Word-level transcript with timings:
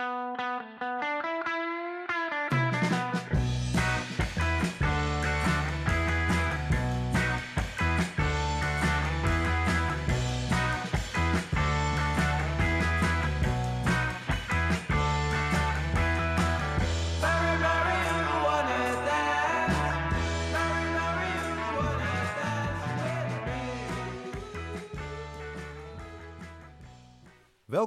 Música 0.00 0.79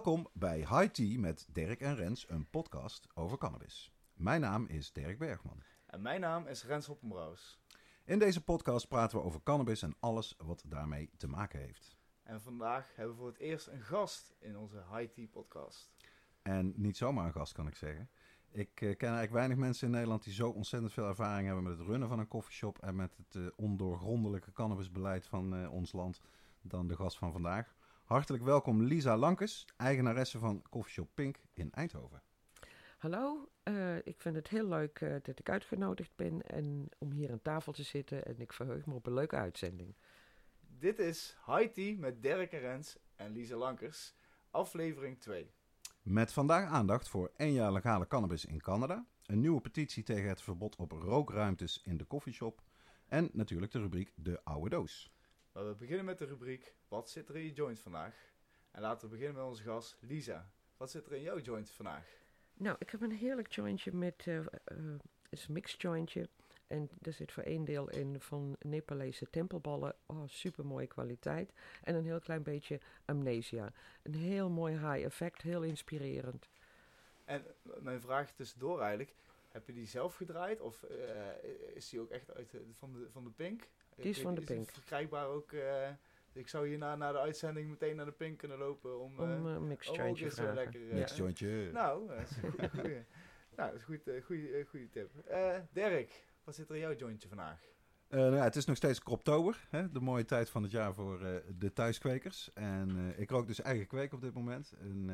Welkom 0.04 0.30
bij 0.34 0.58
High 0.58 0.86
Tea 0.86 1.20
met 1.20 1.48
Dirk 1.52 1.80
en 1.80 1.96
Rens, 1.96 2.30
een 2.30 2.50
podcast 2.50 3.08
over 3.14 3.38
cannabis. 3.38 3.94
Mijn 4.14 4.42
naam 4.42 4.66
is 4.68 4.92
Dirk 4.92 5.18
Bergman. 5.18 5.64
En 5.86 6.02
mijn 6.02 6.22
naam 6.22 6.48
is 6.48 6.66
Rens 6.66 6.86
Hoppenbrouws. 6.86 7.60
In 8.06 8.20
deze 8.20 8.44
podcast 8.44 8.88
praten 8.88 9.18
we 9.18 9.24
over 9.24 9.44
cannabis 9.44 9.82
en 9.82 9.96
alles 10.00 10.36
wat 10.38 10.64
daarmee 10.68 11.10
te 11.18 11.28
maken 11.28 11.60
heeft. 11.60 11.98
En 12.24 12.42
vandaag 12.42 12.96
hebben 12.96 13.14
we 13.14 13.20
voor 13.20 13.30
het 13.30 13.40
eerst 13.40 13.68
een 13.68 13.82
gast 13.82 14.36
in 14.40 14.58
onze 14.58 14.84
High 14.92 15.14
Tea 15.14 15.28
podcast. 15.28 15.92
En 16.42 16.74
niet 16.76 16.98
zomaar 16.98 17.26
een 17.26 17.32
gast, 17.32 17.54
kan 17.54 17.68
ik 17.68 17.76
zeggen. 17.76 18.10
Ik 18.52 18.70
eh, 18.82 18.98
ken 18.98 19.10
eigenlijk 19.10 19.32
weinig 19.32 19.58
mensen 19.58 19.88
in 19.88 19.94
Nederland 19.94 20.24
die 20.24 20.34
zo 20.34 20.50
ontzettend 20.50 20.94
veel 20.94 21.08
ervaring 21.08 21.46
hebben 21.46 21.64
met 21.64 21.78
het 21.78 21.88
runnen 21.88 22.08
van 22.08 22.20
een 22.20 22.28
koffieshop 22.28 22.80
en 22.80 22.96
met 22.96 23.18
het 23.18 23.36
eh, 23.36 23.48
ondoorgrondelijke 23.56 24.52
cannabisbeleid 24.52 25.28
van 25.28 25.56
eh, 25.56 25.74
ons 25.74 25.92
land 25.92 26.22
dan 26.62 26.88
de 26.88 26.96
gast 26.96 27.18
van 27.18 27.32
vandaag. 27.32 27.76
Hartelijk 28.14 28.44
welkom 28.44 28.82
Lisa 28.82 29.18
Lankes, 29.18 29.68
eigenaresse 29.78 30.40
van 30.40 30.62
Coffeeshop 30.70 31.10
Pink 31.14 31.38
in 31.54 31.72
Eindhoven. 31.72 32.22
Hallo, 32.98 33.50
eh, 33.64 33.98
ik 33.98 34.22
vind 34.22 34.36
het 34.36 34.48
heel 34.48 34.68
leuk 34.68 35.02
eh, 35.02 35.16
dat 35.22 35.40
ik 35.40 35.50
uitgenodigd 35.50 36.16
ben 36.16 36.42
en 36.42 36.90
om 36.98 37.12
hier 37.12 37.32
aan 37.32 37.42
tafel 37.42 37.74
te 37.74 37.84
zitten 37.84 38.26
en 38.26 38.40
ik 38.40 38.54
verheug 38.54 38.86
me 38.86 38.94
op 38.94 39.06
een 39.06 39.14
leuke 39.14 39.36
uitzending. 39.36 39.96
Dit 40.60 41.00
is 41.00 41.38
Tea 41.74 41.96
met 41.98 42.22
Dirk 42.22 42.52
en 42.52 42.60
Rens 42.60 42.98
en 43.16 43.32
Lisa 43.32 43.56
Lankers, 43.56 44.16
aflevering 44.52 45.20
2. 45.20 45.52
Met 46.02 46.34
vandaag 46.34 46.70
aandacht 46.70 47.10
voor 47.10 47.32
één 47.38 47.54
jaar 47.54 47.72
legale 47.72 48.08
cannabis 48.08 48.46
in 48.46 48.62
Canada, 48.62 49.06
een 49.26 49.40
nieuwe 49.40 49.62
petitie 49.62 50.04
tegen 50.04 50.30
het 50.30 50.42
verbod 50.42 50.76
op 50.76 50.92
rookruimtes 50.92 51.82
in 51.84 51.98
de 51.98 52.06
koffieshop 52.06 52.62
en 53.08 53.30
natuurlijk 53.32 53.72
de 53.72 53.80
rubriek 53.80 54.12
De 54.16 54.44
Oude 54.44 54.70
Doos. 54.70 55.13
Maar 55.54 55.68
we 55.68 55.76
beginnen 55.76 56.06
met 56.06 56.18
de 56.18 56.26
rubriek 56.26 56.74
Wat 56.88 57.10
zit 57.10 57.30
er 57.30 57.36
in 57.36 57.44
je 57.44 57.54
joint 57.54 57.80
vandaag? 57.80 58.32
En 58.72 58.82
laten 58.82 59.10
we 59.10 59.16
beginnen 59.16 59.42
met 59.42 59.50
onze 59.50 59.64
gast 59.64 59.98
Lisa. 60.00 60.50
Wat 60.78 60.92
zit 60.92 61.06
er 61.06 61.14
in 61.14 61.22
jouw 61.22 61.40
joint 61.40 61.70
vandaag? 61.70 62.08
Nou, 62.54 62.76
ik 62.80 62.90
heb 62.90 63.02
een 63.02 63.12
heerlijk 63.12 63.52
jointje 63.52 63.92
met, 63.92 64.28
is 65.30 65.48
een 65.48 65.54
mixed 65.54 65.82
jointje. 65.82 66.30
En 66.68 66.90
er 67.02 67.14
zit 67.14 67.32
voor 67.32 67.44
één 67.44 67.66
deel 67.66 67.90
in 67.90 68.20
van 68.20 68.56
Nepalese 68.60 69.30
tempelballen. 69.30 69.96
Oh, 70.06 70.28
super 70.28 70.66
mooie 70.66 70.88
kwaliteit. 70.88 71.54
En 71.84 71.96
een 71.96 72.06
heel 72.06 72.20
klein 72.20 72.44
beetje 72.44 72.80
amnesia. 73.06 73.74
Een 74.04 74.14
heel 74.14 74.50
mooi 74.50 74.74
high 74.74 75.06
effect, 75.06 75.42
heel 75.42 75.64
inspirerend. 75.64 76.50
En 77.26 77.46
mijn 77.80 78.02
vraag 78.02 78.32
tussendoor 78.32 78.80
eigenlijk, 78.80 79.14
heb 79.50 79.68
je 79.68 79.74
die 79.74 79.88
zelf 79.88 80.16
gedraaid? 80.16 80.62
Of 80.62 80.84
eh, 80.84 81.44
is 81.74 81.90
die 81.90 82.00
ook 82.00 82.10
echt 82.10 82.34
uit 82.34 82.52
de, 82.52 82.66
van, 82.74 82.94
de, 82.94 83.12
van 83.12 83.24
de 83.24 83.32
Pink? 83.32 83.70
Die 83.96 84.10
is 84.10 84.22
van 84.22 84.36
de 84.36 84.42
Pink. 84.42 84.72
verkrijgbaar 84.72 85.28
ook... 85.28 85.52
Uh, 85.52 85.90
ik 86.34 86.48
zou 86.48 86.68
hierna 86.68 86.96
na 86.96 87.12
de 87.12 87.20
uitzending 87.20 87.70
meteen 87.70 87.96
naar 87.96 88.06
de 88.06 88.12
Pink 88.12 88.38
kunnen 88.38 88.58
lopen 88.58 89.00
om... 89.00 89.20
Om 89.20 89.48
uh, 89.48 89.54
een 89.54 89.68
mixed 89.68 89.96
jointje 89.96 90.26
oh, 90.26 90.32
vragen. 90.32 90.54
lekker, 90.54 90.80
Mixed 90.80 91.18
jointje. 91.18 91.70
Nou, 91.74 92.08
dat 92.08 92.20
is 92.20 92.38
een 92.58 92.70
goede, 92.70 93.06
nou, 93.56 93.72
dat 93.72 93.74
is 93.74 93.80
een 93.80 93.86
goede, 93.86 94.22
goede, 94.22 94.66
goede 94.70 94.90
tip. 94.90 95.12
Dirk, 95.72 96.26
wat 96.44 96.56
zit 96.56 96.70
er 96.70 96.76
in 96.76 96.82
jouw 96.82 96.96
jointje 96.96 97.28
vandaag? 97.28 97.62
Uh, 98.10 98.20
nou 98.20 98.36
ja, 98.36 98.44
het 98.44 98.56
is 98.56 98.66
nog 98.66 98.76
steeds 98.76 99.00
kroptober, 99.00 99.68
hè? 99.70 99.92
de 99.92 100.00
mooie 100.00 100.26
tijd 100.26 100.50
van 100.50 100.64
het 100.64 100.72
jaar 100.72 100.94
voor 100.94 101.22
uh, 101.22 101.36
de 101.58 101.74
thuiskwekers. 101.74 102.54
En 102.54 102.90
uh, 102.90 103.20
ik 103.20 103.30
rook 103.30 103.48
dus 103.48 103.62
eigen 103.62 103.88
kweek 103.88 104.14
op 104.14 104.22
dit 104.22 104.34
moment. 104.34 104.74
Een, 104.80 105.08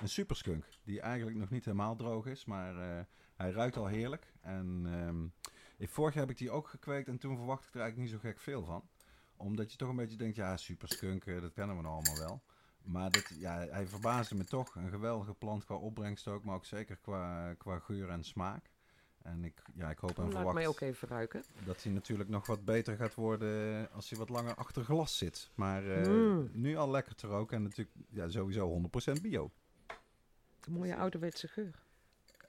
een 0.00 0.08
superskunk, 0.08 0.64
die 0.84 1.00
eigenlijk 1.00 1.36
nog 1.36 1.50
niet 1.50 1.64
helemaal 1.64 1.96
droog 1.96 2.26
is, 2.26 2.44
maar 2.44 3.06
hij 3.34 3.50
ruikt 3.50 3.76
al 3.76 3.86
heerlijk. 3.86 4.32
En 4.40 4.86
um, 5.06 5.32
vorig 5.80 6.14
jaar 6.14 6.22
heb 6.22 6.32
ik 6.32 6.38
die 6.38 6.50
ook 6.50 6.68
gekweekt 6.68 7.08
en 7.08 7.18
toen 7.18 7.36
verwacht 7.36 7.66
ik 7.66 7.74
er 7.74 7.80
eigenlijk 7.80 8.10
niet 8.10 8.20
zo 8.20 8.28
gek 8.28 8.40
veel 8.40 8.64
van. 8.64 8.88
Omdat 9.36 9.70
je 9.70 9.76
toch 9.76 9.88
een 9.88 9.96
beetje 9.96 10.16
denkt, 10.16 10.36
ja, 10.36 10.56
superskunk, 10.56 11.24
dat 11.24 11.52
kennen 11.52 11.76
we 11.76 11.82
nou 11.82 11.94
allemaal 11.94 12.18
wel. 12.18 12.42
Maar 12.82 13.10
dat, 13.10 13.28
ja, 13.38 13.66
hij 13.70 13.86
verbaasde 13.86 14.34
me 14.34 14.44
toch. 14.44 14.74
Een 14.74 14.88
geweldige 14.90 15.34
plant 15.34 15.64
qua 15.64 15.74
opbrengst 15.74 16.28
ook, 16.28 16.44
maar 16.44 16.54
ook 16.54 16.64
zeker 16.64 16.96
qua, 16.96 17.54
qua 17.54 17.78
geur 17.78 18.08
en 18.08 18.24
smaak. 18.24 18.70
En 19.22 19.44
ik, 19.44 19.62
ja, 19.74 19.90
ik 19.90 19.98
hoop 19.98 20.16
en 20.18 20.22
Laat 20.22 20.32
verwacht 20.32 20.54
mij 20.54 20.66
ook 20.66 20.80
even 20.80 21.08
ruiken. 21.08 21.44
dat 21.64 21.82
hij 21.82 21.92
natuurlijk 21.92 22.28
nog 22.28 22.46
wat 22.46 22.64
beter 22.64 22.96
gaat 22.96 23.14
worden 23.14 23.90
als 23.92 24.10
hij 24.10 24.18
wat 24.18 24.28
langer 24.28 24.54
achter 24.54 24.84
glas 24.84 25.18
zit. 25.18 25.50
Maar 25.54 25.84
uh, 25.84 26.06
Mm. 26.06 26.50
nu 26.52 26.76
al 26.76 26.90
lekker 26.90 27.14
te 27.14 27.26
roken 27.26 27.56
en 27.56 27.62
natuurlijk 27.62 27.96
ja, 28.08 28.28
sowieso 28.28 28.80
100% 29.18 29.20
bio. 29.22 29.50
Een 30.60 30.72
mooie 30.72 30.96
ouderwetse 30.96 31.48
geur. 31.48 31.84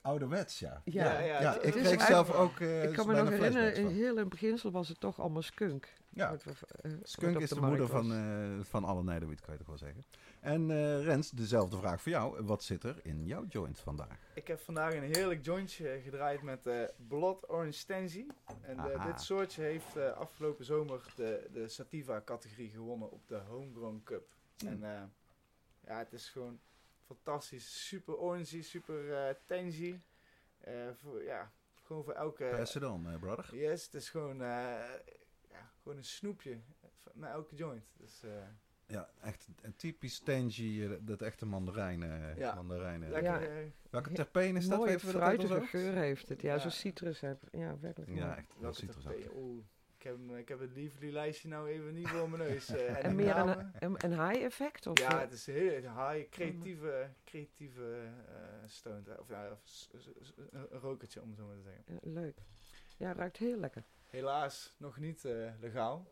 Ouderwets, 0.08 0.60
ja. 0.60 0.82
Ja, 0.84 1.20
ja, 1.20 1.42
Ja, 1.42 1.60
ik 1.62 1.72
kreeg 1.72 2.02
zelf 2.02 2.32
ook 2.32 2.60
eh, 2.60 2.84
ik 2.84 2.94
kan 2.94 3.08
me 3.08 3.16
nog 3.16 3.30
herinneren, 3.30 3.76
in 3.76 3.88
heel 3.88 4.18
in 4.18 4.30
beginsel 4.30 4.72
was 4.72 4.88
het 4.88 5.00
toch 5.00 5.20
allemaal 5.20 5.42
skunk. 5.42 5.94
Ja, 6.10 6.30
Wat 6.30 6.46
eh, 6.82 6.92
skunk 7.04 7.40
is 7.40 7.50
de, 7.50 7.62
moeder 7.62 7.88
van, 7.88 8.14
eh, 8.14 8.66
van 8.66 8.84
alle 8.84 9.04
nederwiet, 9.04 9.42
kan 9.42 9.54
je 9.54 9.60
toch 9.60 9.68
wel 9.68 9.78
zeggen. 9.78 10.04
En 10.40 10.72
eh, 10.72 11.04
Rens, 11.04 11.32
dezelfde 11.32 11.78
vraag 11.78 12.02
voor 12.02 12.12
jou. 12.12 12.44
Wat 12.44 12.64
zit 12.64 12.84
er 12.84 13.00
in 13.04 13.26
jouw 13.26 13.46
joint 13.50 13.80
vandaag? 13.80 14.18
Ik 14.34 14.48
heb 14.48 14.60
vandaag 14.60 14.94
een 14.94 15.14
heerlijk 15.14 15.46
jointje 15.46 16.00
gedraaid 16.04 16.42
met 16.42 16.66
eh 16.66 16.84
Blood 17.08 17.50
Orange 17.50 17.86
Tenzi. 17.86 18.28
En 18.62 18.78
dit 19.06 19.22
soortje 19.22 19.62
heeft 19.62 19.96
eh, 19.96 20.12
afgelopen 20.12 20.66
zomer 20.66 21.14
de, 21.16 21.50
de 21.54 21.68
Sativa-categorie 21.68 22.70
gewonnen 22.70 23.12
op 23.12 23.28
de 23.28 23.38
Homegrown 23.48 24.02
Cup. 24.04 24.28
Hmm. 24.58 24.68
En 24.68 24.84
eh, 24.84 25.02
ja, 25.88 25.98
het 25.98 26.14
is 26.14 26.30
gewoon 26.30 26.60
fantastisch. 27.08 27.88
Super 27.88 28.18
orangey, 28.18 28.62
super 28.62 29.14
eh 29.28 29.34
tangy. 29.46 30.00
Eh, 30.58 30.90
voor, 30.94 31.24
ja, 31.24 31.52
gewoon 31.84 32.04
voor 32.04 32.14
elke... 32.14 32.48
Pass 32.58 32.76
it 32.76 32.84
on, 32.84 33.10
eh, 33.10 33.20
brother. 33.20 33.56
Yes, 33.56 33.86
het 33.86 33.94
is 33.94 34.10
gewoon, 34.10 34.42
eh, 34.42 34.48
ja, 35.50 35.72
gewoon 35.82 35.98
een 35.98 36.04
snoepje 36.06 36.60
met 37.14 37.30
elke 37.30 37.56
joint. 37.56 37.86
Dus, 37.98 38.24
eh, 38.24 38.32
Ja, 38.88 39.10
echt 39.22 39.48
een 39.62 39.76
typisch 39.76 40.20
tangy, 40.20 40.98
dat 41.02 41.22
echte 41.22 41.46
mandarijn. 41.46 42.04
eh, 42.04 42.38
Ja. 42.38 42.54
mandarijnen. 42.54 43.10
lekker, 43.10 43.64
Ja. 43.66 43.72
Welke 43.90 44.12
terpeen 44.12 44.56
is 44.56 44.68
dat? 44.68 44.84
Weten 44.84 45.06
we 45.08 45.12
dat 45.14 45.14
ons 45.14 45.24
fruitige 45.24 45.54
hoofd? 45.54 45.70
geur 45.70 45.94
heeft 45.94 46.30
het. 46.30 46.42
Ja, 46.42 46.54
Ja. 46.54 46.60
zo'n 46.60 46.72
citrus 46.72 47.20
heb. 47.20 47.44
Ja, 47.52 47.80
werkelijk. 47.80 48.12
mooi. 48.12 48.22
Ja, 48.22 48.38
echt 48.38 48.54
wel 48.60 48.74
citrus 48.74 49.04
terpeen? 49.04 49.68
Ik 49.98 50.04
heb, 50.04 50.16
hem- 50.18 50.36
ik 50.36 50.48
heb 50.48 50.60
het 50.60 50.72
lievelie 50.74 51.12
lijstje 51.12 51.48
nou 51.48 51.70
even 51.70 51.94
niet 51.94 52.08
voor 52.08 52.30
mijn 52.30 52.50
neus. 52.50 52.70
eh, 52.70 53.06
En 53.06 53.16
meer 53.16 53.26
namen- 53.36 53.72
een, 53.80 53.96
een, 54.04 54.12
een 54.12 54.30
high 54.30 54.44
effect? 54.44 54.88
Of 54.88 55.00
Ja, 55.00 55.20
het 55.20 55.32
is 55.32 55.46
heel 55.46 55.82
high, 55.82 56.30
creatieve, 56.30 57.10
creatieve 57.26 58.10
eh 58.28 58.34
stoned. 58.66 59.20
Of 59.20 59.30
ja, 59.30 59.58
een 60.52 60.68
rokertje 60.80 61.22
om 61.22 61.28
het 61.30 61.38
zo 61.38 61.46
maar 61.46 61.56
te 61.56 61.62
zeggen. 61.62 61.84
ja, 61.88 61.98
leuk. 62.22 62.38
Ja, 62.98 63.14
ruikt 63.14 63.38
heel 63.38 63.58
lekker. 63.58 63.84
Helaas 64.06 64.74
nog 64.78 64.98
niet 64.98 65.26
eh, 65.26 65.52
legaal. 65.60 66.08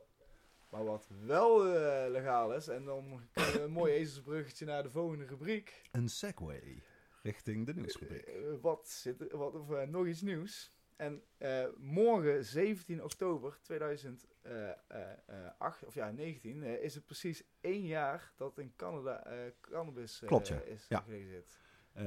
Maar 0.69 0.83
wat 0.83 1.07
wel 1.25 1.65
eh, 1.75 2.09
legaal 2.11 2.53
is, 2.53 2.67
en 2.67 2.85
dan 2.85 3.27
kunnen 3.33 3.53
we 3.53 3.59
een 3.61 3.71
mooi 3.71 3.93
ezelsbruggetje 3.99 4.65
naar 4.65 4.83
de 4.83 4.89
volgende 4.91 5.25
rubriek. 5.25 5.81
Een 5.91 6.09
segway 6.09 6.83
richting 7.23 7.65
de 7.65 7.73
nieuwsrubriek. 7.73 8.29
Wat 8.61 8.89
zit 8.89 9.21
er, 9.21 9.37
wat, 9.37 9.53
of, 9.55 9.85
nog 9.85 10.05
iets 10.07 10.21
nieuws. 10.21 10.73
En 10.95 11.21
eh, 11.37 11.63
morgen, 11.77 12.45
17 12.45 13.03
oktober 13.03 13.57
2008, 13.61 15.85
of 15.85 15.93
ja, 15.93 16.11
19, 16.11 16.63
eh, 16.63 16.83
is 16.83 16.95
het 16.95 17.05
precies 17.05 17.43
één 17.61 17.85
jaar 17.85 18.31
dat 18.35 18.57
in 18.57 18.73
Canada 18.75 19.23
eh, 19.25 19.37
cannabis 19.61 20.21
eh, 20.21 20.27
Klopt, 20.27 20.47
ja. 20.47 20.59
is 20.61 20.85
Ja. 20.89 20.99
gelegaliseerd. 20.99 21.57
Eh, 21.93 22.05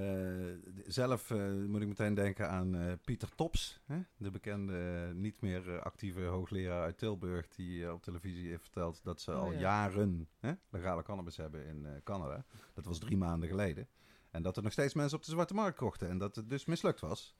zelf 0.87 1.31
eh, 1.31 1.52
moet 1.52 1.81
ik 1.82 1.88
meteen 1.88 2.14
denken 2.14 2.49
aan 2.50 2.75
eh, 2.75 2.93
Pieter 3.05 3.35
Tops, 3.35 3.81
hè? 3.85 3.99
de 4.17 4.31
bekende 4.31 5.05
eh, 5.08 5.14
niet 5.14 5.41
meer 5.41 5.75
eh, 5.75 5.81
actieve 5.82 6.20
hoogleraar 6.23 6.82
uit 6.82 6.99
Tilburg, 6.99 7.49
die 7.49 7.84
eh, 7.84 7.93
op 7.93 8.02
televisie 8.02 8.49
heeft 8.49 8.62
verteld 8.62 9.05
dat 9.05 9.20
ze 9.20 9.31
Oh, 9.31 9.38
al 9.38 9.52
ja. 9.52 9.58
jaren 9.58 10.29
hè, 10.38 10.52
legale 10.70 11.02
cannabis 11.02 11.37
hebben 11.37 11.67
in 11.67 11.87
eh, 11.87 11.93
Canada. 12.05 12.44
Dat 12.75 12.84
was 12.84 12.99
drie 12.99 13.17
maanden 13.17 13.49
geleden. 13.49 13.88
En 14.31 14.43
dat 14.43 14.56
er 14.56 14.62
nog 14.62 14.73
steeds 14.73 14.94
mensen 14.94 15.19
op 15.19 15.25
de 15.25 15.31
zwarte 15.31 15.55
markt 15.55 15.76
kochten 15.79 16.08
en 16.08 16.19
dat 16.19 16.37
het 16.37 16.50
dus 16.50 16.64
mislukt 16.64 17.00
was. 17.00 17.34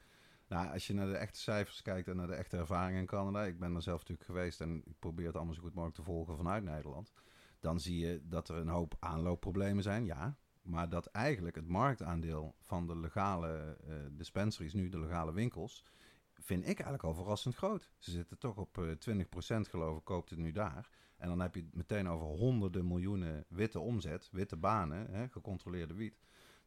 Nou, 0.49 0.73
als 0.73 0.87
je 0.87 0.95
naar 0.95 1.07
de 1.07 1.17
echte 1.17 1.39
cijfers 1.39 1.83
kijkt 1.83 2.09
en 2.09 2.17
naar 2.17 2.27
de 2.27 2.35
echte 2.35 2.57
ervaring 2.57 2.99
in 2.99 3.07
Canada, 3.07 3.45
ik 3.45 3.59
ben 3.59 3.75
er 3.75 3.83
zelf 3.83 3.99
natuurlijk 3.99 4.29
geweest 4.29 4.61
en 4.61 4.83
ik 4.85 4.99
probeer 4.99 5.27
het 5.27 5.37
allemaal 5.37 5.55
zo 5.55 5.61
goed 5.61 5.75
mogelijk 5.75 5.97
te 5.97 6.03
volgen 6.03 6.37
vanuit 6.37 6.65
Nederland, 6.65 7.13
dan 7.61 7.81
zie 7.81 7.99
je 7.99 8.21
dat 8.25 8.49
er 8.49 8.57
een 8.57 8.69
hoop 8.69 8.97
aanloopproblemen 8.99 9.83
zijn, 9.83 10.05
ja. 10.05 10.37
Maar 10.63 10.89
dat 10.89 11.07
eigenlijk 11.07 11.57
het 11.57 11.69
marktaandeel 11.69 12.57
van 12.61 12.87
de 12.87 12.97
legale 12.97 13.77
eh, 13.87 13.95
dispensaries, 14.11 14.75
nu 14.75 14.89
de 14.89 15.01
legale 15.01 15.33
winkels, 15.33 15.85
vind 16.33 16.61
ik 16.61 16.67
eigenlijk 16.67 17.03
al 17.03 17.15
verrassend 17.15 17.55
groot. 17.55 17.91
Ze 17.99 18.11
zitten 18.11 18.39
toch 18.39 18.57
op 18.57 18.79
eh 18.79 19.17
20% 19.59 19.61
geloof 19.61 19.99
ik, 19.99 20.05
koopt 20.05 20.31
het 20.31 20.39
nu 20.39 20.53
daar. 20.53 20.89
En 21.17 21.29
dan 21.29 21.41
heb 21.41 21.55
je 21.55 21.61
het 21.61 21.75
meteen 21.75 22.09
over 22.09 22.27
honderden 22.27 22.87
miljoenen 22.87 23.45
witte 23.49 23.81
omzet, 23.81 24.29
witte 24.33 24.57
banen, 24.57 25.11
hè, 25.11 25.29
gecontroleerde 25.29 25.95
wiet. 25.95 26.19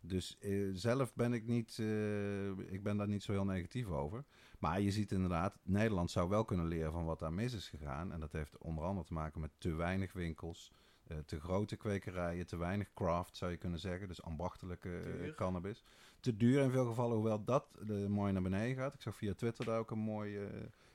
Dus 0.01 0.37
eh, 0.39 0.69
zelf 0.73 1.13
ben 1.13 1.33
ik 1.33 1.47
niet, 1.47 1.77
eh, 1.79 2.47
ik 2.49 2.83
ben 2.83 2.97
daar 2.97 3.07
niet 3.07 3.23
zo 3.23 3.31
heel 3.31 3.45
negatief 3.45 3.87
over. 3.87 4.23
Maar 4.59 4.81
je 4.81 4.91
ziet 4.91 5.11
inderdaad, 5.11 5.57
Nederland 5.63 6.11
zou 6.11 6.29
wel 6.29 6.45
kunnen 6.45 6.67
leren 6.67 6.91
van 6.91 7.05
wat 7.05 7.19
daar 7.19 7.33
mis 7.33 7.53
is 7.53 7.69
gegaan. 7.69 8.11
En 8.11 8.19
dat 8.19 8.31
heeft 8.31 8.57
onder 8.57 8.83
andere 8.83 9.07
te 9.07 9.13
maken 9.13 9.41
met 9.41 9.51
te 9.57 9.73
weinig 9.73 10.13
winkels, 10.13 10.71
eh, 11.03 11.17
te 11.17 11.39
grote 11.39 11.75
kwekerijen, 11.75 12.47
te 12.47 12.57
weinig 12.57 12.93
craft 12.93 13.37
zou 13.37 13.51
je 13.51 13.57
kunnen 13.57 13.79
zeggen. 13.79 14.07
Dus 14.07 14.21
ambachtelijke 14.21 15.33
cannabis. 15.35 15.83
Te 16.19 16.37
duur 16.37 16.61
in 16.61 16.71
veel 16.71 16.85
gevallen, 16.85 17.15
hoewel 17.15 17.43
dat 17.43 17.67
mooi 18.07 18.31
naar 18.31 18.41
beneden 18.41 18.75
gaat. 18.75 18.93
Ik 18.93 19.01
zag 19.01 19.15
via 19.15 19.33
Twitter 19.33 19.65
daar 19.65 19.79
ook 19.79 19.91
een 19.91 19.99
mooi 19.99 20.49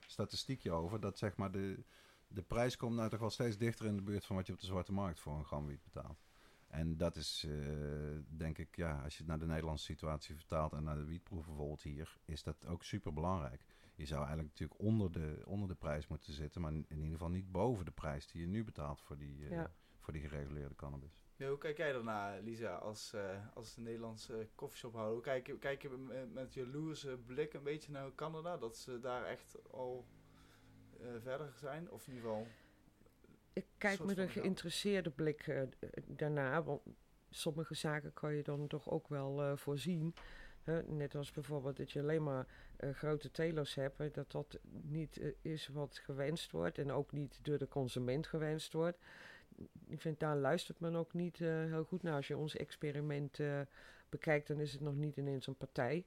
statistiekje 0.06 0.70
over. 0.70 1.00
Dat 1.00 1.18
zeg 1.18 1.36
maar 1.36 1.50
de, 1.50 1.84
de 2.28 2.42
prijs 2.42 2.76
komt 2.76 2.96
nou 2.96 3.10
toch 3.10 3.20
wel 3.20 3.30
steeds 3.30 3.58
dichter 3.58 3.86
in 3.86 3.96
de 3.96 4.02
buurt 4.02 4.24
van 4.24 4.36
wat 4.36 4.46
je 4.46 4.52
op 4.52 4.60
de 4.60 4.66
zwarte 4.66 4.92
markt 4.92 5.20
voor 5.20 5.34
een 5.34 5.44
gram 5.44 5.66
wiet 5.66 5.82
betaalt. 5.82 6.25
En 6.76 6.96
dat 6.96 7.17
is, 7.17 7.44
eh, 7.49 7.56
denk 8.28 8.58
ik, 8.58 8.76
ja, 8.76 9.00
als 9.02 9.12
je 9.12 9.19
het 9.19 9.26
naar 9.28 9.38
de 9.38 9.46
Nederlandse 9.46 9.84
situatie 9.84 10.34
vertaalt 10.34 10.73
en 10.73 10.82
naar 10.82 10.96
de 10.96 11.05
wietproef 11.05 11.46
bijvoorbeeld 11.46 11.82
hier, 11.82 12.17
is 12.25 12.43
dat 12.43 12.67
ook 12.67 12.84
super 12.84 13.12
belangrijk. 13.12 13.64
Je 13.94 14.05
zou 14.06 14.19
eigenlijk 14.19 14.49
natuurlijk 14.49 14.81
onder 14.81 15.12
de, 15.12 15.43
onder 15.44 15.69
de 15.69 15.75
prijs 15.75 16.06
moeten 16.06 16.32
zitten, 16.32 16.61
maar 16.61 16.73
in 16.73 16.87
ieder 16.88 17.11
geval 17.12 17.28
niet 17.28 17.52
boven 17.52 17.84
de 17.84 17.90
prijs 17.90 18.26
die 18.26 18.40
je 18.40 18.46
nu 18.46 18.64
betaalt 18.64 19.00
voor 19.00 19.17
die, 19.17 19.44
eh, 19.44 19.50
Ja. 19.50 19.73
voor 19.99 20.12
die 20.12 20.23
gereguleerde 20.23 20.75
cannabis. 20.75 21.20
Ja, 21.37 21.49
hoe 21.49 21.58
kijk 21.58 21.76
jij 21.76 21.93
daarna, 21.93 22.38
Lisa, 22.40 22.75
als, 22.75 23.12
eh 23.12 23.46
als 23.55 23.76
Nederlandse 23.76 24.49
koffieshophouder? 24.55 25.12
Hoe 25.12 25.23
kijk 25.23 25.46
je, 25.46 25.58
kijk 25.58 25.82
je 25.82 25.88
met, 25.88 26.32
met 26.32 26.55
jaloerse 26.55 27.19
blik 27.26 27.52
een 27.55 27.62
beetje 27.62 27.93
naar 27.93 28.14
Canada? 28.14 28.56
Dat 28.56 28.76
ze 28.76 29.00
daar 29.00 29.25
echt 29.25 29.56
al 29.70 30.06
eh, 31.00 31.06
verder 31.19 31.52
zijn? 31.58 31.90
Of 31.90 32.06
in 32.06 32.14
ieder 32.14 32.28
geval... 32.31 32.46
Ik 33.56 33.66
kijk 33.78 34.04
met 34.04 34.18
een 34.18 34.28
geïnteresseerde 34.28 35.10
blik 35.10 35.46
eh, 35.46 35.62
daarna, 36.06 36.62
want 36.62 36.80
sommige 37.30 37.74
zaken 37.74 38.12
kan 38.12 38.34
je 38.34 38.42
dan 38.42 38.66
toch 38.66 38.90
ook 38.90 39.08
wel 39.08 39.42
eh, 39.42 39.56
voorzien. 39.56 40.14
Hè, 40.62 40.82
net 40.82 41.14
als 41.14 41.30
bijvoorbeeld 41.30 41.76
dat 41.76 41.92
je 41.92 42.00
alleen 42.00 42.22
maar 42.22 42.46
eh, 42.76 42.90
grote 42.90 43.30
telers 43.30 43.74
hebt, 43.74 43.98
hè, 43.98 44.10
dat 44.10 44.30
dat 44.30 44.58
niet 44.82 45.20
is 45.42 45.68
wat 45.68 45.98
gewenst 45.98 46.50
wordt 46.50 46.78
en 46.78 46.92
ook 46.92 47.12
niet 47.12 47.38
door 47.42 47.58
de 47.58 47.68
consument 47.68 48.26
gewenst 48.26 48.72
wordt. 48.72 48.98
Ik 49.86 50.00
vind 50.00 50.20
daar 50.20 50.36
luistert 50.36 50.80
men 50.80 50.96
ook 50.96 51.12
niet 51.12 51.36
heel 51.38 51.84
goed 51.84 52.02
naar. 52.02 52.14
Als 52.14 52.28
je 52.28 52.36
ons 52.36 52.56
experiment 52.56 53.38
bekijkt, 54.08 54.48
dan 54.48 54.60
is 54.60 54.72
het 54.72 54.80
nog 54.80 54.94
niet 54.94 55.16
ineens 55.16 55.46
een 55.46 55.56
partij 55.56 56.04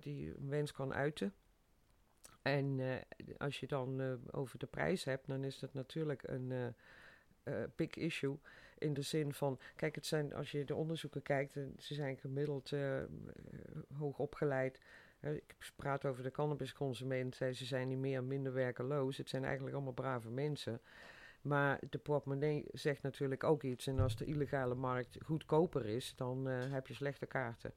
die 0.00 0.34
een 0.38 0.48
wens 0.48 0.72
kan 0.72 0.94
uiten. 0.94 1.34
En 2.42 2.80
eh, 2.80 2.96
als 3.38 3.60
je 3.60 3.66
dan 3.66 4.00
eh, 4.00 4.12
over 4.30 4.58
de 4.58 4.66
prijs 4.66 5.04
hebt, 5.04 5.26
dan 5.26 5.44
is 5.44 5.58
dat 5.58 5.74
natuurlijk 5.74 6.22
een 6.28 6.74
eh, 7.42 7.54
big 7.76 7.94
issue. 7.94 8.38
In 8.78 8.94
de 8.94 9.02
zin 9.02 9.32
van, 9.32 9.58
kijk, 9.76 9.94
het 9.94 10.06
zijn, 10.06 10.34
als 10.34 10.50
je 10.50 10.64
de 10.64 10.74
onderzoeken 10.74 11.22
kijkt, 11.22 11.52
ze 11.78 11.94
zijn 11.94 12.16
gemiddeld 12.16 12.72
hoog 13.98 14.18
opgeleid. 14.18 14.80
Ik 15.22 15.72
praat 15.76 16.04
over 16.04 16.22
de 16.22 16.30
cannabisconsument, 16.30 17.40
eh, 17.40 17.52
ze 17.52 17.64
zijn 17.64 17.88
niet 17.88 17.98
meer 17.98 18.24
minder 18.24 18.52
werkeloos. 18.52 19.16
Het 19.16 19.28
zijn 19.28 19.44
eigenlijk 19.44 19.74
allemaal 19.74 19.92
brave 19.92 20.30
mensen. 20.30 20.80
Maar 21.42 21.80
de 21.90 21.98
portemonnee 21.98 22.64
zegt 22.72 23.02
natuurlijk 23.02 23.44
ook 23.44 23.62
iets. 23.62 23.86
En 23.86 23.98
als 23.98 24.16
de 24.16 24.24
illegale 24.24 24.74
markt 24.74 25.18
goedkoper 25.24 25.86
is, 25.86 26.14
dan 26.16 26.46
heb 26.46 26.86
je 26.86 26.94
slechte 26.94 27.26
kaarten. 27.26 27.72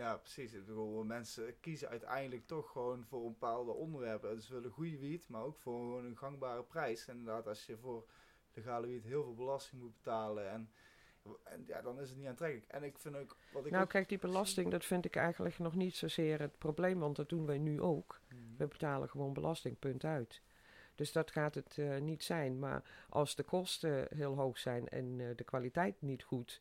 Ja, 0.00 0.16
precies. 0.16 0.52
Ik 0.52 0.66
bedoel, 0.66 1.04
mensen 1.04 1.60
kiezen 1.60 1.88
uiteindelijk 1.88 2.46
toch 2.46 2.70
gewoon 2.70 3.04
voor 3.04 3.24
een 3.24 3.32
bepaalde 3.32 3.72
onderwerpen. 3.72 4.34
Dus 4.34 4.46
ze 4.46 4.52
willen 4.52 4.70
goede 4.70 4.98
wiet, 4.98 5.28
maar 5.28 5.42
ook 5.42 5.58
voor 5.58 5.78
gewoon 5.78 6.04
een 6.04 6.16
gangbare 6.16 6.62
prijs. 6.62 7.08
En 7.08 7.18
inderdaad, 7.18 7.46
als 7.46 7.66
je 7.66 7.76
voor 7.76 8.04
legale 8.54 8.86
wiet 8.86 9.04
heel 9.04 9.22
veel 9.22 9.34
belasting 9.34 9.82
moet 9.82 9.94
betalen, 9.94 10.50
en, 10.50 10.70
en 11.42 11.64
ja, 11.66 11.82
dan 11.82 12.00
is 12.00 12.08
het 12.08 12.18
niet 12.18 12.26
aantrekkelijk. 12.26 12.70
En 12.70 12.82
ik 12.82 12.98
vind 12.98 13.16
ook, 13.16 13.36
wat 13.52 13.66
ik 13.66 13.72
nou, 13.72 13.86
kijk, 13.86 14.08
die 14.08 14.18
belasting, 14.18 14.70
dat 14.70 14.84
vind 14.84 15.04
ik 15.04 15.16
eigenlijk 15.16 15.58
nog 15.58 15.74
niet 15.74 15.96
zozeer 15.96 16.40
het 16.40 16.58
probleem, 16.58 16.98
want 16.98 17.16
dat 17.16 17.28
doen 17.28 17.46
wij 17.46 17.58
nu 17.58 17.80
ook. 17.80 18.20
Mhm. 18.28 18.40
We 18.56 18.66
betalen 18.66 19.08
gewoon 19.08 19.32
belasting, 19.32 19.78
punt 19.78 20.04
uit. 20.04 20.42
Dus 20.94 21.12
dat 21.12 21.30
gaat 21.30 21.54
het 21.54 21.78
eh, 21.78 21.98
niet 21.98 22.24
zijn. 22.24 22.58
Maar 22.58 22.82
als 23.08 23.34
de 23.34 23.42
kosten 23.42 24.06
heel 24.14 24.36
hoog 24.36 24.58
zijn 24.58 24.88
en 24.88 25.20
eh, 25.20 25.26
de 25.36 25.44
kwaliteit 25.44 26.02
niet 26.02 26.22
goed, 26.22 26.60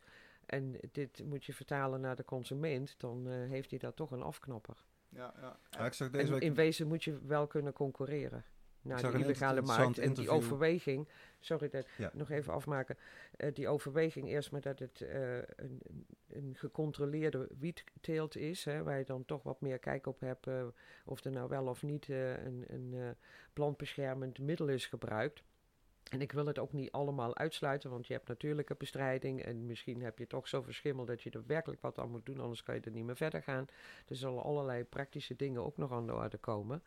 en 0.49 0.75
dit 0.91 1.23
moet 1.25 1.45
je 1.45 1.53
vertalen 1.53 2.01
naar 2.01 2.15
de 2.15 2.25
consument, 2.25 2.95
dan 2.97 3.27
eh, 3.29 3.33
heeft 3.49 3.69
hij 3.69 3.79
daar 3.79 3.93
toch 3.93 4.11
een 4.11 4.21
afknapper. 4.21 4.85
Ja, 5.09 5.33
ja. 5.41 5.59
Ja, 5.69 5.85
ik 5.85 5.93
zag 5.93 6.09
deze 6.09 6.31
week 6.31 6.41
in 6.41 6.53
wezen 6.53 6.87
moet 6.87 7.03
je 7.03 7.19
wel 7.25 7.47
kunnen 7.47 7.73
concurreren 7.73 8.43
naar 8.81 9.01
de 9.11 9.17
illegale 9.17 9.61
markt. 9.61 9.97
En 9.97 10.13
die 10.13 10.29
overweging, 10.29 11.07
sorry 11.39 11.69
dat 11.69 11.87
Ja. 11.97 12.11
nog 12.13 12.29
even 12.29 12.53
afmaken, 12.53 12.97
eh, 13.37 13.53
die 13.53 13.67
overweging 13.67 14.27
eerst 14.27 14.51
maar 14.51 14.61
dat 14.61 14.79
het 14.79 15.01
eh, 15.01 15.35
een, 15.37 15.81
een- 16.27 16.55
gecontroleerde 16.57 17.47
wietteelt 17.59 18.35
is, 18.35 18.65
hè, 18.65 18.83
waar 18.83 18.97
je 18.97 19.05
dan 19.05 19.25
toch 19.25 19.43
wat 19.43 19.61
meer 19.61 19.79
kijk 19.79 20.07
op 20.07 20.19
hebt 20.19 20.47
eh, 20.47 20.65
of 21.05 21.23
er 21.23 21.31
nou 21.31 21.49
wel 21.49 21.67
of 21.67 21.83
niet 21.83 22.09
eh, 22.09 22.43
een, 22.45 22.63
een 22.67 22.93
eh, 22.93 23.09
plantbeschermend 23.53 24.39
middel 24.39 24.67
is 24.67 24.85
gebruikt. 24.87 25.43
En 26.09 26.21
ik 26.21 26.31
wil 26.31 26.45
het 26.45 26.59
ook 26.59 26.73
niet 26.73 26.91
allemaal 26.91 27.37
uitsluiten, 27.37 27.89
want 27.89 28.07
je 28.07 28.13
hebt 28.13 28.27
natuurlijke 28.27 28.75
bestrijding 28.75 29.43
en 29.43 29.65
misschien 29.65 30.01
heb 30.01 30.17
je 30.19 30.27
toch 30.27 30.47
zo 30.47 30.61
verschimmel 30.61 31.05
dat 31.05 31.21
je 31.21 31.29
er 31.29 31.45
werkelijk 31.45 31.81
wat 31.81 31.97
aan 31.97 32.09
moet 32.09 32.25
doen, 32.25 32.39
anders 32.39 32.63
kan 32.63 32.75
je 32.75 32.81
er 32.81 32.91
niet 32.91 33.05
meer 33.05 33.15
verder 33.15 33.43
gaan. 33.43 33.65
Er 34.07 34.15
zullen 34.15 34.43
allerlei 34.43 34.83
praktische 34.83 35.35
dingen 35.35 35.65
ook 35.65 35.77
nog 35.77 35.91
aan 35.91 36.07
de 36.07 36.13
orde 36.13 36.37
komen. 36.37 36.83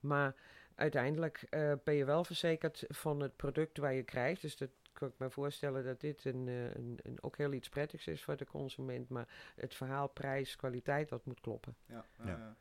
Maar 0.00 0.34
uiteindelijk 0.74 1.46
eh, 1.50 1.72
ben 1.84 1.94
je 1.94 2.04
wel 2.04 2.24
verzekerd 2.24 2.84
van 2.88 3.20
het 3.20 3.36
product 3.36 3.78
waar 3.78 3.94
je 3.94 4.02
krijgt. 4.02 4.42
Dus 4.42 4.56
dat 4.56 4.70
kan 4.92 5.08
ik 5.08 5.14
me 5.18 5.30
voorstellen 5.30 5.84
dat 5.84 6.00
dit 6.00 6.24
een, 6.24 6.48
eh, 6.48 6.74
een, 6.74 6.98
een, 7.02 7.22
ook 7.22 7.36
heel 7.36 7.52
iets 7.52 7.68
prettigs 7.68 8.06
is 8.06 8.24
voor 8.24 8.36
de 8.36 8.46
consument. 8.46 9.08
Maar 9.08 9.28
het 9.56 9.74
verhaal 9.74 10.08
prijs, 10.08 10.56
kwaliteit, 10.56 11.08
dat 11.08 11.24
moet 11.24 11.40
kloppen. 11.40 11.76
Ja, 11.86 12.04
Ja. 12.18 12.26
ja. 12.26 12.56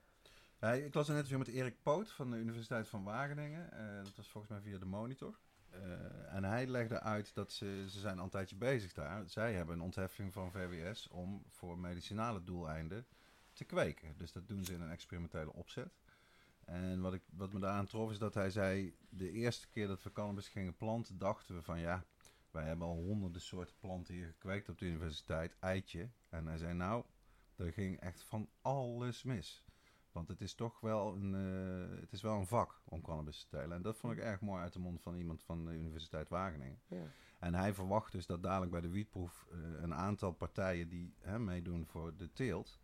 Ja, 0.59 0.71
ik 0.71 0.93
las 0.93 1.07
een 1.07 1.15
interview 1.15 1.37
met 1.37 1.47
Erik 1.47 1.81
Poot 1.81 2.11
van 2.11 2.31
de 2.31 2.37
Universiteit 2.37 2.87
van 2.87 3.03
Wageningen. 3.03 3.71
Eh, 3.71 4.03
dat 4.03 4.15
was 4.15 4.29
volgens 4.29 4.53
mij 4.53 4.61
via 4.61 4.77
de 4.77 4.85
Monitor. 4.85 5.37
Eh, 5.83 6.35
en 6.35 6.43
hij 6.43 6.67
legde 6.67 6.99
uit 6.99 7.33
dat 7.33 7.51
ze, 7.51 7.85
ze 7.89 7.99
zijn 7.99 8.17
al 8.17 8.23
een 8.23 8.29
tijdje 8.29 8.55
bezig 8.55 8.93
daar. 8.93 9.29
Zij 9.29 9.53
hebben 9.53 9.75
een 9.75 9.81
ontheffing 9.81 10.33
van 10.33 10.51
VWS 10.51 11.07
om 11.07 11.43
voor 11.49 11.79
medicinale 11.79 12.43
doeleinden 12.43 13.05
te 13.53 13.63
kweken. 13.63 14.17
Dus 14.17 14.31
dat 14.31 14.47
doen 14.47 14.65
ze 14.65 14.73
in 14.73 14.81
een 14.81 14.89
experimentele 14.89 15.53
opzet. 15.53 15.99
En 16.65 17.01
wat, 17.01 17.13
ik, 17.13 17.21
wat 17.29 17.53
me 17.53 17.59
daaraan 17.59 17.85
trof 17.85 18.11
is 18.11 18.17
dat 18.17 18.33
hij 18.33 18.49
zei... 18.49 18.95
de 19.09 19.31
eerste 19.31 19.67
keer 19.67 19.87
dat 19.87 20.03
we 20.03 20.11
cannabis 20.11 20.47
gingen 20.47 20.75
planten, 20.75 21.17
dachten 21.17 21.55
we 21.55 21.63
van 21.63 21.79
ja... 21.79 22.05
wij 22.51 22.63
hebben 22.63 22.87
al 22.87 22.95
honderden 22.95 23.41
soorten 23.41 23.75
planten 23.79 24.13
hier 24.13 24.27
gekweekt 24.27 24.69
op 24.69 24.77
de 24.77 24.85
universiteit, 24.85 25.55
eitje. 25.59 26.09
En 26.29 26.47
hij 26.47 26.57
zei 26.57 26.73
nou, 26.73 27.05
er 27.55 27.73
ging 27.73 27.99
echt 27.99 28.23
van 28.23 28.49
alles 28.61 29.23
mis. 29.23 29.64
Want 30.15 30.27
het 30.27 30.41
is 30.41 30.53
toch 30.55 30.79
wel 30.79 31.15
een, 31.15 31.35
eh, 31.35 31.99
het 31.99 32.11
is 32.11 32.21
wel 32.21 32.37
een 32.37 32.47
vak 32.47 32.81
om 32.85 33.01
cannabis 33.01 33.39
te 33.39 33.47
telen. 33.57 33.71
En 33.77 33.81
dat 33.81 33.97
vond 33.97 34.13
ik 34.13 34.19
erg 34.19 34.41
mooi 34.41 34.61
uit 34.61 34.73
de 34.73 34.79
mond 34.79 35.01
van 35.01 35.15
iemand 35.15 35.43
van 35.43 35.65
de 35.65 35.71
Universiteit 35.71 36.29
Wageningen. 36.29 36.79
Ja. 36.87 37.05
En 37.39 37.53
hij 37.55 37.73
verwacht 37.73 38.11
dus 38.11 38.25
dat 38.25 38.43
dadelijk 38.43 38.71
bij 38.71 38.81
de 38.81 38.89
wietproef 38.89 39.45
eh, 39.51 39.57
een 39.81 39.93
aantal 39.93 40.31
partijen 40.31 40.89
die 40.89 41.13
hè, 41.19 41.39
meedoen 41.39 41.85
voor 41.87 42.15
de 42.17 42.31
teelt, 42.33 42.79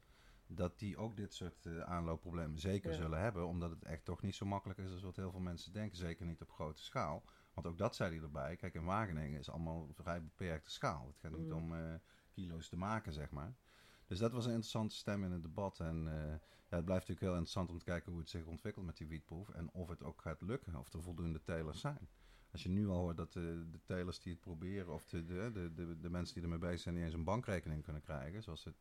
dat 0.47 0.79
die 0.79 0.97
ook 0.97 1.15
dit 1.17 1.33
soort 1.33 1.65
eh, 1.65 1.79
aanloopproblemen 1.79 2.59
zeker 2.59 2.91
Ja. 2.91 2.97
zullen 2.97 3.19
hebben. 3.19 3.47
Omdat 3.47 3.69
het 3.69 3.83
echt 3.83 4.05
toch 4.05 4.21
niet 4.21 4.35
zo 4.35 4.45
makkelijk 4.45 4.79
is 4.79 4.91
als 4.91 5.03
wat 5.03 5.15
heel 5.15 5.31
veel 5.31 5.39
mensen 5.39 5.73
denken. 5.73 5.97
Zeker 5.97 6.25
niet 6.25 6.41
op 6.41 6.51
grote 6.51 6.83
schaal. 6.83 7.23
Want 7.53 7.67
ook 7.67 7.77
dat 7.77 7.95
zei 7.95 8.13
hij 8.15 8.23
erbij. 8.23 8.55
Kijk, 8.55 8.73
in 8.73 8.83
Wageningen 8.85 9.39
is 9.39 9.49
allemaal 9.49 9.87
vrij 9.93 10.23
beperkte 10.23 10.71
schaal. 10.71 11.07
Het 11.07 11.17
gaat 11.19 11.31
niet 11.37 11.47
Mhm. 11.47 11.57
om 11.57 11.99
kilo's 12.31 12.69
te 12.69 12.77
maken, 12.77 13.13
zeg 13.13 13.31
maar. 13.31 13.53
Dus 14.11 14.19
dat 14.19 14.31
was 14.31 14.45
een 14.45 14.51
interessante 14.51 14.95
stem 14.95 15.23
in 15.23 15.31
het 15.31 15.41
debat. 15.41 15.79
En 15.79 16.07
eh, 16.07 16.13
ja, 16.69 16.75
het 16.75 16.85
blijft 16.85 17.07
natuurlijk 17.07 17.19
heel 17.19 17.29
interessant 17.31 17.69
om 17.69 17.77
te 17.77 17.85
kijken 17.85 18.11
hoe 18.11 18.21
het 18.21 18.29
zich 18.29 18.45
ontwikkelt 18.45 18.85
met 18.85 18.97
die 18.97 19.07
wietproef. 19.07 19.49
En 19.49 19.71
of 19.71 19.87
het 19.89 20.03
ook 20.03 20.21
gaat 20.21 20.41
lukken, 20.41 20.75
of 20.75 20.93
er 20.93 21.01
voldoende 21.03 21.41
telers 21.41 21.79
zijn. 21.79 22.09
Als 22.51 22.63
je 22.63 22.69
nu 22.69 22.87
al 22.87 22.97
hoort 22.97 23.17
dat 23.17 23.33
de, 23.33 23.65
de 23.71 23.79
telers 23.83 24.19
die 24.19 24.31
het 24.31 24.41
proberen, 24.41 24.93
of 24.93 25.05
de, 25.05 25.25
de, 25.25 25.51
de, 25.53 25.73
de, 25.73 25.99
de 25.99 26.09
mensen 26.09 26.33
die 26.35 26.43
ermee 26.43 26.59
bezig 26.59 26.79
zijn, 26.79 26.95
niet 26.95 27.03
eens 27.03 27.13
een 27.13 27.23
bankrekening 27.23 27.83
kunnen 27.83 28.01
krijgen. 28.01 28.43
Zoals 28.43 28.63
het, 28.63 28.75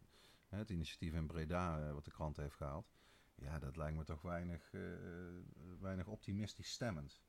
hè, 0.49 0.59
het 0.59 0.71
initiatief 0.71 1.15
in 1.15 1.27
Breda, 1.27 1.87
eh, 1.87 1.93
wat 1.93 2.05
de 2.05 2.11
krant 2.11 2.37
heeft 2.37 2.55
gehaald. 2.57 2.91
Ja, 3.35 3.59
dat 3.59 3.77
lijkt 3.77 3.97
me 3.97 4.05
toch 4.05 4.23
weinig, 4.23 4.73
eh, 4.73 4.81
weinig 5.81 6.07
optimistisch 6.07 6.71
stemmend. 6.73 7.21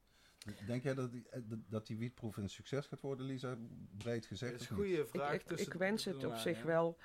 Denk 0.66 0.84
jij 0.84 0.94
dat 0.94 1.12
die, 1.12 1.30
eh, 1.30 1.42
dat- 1.68 1.88
die 1.88 1.98
wietproef 1.98 2.38
een 2.38 2.50
succes 2.50 2.88
gaat 2.88 3.02
worden, 3.02 3.26
Lisa? 3.26 3.58
Breed 3.98 4.26
gezegd. 4.26 4.52
Dat 4.52 4.62
is 4.62 4.70
een 4.70 4.76
goede 4.76 5.00
Ik, 5.00 5.08
vraag. 5.08 5.34
ik, 5.34 5.42
tussen 5.42 5.72
ik 5.74 5.80
wens 5.80 6.06
het 6.06 6.26
op 6.26 6.36
zich 6.36 6.64
wel. 6.64 6.98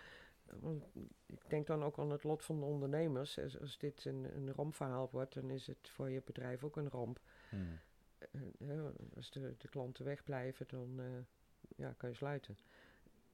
Want 0.61 0.85
ik 1.27 1.51
denk 1.51 1.67
dan 1.67 1.85
ook 1.85 1.99
aan 1.99 2.11
het 2.11 2.25
lot 2.25 2.45
van 2.45 2.59
de 2.59 2.65
ondernemers. 2.65 3.39
Als, 3.39 3.61
als 3.61 3.79
dit 3.79 4.05
een, 4.05 4.37
een 4.37 4.53
rampverhaal 4.53 5.09
wordt, 5.13 5.35
dan 5.35 5.51
is 5.51 5.67
het 5.67 5.89
voor 5.89 6.11
je 6.11 6.23
bedrijf 6.25 6.65
ook 6.65 6.77
een 6.77 6.91
ramp. 6.91 7.21
Hmm. 7.49 7.79
Eh, 8.19 8.41
eh, 8.59 8.85
als 9.17 9.31
de, 9.31 9.55
de 9.59 9.69
klanten 9.69 10.05
wegblijven, 10.05 10.67
dan 10.69 11.01
eh, 11.01 11.07
ja, 11.77 11.95
kan 11.97 12.09
je 12.09 12.15
sluiten. 12.15 12.57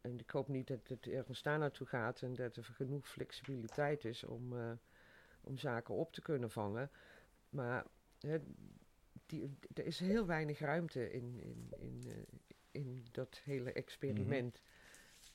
En 0.00 0.18
ik 0.18 0.30
hoop 0.30 0.48
niet 0.48 0.66
dat 0.66 0.88
het 0.88 1.06
ergens 1.06 1.42
daar 1.42 1.58
naartoe 1.58 1.86
gaat 1.86 2.22
en 2.22 2.34
dat 2.34 2.56
er 2.56 2.64
genoeg 2.64 3.08
flexibiliteit 3.08 4.04
is 4.04 4.24
om, 4.24 4.54
om 5.40 5.58
zaken 5.58 5.94
op 5.94 6.12
te 6.12 6.22
kunnen 6.22 6.50
vangen. 6.50 6.90
Maar 7.48 7.86
die, 9.26 9.58
er 9.74 9.86
is 9.86 9.98
heel 9.98 10.26
weinig 10.26 10.58
ruimte 10.58 11.10
in, 11.10 11.40
in, 11.40 11.72
in, 11.78 12.26
in 12.70 13.04
dat 13.10 13.40
hele 13.44 13.72
experiment. 13.72 14.62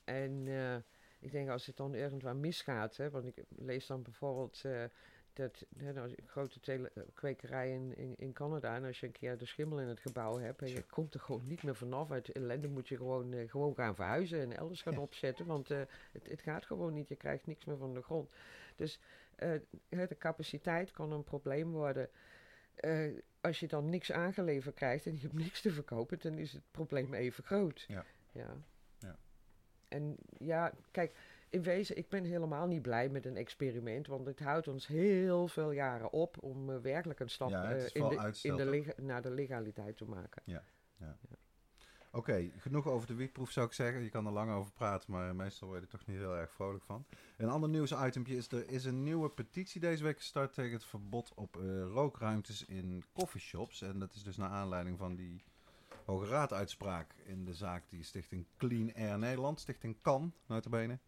En 0.04 0.46
eh, 0.46 0.76
ik 1.20 1.32
denk 1.32 1.48
als 1.48 1.66
het 1.66 1.76
dan 1.76 1.94
irgendwann 1.94 2.40
misgaat, 2.40 2.96
hè, 2.96 3.10
want 3.10 3.26
ik 3.26 3.44
lees 3.48 3.86
dan 3.86 4.02
bijvoorbeeld 4.02 4.60
eh, 4.64 4.84
dat 5.32 5.66
hè, 5.76 5.92
nou, 5.92 6.14
grote 6.26 6.60
tele- 6.60 6.90
eh, 6.94 7.02
kwekerij 7.14 7.72
in, 7.72 8.16
in, 8.18 8.32
Canada, 8.32 8.74
en 8.74 8.84
als 8.84 9.00
je 9.00 9.06
een 9.06 9.12
keer 9.12 9.38
de 9.38 9.46
schimmel 9.46 9.80
in 9.80 9.88
het 9.88 10.00
gebouw 10.00 10.38
hebt 10.38 10.62
en 10.62 10.68
je 10.68 10.82
komt 10.82 11.14
er 11.14 11.20
gewoon 11.20 11.46
niet 11.46 11.62
meer 11.62 11.74
vanaf, 11.74 12.10
uit 12.10 12.28
ellende 12.32 12.68
moet 12.68 12.88
je 12.88 12.96
gewoon, 12.96 13.32
eh, 13.32 13.50
gewoon 13.50 13.74
gaan 13.74 13.94
verhuizen 13.94 14.40
en 14.40 14.56
elders 14.56 14.82
gaan 14.82 14.92
Ja. 14.92 15.00
opzetten, 15.00 15.46
want 15.46 15.68
het, 15.68 15.88
het 16.28 16.40
gaat 16.40 16.66
gewoon 16.66 16.94
niet, 16.94 17.08
je 17.08 17.16
krijgt 17.16 17.46
niks 17.46 17.64
meer 17.64 17.76
van 17.76 17.94
de 17.94 18.02
grond. 18.02 18.32
Dus 18.76 19.00
de 19.88 20.16
capaciteit 20.18 20.90
kan 20.90 21.12
een 21.12 21.24
probleem 21.24 21.70
worden. 21.70 22.08
Als 23.40 23.60
je 23.60 23.66
dan 23.68 23.88
niks 23.88 24.12
aangeleverd 24.12 24.74
krijgt 24.74 25.06
en 25.06 25.14
je 25.14 25.20
hebt 25.20 25.32
niks 25.32 25.60
te 25.60 25.70
verkopen, 25.72 26.18
dan 26.18 26.38
is 26.38 26.52
het 26.52 26.62
probleem 26.70 27.14
even 27.14 27.44
groot. 27.44 27.84
Ja. 27.88 28.04
ja. 28.32 28.56
Ja. 29.88 29.96
En 29.96 30.16
ja, 30.38 30.72
kijk, 30.90 31.14
in 31.48 31.62
wezen, 31.62 31.96
ik 31.96 32.08
ben 32.08 32.24
helemaal 32.24 32.66
niet 32.66 32.82
blij 32.82 33.08
met 33.08 33.26
een 33.26 33.36
experiment, 33.36 34.06
want 34.06 34.26
het 34.26 34.40
houdt 34.40 34.68
ons 34.68 34.86
heel 34.86 35.48
veel 35.48 35.70
jaren 35.70 36.12
op 36.12 36.42
om 36.42 36.70
eh, 36.70 36.78
werkelijk 36.78 37.20
een 37.20 37.30
stap 37.30 37.50
Ja, 37.50 37.72
eh, 37.72 37.86
in 37.92 38.08
de, 38.08 38.18
uitstel, 38.18 38.50
in 38.50 38.56
de 38.56 38.62
toch? 38.62 38.72
lega- 38.72 39.02
naar 39.02 39.22
de 39.22 39.30
legaliteit 39.30 39.96
te 39.96 40.04
maken. 40.04 40.42
Oké, 42.12 42.50
genoeg 42.56 42.86
over 42.86 43.06
de 43.06 43.14
wietproef 43.14 43.50
zou 43.50 43.66
ik 43.66 43.72
zeggen. 43.72 44.02
Je 44.02 44.08
kan 44.08 44.26
er 44.26 44.32
lang 44.32 44.50
over 44.50 44.72
praten, 44.72 45.12
maar 45.12 45.36
meestal 45.36 45.68
word 45.68 45.80
je 45.80 45.86
er 45.86 45.92
toch 45.92 46.06
niet 46.06 46.16
heel 46.16 46.36
erg 46.36 46.52
vrolijk 46.52 46.84
van. 46.84 47.06
Een 47.36 47.48
ander 47.48 47.68
nieuwsitempje 47.68 48.36
is, 48.36 48.48
er 48.48 48.68
is 48.68 48.84
een 48.84 49.02
nieuwe 49.02 49.30
petitie 49.30 49.80
deze 49.80 50.02
week 50.04 50.16
gestart 50.16 50.52
tegen 50.54 50.72
het 50.72 50.84
verbod 50.84 51.34
op 51.34 51.56
eh, 51.56 51.82
rookruimtes 51.82 52.64
in 52.64 53.04
coffeeshops. 53.12 53.82
En 53.82 53.98
dat 53.98 54.14
is 54.14 54.22
dus 54.22 54.36
naar 54.36 54.50
aanleiding 54.50 54.98
van 54.98 55.14
die 55.14 55.42
Hoge 56.04 56.26
Raad-uitspraak 56.26 57.14
in 57.24 57.44
de 57.44 57.54
zaak 57.54 57.88
die 57.88 58.02
Stichting 58.02 58.46
Clean 58.56 58.94
Air 58.94 59.18
Nederland, 59.18 59.60
Stichting 59.60 60.00
CAN, 60.02 60.32
notabene, 60.46 60.98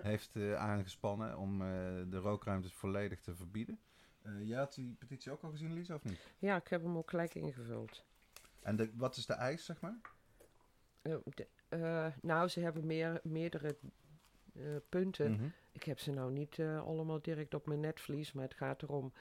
heeft 0.00 0.36
eh, 0.36 0.54
aangespannen 0.54 1.38
om 1.38 1.62
eh, 1.62 1.68
de 2.08 2.18
rookruimtes 2.18 2.72
volledig 2.72 3.20
te 3.20 3.34
verbieden. 3.34 3.80
Eh 4.22 4.46
jij 4.48 4.58
had 4.58 4.74
die 4.74 4.94
petitie 4.98 5.32
ook 5.32 5.42
al 5.42 5.50
gezien, 5.50 5.72
Lisa, 5.72 5.94
of 5.94 6.04
niet? 6.04 6.26
Ja, 6.38 6.56
ik 6.56 6.68
heb 6.68 6.82
hem 6.82 6.96
ook 6.96 7.10
gelijk 7.10 7.34
ingevuld. 7.34 8.04
En 8.60 8.76
de, 8.76 8.90
wat 8.94 9.16
is 9.16 9.26
de 9.26 9.32
eis, 9.32 9.64
zeg 9.64 9.80
maar? 9.80 9.98
De- 11.02 12.12
nou, 12.22 12.48
ze 12.48 12.60
hebben 12.60 12.86
meer, 12.86 13.20
meerdere 13.22 13.76
punten. 14.88 15.32
Mhm. 15.32 15.48
Ik 15.72 15.82
heb 15.82 15.98
ze 15.98 16.10
nou 16.10 16.32
niet 16.32 16.60
allemaal 16.60 17.20
direct 17.22 17.54
op 17.54 17.66
mijn 17.66 17.80
netvlies, 17.80 18.32
maar 18.32 18.44
het 18.44 18.54
gaat 18.54 18.82
erom. 18.82 19.12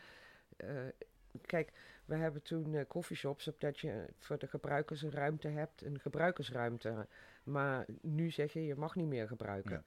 Kijk, 1.46 1.72
we 2.06 2.16
hebben 2.16 2.42
toen 2.42 2.76
eh 2.76 2.86
coffeeshops, 2.88 3.48
opdat 3.48 3.80
je 3.80 4.06
voor 4.18 4.38
de 4.38 4.48
gebruikers 4.48 5.02
een 5.02 5.12
ruimte 5.12 5.48
hebt, 5.48 5.82
een 5.86 6.00
gebruikersruimte. 6.00 7.08
Maar 7.44 7.86
nu 8.02 8.32
zeg 8.32 8.54
je, 8.54 8.66
je 8.66 8.76
mag 8.76 8.96
niet 8.96 9.08
meer 9.08 9.28
gebruiken. 9.28 9.72
Ja. 9.72 9.84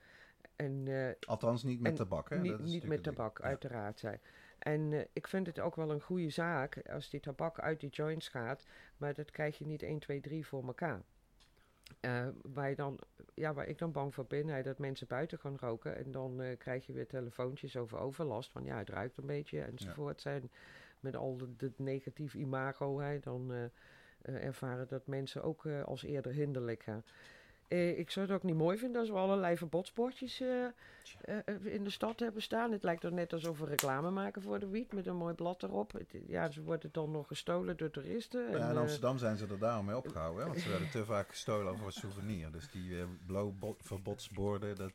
En 0.56 0.82
eh, 0.87 1.28
Althans 1.28 1.62
niet 1.62 1.80
met 1.80 1.96
tabak, 1.96 2.28
hè? 2.30 2.38
niet, 2.38 2.50
Dat 2.50 2.61
niet 2.61 2.82
met 2.87 3.04
ding. 3.04 3.16
tabak, 3.16 3.38
Ja. 3.38 3.44
uiteraard. 3.44 3.99
Zei. 3.99 4.16
En 4.58 4.92
eh, 4.92 5.00
ik 5.12 5.28
vind 5.28 5.46
het 5.46 5.61
ook 5.61 5.76
wel 5.76 5.90
een 5.90 6.00
goede 6.00 6.30
zaak 6.30 6.88
als 6.88 7.11
die 7.11 7.20
tabak 7.20 7.58
uit 7.61 7.80
die 7.80 7.90
joints 7.90 8.28
gaat, 8.28 8.66
maar 8.96 9.14
dat 9.14 9.30
krijg 9.30 9.58
je 9.58 9.66
niet 9.66 9.82
1, 9.82 9.99
2, 9.99 10.20
3 10.20 10.46
voor 10.46 10.66
elkaar. 10.66 11.02
Eh, 12.00 12.28
waar, 12.42 12.68
je 12.68 12.75
dan, 12.75 12.99
ja, 13.34 13.54
waar 13.54 13.66
ik 13.66 13.78
dan 13.78 13.92
bang 13.92 14.14
voor 14.14 14.26
ben, 14.26 14.49
hè, 14.49 14.62
dat 14.62 14.78
mensen 14.78 15.06
buiten 15.06 15.38
gaan 15.38 15.56
roken 15.61 15.96
en 15.96 16.11
dan 16.11 16.54
krijg 16.58 16.87
je 16.87 16.92
weer 16.92 17.06
telefoontjes 17.06 17.76
over 17.76 17.99
overlast, 17.99 18.50
van 18.50 18.64
ja, 18.64 18.78
het 18.78 18.88
ruikt 18.88 19.16
een 19.18 19.26
beetje 19.26 19.61
enzovoort. 19.61 20.20
Zijn 20.20 20.50
met 21.02 21.16
al 21.16 21.37
de 21.56 21.73
negatief 21.76 22.35
imago, 22.35 23.00
hè, 23.00 23.18
dan 23.18 23.52
eh, 23.52 23.64
eh, 24.23 24.44
ervaren 24.44 24.88
dat 24.88 25.06
mensen 25.06 25.42
ook 25.42 25.66
eh, 25.66 25.82
als 25.82 26.02
eerder 26.02 26.32
hinderlijk 26.32 26.82
gaan. 26.82 27.04
Eh, 27.73 27.99
ik 27.99 28.11
zou 28.11 28.26
het 28.26 28.35
ook 28.35 28.43
niet 28.43 28.57
mooi 28.57 28.79
vinden 28.79 29.00
als 29.00 29.11
we 29.11 29.17
allerlei 29.17 29.57
verbodsbordjes 29.57 30.41
eh, 30.41 30.64
eh, 31.25 31.64
in 31.64 31.85
de 31.85 31.91
stad 31.91 32.21
hebben 32.21 32.43
staan. 32.43 32.73
Het 32.73 32.83
lijkt 32.83 33.02
er 33.02 33.12
net 33.12 33.33
alsof 33.33 33.59
we 33.59 33.67
reclame 33.67 34.11
maken 34.11 34.43
voor 34.43 34.59
de 34.59 34.69
wiet 34.69 34.93
met 34.93 35.07
een 35.07 35.17
mooi 35.17 35.35
blad 35.35 35.62
erop. 35.62 35.93
Het, 35.93 36.07
ja, 36.26 36.50
ze 36.50 36.62
worden 36.62 36.88
dan 36.93 37.11
nog 37.11 37.26
gestolen 37.26 37.76
door 37.76 37.91
toeristen. 37.91 38.50
Ja, 38.50 38.59
en, 38.59 38.71
in 38.71 38.76
Amsterdam 38.76 39.19
zijn 39.19 39.37
ze 39.37 39.47
er 39.47 39.59
daarom 39.59 39.85
mee 39.87 39.97
opgehouden, 39.97 40.43
hè? 40.43 40.49
want 40.49 40.61
ze 40.61 40.69
werden 40.75 40.91
te 40.91 41.05
vaak 41.05 41.29
gestolen 41.29 41.79
voor 41.79 41.93
souvenir. 41.93 42.52
Dus 42.52 42.71
die 42.71 42.97
blauw 43.26 43.50
bo- 43.59 43.76
verbodsborden, 43.81 44.76
dat... 44.76 44.93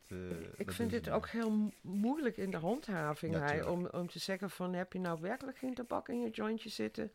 ik 0.55 0.65
dat 0.65 0.75
vind 0.75 0.91
het 0.91 1.09
ook 1.09 1.27
heel 1.27 1.51
mo- 1.51 1.69
moeilijk 1.81 2.37
in 2.37 2.51
de 2.51 2.57
handhaving 2.57 3.33
tuurlijk. 3.33 3.69
om, 3.69 3.85
om 3.85 4.09
te 4.09 4.19
zeggen 4.19 4.49
van 4.49 4.73
heb 4.73 4.93
je 4.93 4.99
nou 4.99 5.21
werkelijk 5.21 5.57
geen 5.57 5.73
tabak 5.73 6.09
in 6.09 6.21
je 6.21 6.29
jointje 6.29 6.69
zitten? 6.69 7.11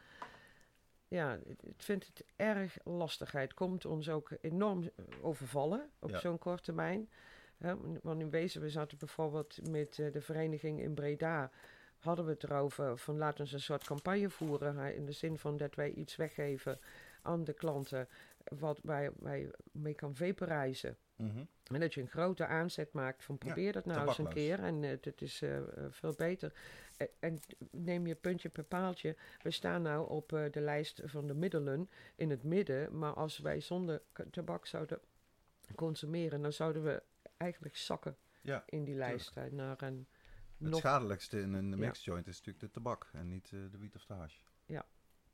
Ja, 1.12 1.38
ik 1.61 1.83
vind 1.83 2.07
het 2.07 2.25
erg 2.37 2.76
lastig. 2.85 3.33
Het 3.33 3.54
komt 3.54 3.85
ons 3.85 4.09
ook 4.09 4.31
enorm 4.40 4.83
eh, 4.83 5.04
overvallen 5.23 5.90
op 5.99 6.11
Ja. 6.11 6.19
zo'n 6.19 6.38
korte 6.38 6.62
termijn. 6.62 7.09
Want 8.02 8.21
in 8.21 8.31
wezen, 8.31 8.61
we 8.61 8.71
zaten 8.71 8.99
bijvoorbeeld 8.99 9.69
met 9.71 9.99
eh, 9.99 10.12
de 10.12 10.21
vereniging 10.21 10.81
in 10.81 10.95
Breda, 10.95 11.50
hadden 11.99 12.25
we 12.25 12.31
het 12.31 12.45
erover 12.45 12.99
van 12.99 13.19
laten 13.19 13.45
we 13.47 13.52
een 13.52 13.61
soort 13.61 13.85
campagne 13.85 14.31
voeren. 14.31 14.95
in 14.95 15.04
de 15.07 15.12
zin 15.12 15.38
van 15.38 15.57
dat 15.57 15.75
wij 15.75 15.90
iets 15.90 16.16
weggeven 16.16 16.78
aan 17.23 17.45
de 17.45 17.52
klanten 17.52 18.09
wat 18.59 18.81
wij, 18.83 19.11
wij 19.19 19.50
mee 19.73 19.95
kan 19.95 20.16
vaporizen. 20.16 20.97
En 21.72 21.80
dat 21.80 21.94
je 21.94 22.00
een 22.00 22.08
grote 22.08 22.46
aanzet 22.46 22.92
maakt 22.92 23.24
van 23.24 23.36
Ja, 23.38 23.46
probeer 23.46 23.72
dat 23.72 23.84
nou 23.84 24.06
eens 24.08 24.18
een 24.18 24.28
keer 24.28 24.58
en 24.58 24.84
eh, 24.84 24.96
dat 25.00 25.20
is 25.20 25.42
eh, 25.42 25.56
eh, 25.56 25.64
veel 25.90 26.14
beter. 26.16 26.52
Eh, 26.96 27.06
en 27.20 27.40
neem 27.70 28.06
je 28.06 28.14
puntje 28.14 28.48
per 28.48 28.64
paaltje. 28.64 29.16
We 29.42 29.50
staan 29.50 29.82
nou 29.82 30.08
op 30.10 30.32
eh, 30.32 30.50
de 30.50 30.60
lijst 30.60 31.00
van 31.04 31.26
de 31.26 31.34
middelen 31.34 31.90
in 32.14 32.30
het 32.30 32.42
midden. 32.42 32.98
Maar 32.98 33.12
als 33.14 33.38
wij 33.38 33.60
zonder 33.60 34.02
tabak 34.30 34.66
zouden 34.66 35.00
consumeren, 35.74 36.42
dan 36.42 36.52
zouden 36.52 36.84
we 36.84 37.02
eigenlijk 37.36 37.76
zakken 37.76 38.16
Ja, 38.40 38.62
in 38.66 38.84
die 38.84 38.94
lijst. 38.94 39.34
naar 39.50 39.82
een 39.82 40.06
het 40.58 40.70
nog 40.70 40.80
schadelijkste 40.80 41.40
in 41.40 41.52
een 41.52 41.70
Ja. 41.70 41.76
mixed 41.76 42.04
joint 42.04 42.26
is 42.26 42.36
natuurlijk 42.38 42.64
de 42.64 42.70
tabak 42.70 43.08
en 43.12 43.28
niet 43.28 43.50
eh, 43.52 43.60
de 43.70 43.78
wiet 43.78 43.94
of 43.94 44.04
de 44.06 44.12
hash. 44.14 44.36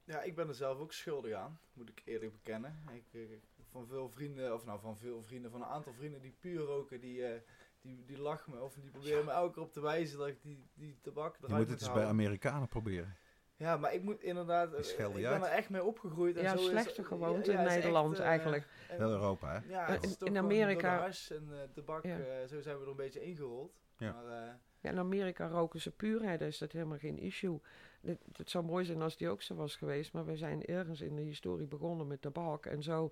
Ja, 0.04 0.22
ik 0.22 0.34
ben 0.34 0.48
er 0.48 0.54
zelf 0.54 0.78
ook 0.78 0.92
schuldig 0.92 1.32
aan, 1.32 1.58
moet 1.72 1.88
ik 1.88 2.02
eerlijk 2.04 2.32
bekennen. 2.32 2.76
Ik, 2.92 3.04
eh, 3.12 3.20
van 3.68 3.86
veel 3.86 4.08
vrienden, 4.08 4.54
of 4.54 4.64
nou 4.64 4.80
van 4.80 4.96
veel 4.98 5.22
vrienden, 5.22 5.50
van 5.50 5.60
een 5.62 5.66
aantal 5.68 5.92
vrienden 5.92 6.20
die 6.20 6.36
puur 6.40 6.60
roken, 6.60 7.00
die, 7.00 7.24
eh, 7.24 7.40
die, 7.80 8.04
die 8.04 8.18
lachen 8.20 8.52
me 8.52 8.60
of 8.62 8.74
die 8.74 8.90
proberen 8.90 9.24
me 9.24 9.30
elke 9.30 9.52
keer 9.54 9.62
op 9.62 9.72
te 9.72 9.80
wijzen 9.80 10.18
dat 10.18 10.26
ik 10.28 10.42
die, 10.42 10.64
die 10.74 10.98
tabak 11.02 11.36
Je 11.36 11.44
eruit 11.46 11.60
moet 11.60 11.70
het 11.70 11.80
eens 11.80 11.92
bij 11.92 12.02
houden. 12.02 12.10
Amerikanen 12.24 12.68
proberen. 12.68 13.16
Ja, 13.56 13.76
maar 13.76 13.94
ik 13.94 14.02
moet 14.02 14.22
inderdaad, 14.22 14.78
ik 14.78 14.84
je 14.84 14.96
ben 15.12 15.26
uit. 15.26 15.42
er 15.44 15.48
echt 15.50 15.70
mee 15.70 15.84
opgegroeid. 15.84 16.36
En 16.36 16.42
Ja, 16.42 16.56
zo 16.56 16.62
is- 16.62 16.68
slechte 16.68 17.04
gewoonte 17.04 17.52
ja, 17.52 17.58
in 17.58 17.64
is 17.64 17.70
echt, 17.72 17.76
Nederland 17.76 18.18
eh, 18.18 18.24
eigenlijk. 18.26 18.66
en- 18.88 18.96
Heel 18.96 19.10
Europa, 19.10 19.52
hè? 19.60 19.68
Ja, 19.68 19.86
is 19.86 20.16
in- 20.18 20.36
Amerika- 20.36 20.88
door 20.90 20.98
de 20.98 21.04
hash 21.04 21.30
en 21.30 21.48
eh, 21.52 21.58
tabak, 21.74 22.04
Ja. 22.04 22.46
zo 22.46 22.60
zijn 22.60 22.76
we 22.76 22.82
er 22.84 22.90
een 22.90 22.96
beetje 22.96 23.20
ingerold. 23.22 23.72
Ja. 23.96 24.12
Maar, 24.12 24.42
eh, 24.42 24.52
Ja, 24.80 24.90
in 24.90 24.98
Amerika 24.98 25.48
roken 25.48 25.80
ze 25.80 25.90
puur, 25.90 26.22
hè, 26.22 26.36
daar 26.36 26.48
is 26.48 26.58
dat 26.58 26.72
helemaal 26.72 26.98
geen 26.98 27.18
issue. 27.18 27.60
Het, 28.00 28.18
het 28.36 28.50
zou 28.50 28.64
mooi 28.64 28.84
zijn 28.84 29.02
als 29.02 29.16
die 29.16 29.28
ook 29.28 29.42
zo 29.42 29.54
was 29.54 29.76
geweest, 29.76 30.12
maar 30.12 30.24
we 30.24 30.36
zijn 30.36 30.64
ergens 30.64 31.00
in 31.00 31.16
de 31.16 31.22
historie 31.22 31.66
begonnen 31.66 32.06
met 32.06 32.22
tabak. 32.22 32.66
En 32.66 32.82
zo 32.82 33.10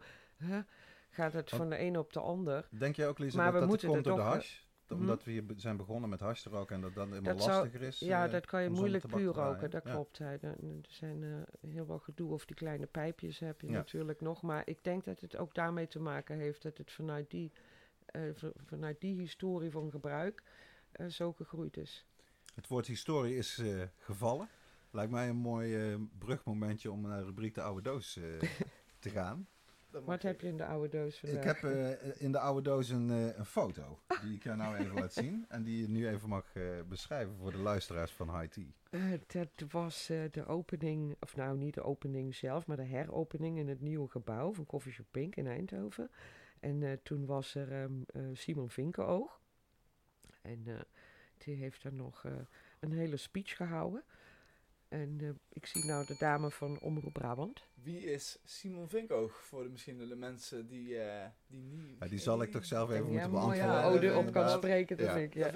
gaat 1.11 1.33
het 1.33 1.51
Want- 1.51 1.63
van 1.63 1.71
de 1.71 1.77
ene 1.77 1.99
op 1.99 2.13
de 2.13 2.21
ander. 2.21 2.69
Denk 2.71 2.97
je 2.97 3.07
ook, 3.07 3.19
Lisa, 3.19 3.37
Maar 3.37 3.45
dat 3.45 3.55
we 3.55 3.61
dat 3.61 3.69
moeten 3.69 3.89
komt 3.89 4.05
door 4.05 4.17
de 4.17 4.23
eh, 4.23 4.29
hash? 4.29 4.59
Dat- 4.87 4.99
mhm. 4.99 5.07
Omdat 5.07 5.25
we 5.25 5.31
hier 5.31 5.45
zijn 5.57 5.77
begonnen 5.77 6.11
met 6.11 6.21
hash 6.21 6.43
te 6.43 6.49
roken 6.49 6.75
en 6.75 6.81
dat 6.81 6.95
dat 6.95 7.09
helemaal 7.09 7.37
Dat 7.37 7.47
lastiger 7.47 7.83
is? 7.83 7.99
Ja, 7.99 8.25
eh, 8.27 8.31
dat 8.33 8.47
kan 8.47 8.63
je 8.63 8.71
moeilijk 8.71 9.07
puur 9.07 9.33
roken, 9.33 9.71
dat 9.71 9.85
Ja. 9.85 9.91
klopt. 9.93 10.19
Hè. 10.19 10.37
Er 10.37 10.57
zijn 10.89 11.23
eh, 11.23 11.71
heel 11.71 11.87
wat 11.87 12.03
gedoe 12.03 12.33
of 12.33 12.45
die 12.45 12.57
kleine 12.57 12.87
pijpjes 12.87 13.39
heb 13.39 13.61
je 13.61 13.67
Ja. 13.67 13.73
natuurlijk 13.73 14.21
nog. 14.21 14.43
Maar 14.43 14.63
ik 14.65 14.85
denk 14.85 15.05
dat 15.05 15.21
het 15.21 15.37
ook 15.37 15.55
daarmee 15.55 15.87
te 15.87 15.99
maken 16.01 16.39
heeft 16.39 16.63
dat 16.63 16.79
het 16.79 16.93
vanuit 16.93 17.31
die, 17.31 17.53
eh, 18.07 18.21
vanuit 18.67 19.01
die 19.01 19.19
historie 19.21 19.71
van 19.71 19.91
gebruik 19.91 20.43
eh, 20.93 21.07
zo 21.07 21.33
gegroeid 21.33 21.77
is. 21.77 22.07
Het 22.55 22.69
woord 22.69 22.87
historie 22.87 23.37
is 23.37 23.59
eh, 23.59 23.83
gevallen. 23.99 24.49
Lijkt 24.91 25.13
mij 25.13 25.29
een 25.29 25.37
mooi 25.37 25.91
eh, 25.93 25.97
brugmomentje 26.19 26.91
om 26.91 27.01
naar 27.01 27.19
de 27.19 27.25
rubriek 27.25 27.55
de 27.55 27.63
oude 27.63 27.83
doos 27.83 28.17
eh, 28.17 28.25
te 28.99 29.11
gaan. 29.11 29.49
Wat 30.05 30.23
heb 30.23 30.41
je 30.41 30.49
in 30.49 30.57
de 30.57 30.65
oude 30.67 30.89
doos 30.89 31.19
vandaag? 31.19 31.39
Ik 31.39 31.45
heb 31.45 31.73
eh, 31.73 32.21
in 32.21 32.33
de 32.33 32.39
oude 32.39 32.63
doos 32.63 32.89
een, 32.89 33.11
eh, 33.11 33.37
een 33.37 33.45
foto 33.45 33.99
die 34.23 34.35
ik 34.35 34.43
jou 34.43 34.57
nou 34.57 34.77
even 34.77 34.95
laat 34.95 35.13
zien. 35.13 35.45
En 35.49 35.63
die 35.63 35.81
je 35.81 35.89
nu 35.89 36.09
even 36.09 36.29
mag 36.29 36.55
eh, 36.55 36.63
beschrijven 36.89 37.37
voor 37.37 37.51
de 37.51 37.59
luisteraars 37.59 38.13
van 38.13 38.39
High 38.41 38.53
Tea. 38.53 38.67
Eh, 38.91 39.01
dat 39.27 39.71
was 39.71 40.09
eh, 40.09 40.21
de 40.31 40.47
opening, 40.47 41.17
of 41.21 41.37
nou 41.37 41.59
niet 41.59 41.75
de 41.75 41.83
opening 41.83 42.35
zelf, 42.35 42.67
maar 42.67 42.77
de 42.77 42.85
heropening 42.85 43.59
in 43.59 43.69
het 43.69 43.81
nieuwe 43.81 44.09
gebouw 44.09 44.53
van 44.55 44.67
Coffee 44.67 44.93
Shop 44.93 45.07
Pink 45.11 45.37
in 45.37 45.47
Eindhoven. 45.47 46.11
En 46.61 46.83
eh, 46.83 46.93
toen 47.03 47.27
was 47.27 47.55
er 47.55 47.73
ehm, 47.73 47.93
eh, 48.07 48.23
Simon 48.33 48.71
Vinkenoog. 48.71 49.41
En 50.43 50.63
eh, 50.67 50.75
die 51.39 51.55
heeft 51.55 51.85
er 51.85 51.93
nog 51.93 52.25
eh, 52.25 52.33
een 52.81 52.93
hele 52.93 53.17
speech 53.17 53.57
gehouden. 53.57 54.05
En 54.89 55.17
eh, 55.21 55.29
ik 55.53 55.67
zie 55.67 55.85
nou 55.85 56.07
de 56.07 56.17
dame 56.19 56.51
van 56.51 56.81
Omroep 56.81 57.13
Brabant. 57.13 57.63
Wie 57.75 58.01
is 58.13 58.39
Simon 58.45 58.89
Vinkoog 58.89 59.33
voor 59.45 59.63
de, 59.63 59.69
misschien 59.69 60.09
de 60.09 60.17
mensen 60.17 60.67
die, 60.67 60.99
eh, 60.99 61.29
die 61.47 61.63
niet... 61.63 61.97
Ja, 61.99 62.09
die 62.09 62.19
zal 62.19 62.43
ik 62.43 62.51
toch 62.51 62.65
zelf 62.65 62.91
even 62.91 63.05
ja, 63.05 63.11
moeten 63.11 63.31
beantwoorden. 63.31 63.85
ode 63.85 64.11
eh, 64.11 64.17
op 64.17 64.33
kan 64.33 64.51
spreken, 64.51 64.97
dat 64.97 65.07
Ja. 65.07 65.13
vind 65.13 65.35
ik. 65.35 65.35
Ja. 65.35 65.53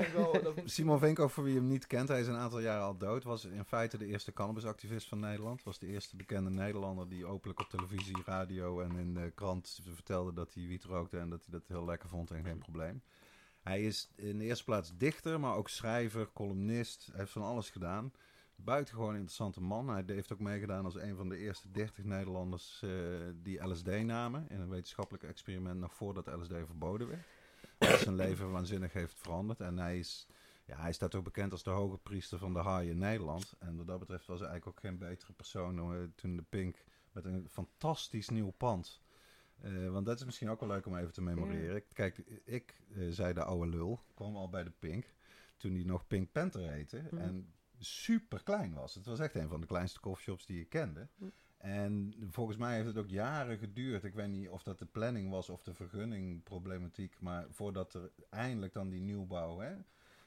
Simon 0.64 0.98
Venkhoff, 0.98 1.34
voor 1.34 1.44
wie 1.44 1.54
hem 1.54 1.66
niet 1.66 1.86
kent, 1.86 2.08
hij 2.08 2.20
is 2.20 2.26
een 2.26 2.36
aantal 2.36 2.60
jaren 2.60 2.84
al 2.84 2.96
dood. 2.96 3.24
Was 3.24 3.44
in 3.44 3.64
feite 3.64 3.98
de 3.98 4.06
eerste 4.06 4.32
cannabisactivist 4.32 5.08
van 5.08 5.20
Nederland. 5.20 5.62
Was 5.62 5.78
de 5.78 5.86
eerste 5.86 6.16
bekende 6.16 6.50
Nederlander 6.50 7.08
die 7.08 7.26
openlijk 7.26 7.60
op 7.60 7.68
televisie, 7.68 8.22
radio 8.24 8.80
en 8.80 8.96
in 8.96 9.14
de 9.14 9.30
krant 9.34 9.80
vertelde 9.94 10.32
dat 10.32 10.54
hij 10.54 10.66
wiet 10.66 10.84
rookte 10.84 11.18
en 11.18 11.28
dat 11.30 11.44
hij 11.44 11.58
dat 11.58 11.68
heel 11.68 11.84
lekker 11.84 12.08
vond 12.08 12.30
en 12.30 12.44
geen 12.44 12.58
probleem. 12.58 13.02
Hij 13.62 13.82
is 13.84 14.10
in 14.16 14.38
de 14.38 14.44
eerste 14.44 14.64
plaats 14.64 14.92
dichter, 14.96 15.40
maar 15.40 15.54
ook 15.56 15.68
schrijver, 15.68 16.32
columnist. 16.32 17.06
Hij 17.10 17.18
heeft 17.20 17.32
van 17.32 17.42
alles 17.42 17.70
gedaan. 17.70 18.12
Buitengewoon 18.64 19.14
interessante 19.14 19.60
man. 19.60 19.88
Hij 19.88 20.02
heeft 20.06 20.32
ook 20.32 20.40
meegedaan 20.40 20.84
als 20.84 20.94
een 20.94 21.16
van 21.16 21.28
de 21.28 21.36
eerste 21.36 21.70
30 21.70 22.04
Nederlanders 22.04 22.82
eh, 22.82 22.90
die 23.34 23.68
LSD 23.68 23.86
namen. 23.86 24.46
In 24.48 24.60
een 24.60 24.68
wetenschappelijk 24.68 25.24
experiment 25.24 25.80
nog 25.80 25.94
voordat 25.94 26.26
LSD 26.26 26.52
verboden 26.52 27.08
werd. 27.08 27.26
Dat 27.78 28.00
zijn 28.00 28.14
leven 28.26 28.50
waanzinnig 28.50 28.92
heeft 28.92 29.14
veranderd. 29.14 29.60
En 29.60 29.78
hij 29.78 29.98
is, 29.98 30.26
ja, 30.64 30.80
hij 30.80 30.92
staat 30.92 31.14
ook 31.14 31.24
bekend 31.24 31.52
als 31.52 31.62
de 31.62 31.70
hoge 31.70 31.98
priester 31.98 32.38
van 32.38 32.52
de 32.52 32.58
haai 32.58 32.90
in 32.90 32.98
Nederland. 32.98 33.54
En 33.58 33.76
wat 33.76 33.86
dat 33.86 33.98
betreft 33.98 34.26
was 34.26 34.40
hij 34.40 34.48
eigenlijk 34.48 34.78
ook 34.78 34.84
geen 34.84 34.98
betere 34.98 35.32
persoon 35.32 36.12
toen 36.14 36.36
de 36.36 36.44
Pink 36.48 36.84
met 37.12 37.24
een 37.24 37.48
fantastisch 37.48 38.28
nieuw 38.28 38.50
pand. 38.50 39.00
Eh, 39.60 39.88
want 39.88 40.06
dat 40.06 40.18
is 40.18 40.24
misschien 40.24 40.50
ook 40.50 40.60
wel 40.60 40.68
leuk 40.68 40.86
om 40.86 40.96
even 40.96 41.12
te 41.12 41.22
memoreren. 41.22 41.82
Kijk, 41.92 42.18
ik 42.44 42.80
eh, 42.94 43.06
zei 43.10 43.32
de 43.32 43.44
oude 43.44 43.70
lul, 43.70 44.00
kwam 44.14 44.36
al 44.36 44.48
bij 44.48 44.64
de 44.64 44.72
Pink. 44.78 45.04
Toen 45.56 45.72
die 45.72 45.86
nog 45.86 46.06
Pink 46.06 46.32
Panther 46.32 46.70
heette. 46.70 47.02
Mhm. 47.10 47.18
En 47.18 47.52
super 47.84 48.42
klein 48.42 48.74
was. 48.74 48.94
Het 48.94 49.06
was 49.06 49.18
echt 49.18 49.34
een 49.34 49.48
van 49.48 49.60
de 49.60 49.66
kleinste 49.66 50.00
coffeeshops 50.00 50.46
die 50.46 50.60
ik 50.60 50.68
kende. 50.68 51.08
Mhm. 51.16 51.30
En 51.58 52.14
volgens 52.30 52.56
mij 52.56 52.74
heeft 52.74 52.86
het 52.86 52.96
ook 52.96 53.08
jaren 53.08 53.58
geduurd. 53.58 54.04
Ik 54.04 54.14
weet 54.14 54.28
niet 54.28 54.48
of 54.48 54.62
dat 54.62 54.78
de 54.78 54.86
planning 54.86 55.30
was 55.30 55.48
of 55.48 55.62
de 55.62 55.74
vergunningproblematiek. 55.74 57.20
Maar 57.20 57.46
voordat 57.50 57.94
er 57.94 58.10
eindelijk 58.30 58.72
dan 58.72 58.88
die 58.88 59.00
nieuwbouw. 59.00 59.58
Hè? 59.58 59.74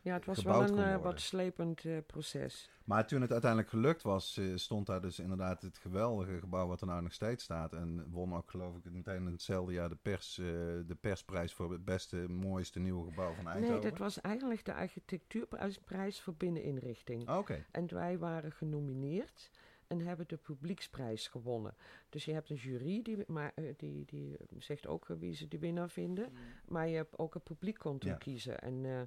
Ja, 0.03 0.13
het 0.13 0.25
was 0.25 0.43
wel 0.43 0.61
een 0.61 0.77
eh, 0.79 1.01
wat 1.01 1.19
slepend 1.21 1.85
eh, 1.85 1.97
proces. 2.07 2.69
Maar 2.83 3.07
toen 3.07 3.21
het 3.21 3.31
uiteindelijk 3.31 3.69
gelukt 3.69 4.01
was, 4.01 4.37
eh, 4.37 4.45
stond 4.55 4.85
daar 4.85 5.01
dus 5.01 5.19
inderdaad 5.19 5.61
het 5.61 5.77
geweldige 5.77 6.39
gebouw 6.39 6.67
wat 6.67 6.81
er 6.81 6.87
nou 6.87 7.01
nog 7.01 7.13
steeds 7.13 7.43
staat. 7.43 7.73
En 7.73 8.05
won 8.11 8.35
ook 8.35 8.49
geloof 8.49 8.75
ik 8.75 8.91
meteen 8.91 9.25
in 9.25 9.31
hetzelfde 9.31 9.73
jaar 9.73 9.89
de, 9.89 9.95
pers, 10.01 10.37
eh, 10.37 10.45
de 10.87 10.97
persprijs 11.01 11.53
voor 11.53 11.71
het 11.71 11.85
beste, 11.85 12.15
mooiste 12.29 12.79
nieuwe 12.79 13.09
gebouw 13.09 13.33
van 13.33 13.47
Eindhoven. 13.47 13.79
Nee, 13.81 13.89
dat 13.89 13.99
was 13.99 14.21
eigenlijk 14.21 14.65
de 14.65 14.73
architectuurprijs 14.73 16.21
voor 16.21 16.33
binneninrichting. 16.35 17.27
Ah, 17.27 17.37
Oké, 17.37 17.65
En 17.71 17.93
wij 17.93 18.17
waren 18.17 18.51
genomineerd 18.51 19.49
en 19.87 19.99
hebben 20.01 20.27
de 20.27 20.37
publieksprijs 20.37 21.27
gewonnen. 21.27 21.75
Dus 22.09 22.25
je 22.25 22.33
hebt 22.33 22.49
een 22.49 22.55
jury 22.55 23.01
die, 23.01 23.23
maar, 23.27 23.51
eh, 23.55 23.63
die, 23.77 24.05
die 24.05 24.37
zegt 24.57 24.87
ook 24.87 25.07
wie 25.07 25.33
ze 25.35 25.47
de 25.47 25.59
winnaar 25.59 25.89
vinden. 25.89 26.29
Mm. 26.31 26.37
Maar 26.67 26.87
je 26.87 26.95
hebt 26.95 27.17
ook 27.17 27.33
het 27.33 27.43
publiek 27.43 27.77
kon 27.77 27.95
Ja. 27.99 28.13
kiezen. 28.15 28.59
En 28.59 28.85
eh, 28.85 29.01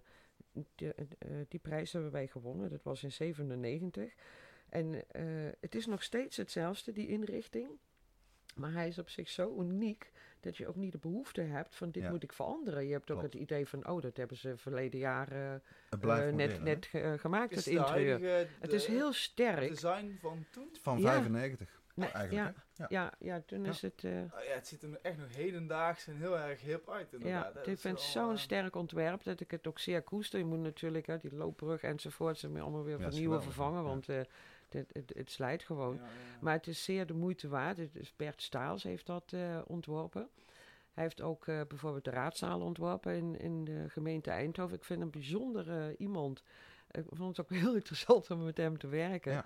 de- 0.75 0.95
eh, 0.95 1.29
die 1.49 1.61
prijs 1.61 1.93
hebben 1.93 2.11
wij 2.11 2.27
gewonnen. 2.27 2.71
Dat 2.71 2.83
was 2.83 3.03
in 3.03 3.13
97. 3.13 4.15
En 4.69 5.11
eh, 5.11 5.23
het 5.61 5.75
is 5.75 5.87
nog 5.87 6.03
steeds 6.03 6.37
hetzelfde, 6.37 6.93
die 6.93 7.09
inrichting. 7.09 7.69
Maar 8.55 8.73
hij 8.73 8.89
is 8.89 8.99
op 8.99 9.09
zich 9.09 9.29
zo 9.29 9.57
uniek 9.61 10.13
dat 10.41 10.57
je 10.57 10.67
ook 10.69 10.77
niet 10.77 10.93
de 10.93 10.99
behoefte 10.99 11.41
hebt 11.41 11.75
van 11.77 11.91
dit 11.91 12.03
Ja. 12.03 12.11
moet 12.11 12.23
ik 12.23 12.33
veranderen. 12.33 12.87
Je 12.87 12.93
hebt 12.93 13.11
ook 13.11 13.19
Klopt. 13.19 13.33
het 13.35 13.43
idee 13.43 13.67
van, 13.69 13.89
oh, 13.89 14.03
dat 14.03 14.17
hebben 14.17 14.37
ze 14.37 14.57
verleden 14.57 14.99
jaar 15.01 15.33
eh, 15.33 15.55
het 15.91 16.35
net, 16.35 16.63
net 16.63 16.87
ge- 16.87 17.15
gemaakt, 17.19 17.51
Is 17.53 17.65
het 17.65 17.75
interieur. 17.75 18.09
huidige, 18.21 18.49
Het 18.61 18.71
de 18.71 18.77
is 18.77 18.87
heel 18.87 19.13
sterk. 19.13 19.69
design 19.69 20.17
van 20.21 20.47
toen? 20.51 20.69
Van 20.83 20.99
Ja. 21.01 21.13
95 21.13 21.83
Nee, 21.97 22.09
eigenlijk. 22.09 22.55
ja, 22.57 22.63
hè? 22.77 22.83
Ja. 22.97 23.03
ja, 23.03 23.13
ja, 23.35 23.43
toen 23.47 23.65
Ja. 23.65 23.71
is 23.71 23.83
het... 23.83 24.05
eh, 24.05 24.11
Oh 24.13 24.45
ja, 24.45 24.55
het 24.55 24.67
ziet 24.67 24.83
er 24.83 24.99
echt 25.03 25.19
nog 25.19 25.35
hedendaags 25.35 26.07
en 26.07 26.17
heel 26.17 26.39
erg 26.39 26.61
hip 26.61 26.91
uit 26.91 27.13
inderdaad. 27.13 27.55
Ja, 27.55 27.61
ik 27.61 27.67
is 27.67 27.81
vind 27.81 28.01
zo'n 28.01 28.31
eh, 28.33 28.37
sterk 28.39 28.77
ontwerp 28.77 29.23
dat 29.23 29.41
ik 29.41 29.51
het 29.51 29.67
ook 29.67 29.79
zeer 29.79 30.03
koester. 30.03 30.39
Je 30.39 30.45
moet 30.45 30.59
natuurlijk 30.59 31.07
hè, 31.07 31.19
die 31.19 31.35
loopbrug 31.35 31.83
enzovoort 31.83 32.39
ze 32.39 32.47
allemaal 32.49 32.85
weer 32.85 32.99
vernieuwen, 33.01 33.21
geweldig, 33.23 33.45
vervangen, 33.45 33.83
ja. 33.83 33.89
want 33.89 34.09
eh, 34.09 34.21
het, 34.69 34.89
het, 34.93 35.13
het 35.17 35.31
slijt 35.31 35.63
gewoon. 35.63 35.95
ja, 35.95 36.03
ja. 36.03 36.09
Maar 36.41 36.53
het 36.55 36.67
is 36.67 36.85
zeer 36.85 37.07
de 37.07 37.15
moeite 37.15 37.49
waard. 37.49 37.77
Het 37.77 37.97
is 37.97 38.13
Bert 38.17 38.43
Staals 38.43 38.83
heeft 38.83 39.07
dat 39.07 39.33
eh, 39.33 39.59
ontworpen. 39.67 40.29
Hij 40.93 41.05
heeft 41.05 41.21
ook 41.23 41.47
eh, 41.47 41.61
bijvoorbeeld 41.69 42.05
de 42.05 42.11
raadzaal 42.11 42.61
ontworpen 42.61 43.15
in, 43.15 43.39
in 43.41 43.65
de 43.65 43.85
gemeente 43.89 44.31
Eindhoven. 44.31 44.77
Ik 44.77 44.85
vind 44.85 45.01
hem 45.01 45.11
bijzonder 45.11 45.71
eh, 45.71 45.95
iemand. 45.99 46.43
Ik 46.91 47.05
vond 47.09 47.37
het 47.37 47.47
ook 47.47 47.59
heel 47.59 47.75
interessant 47.81 48.31
om 48.31 48.45
met 48.45 48.57
hem 48.57 48.79
te 48.79 48.89
werken. 48.89 49.33
Ja. 49.33 49.45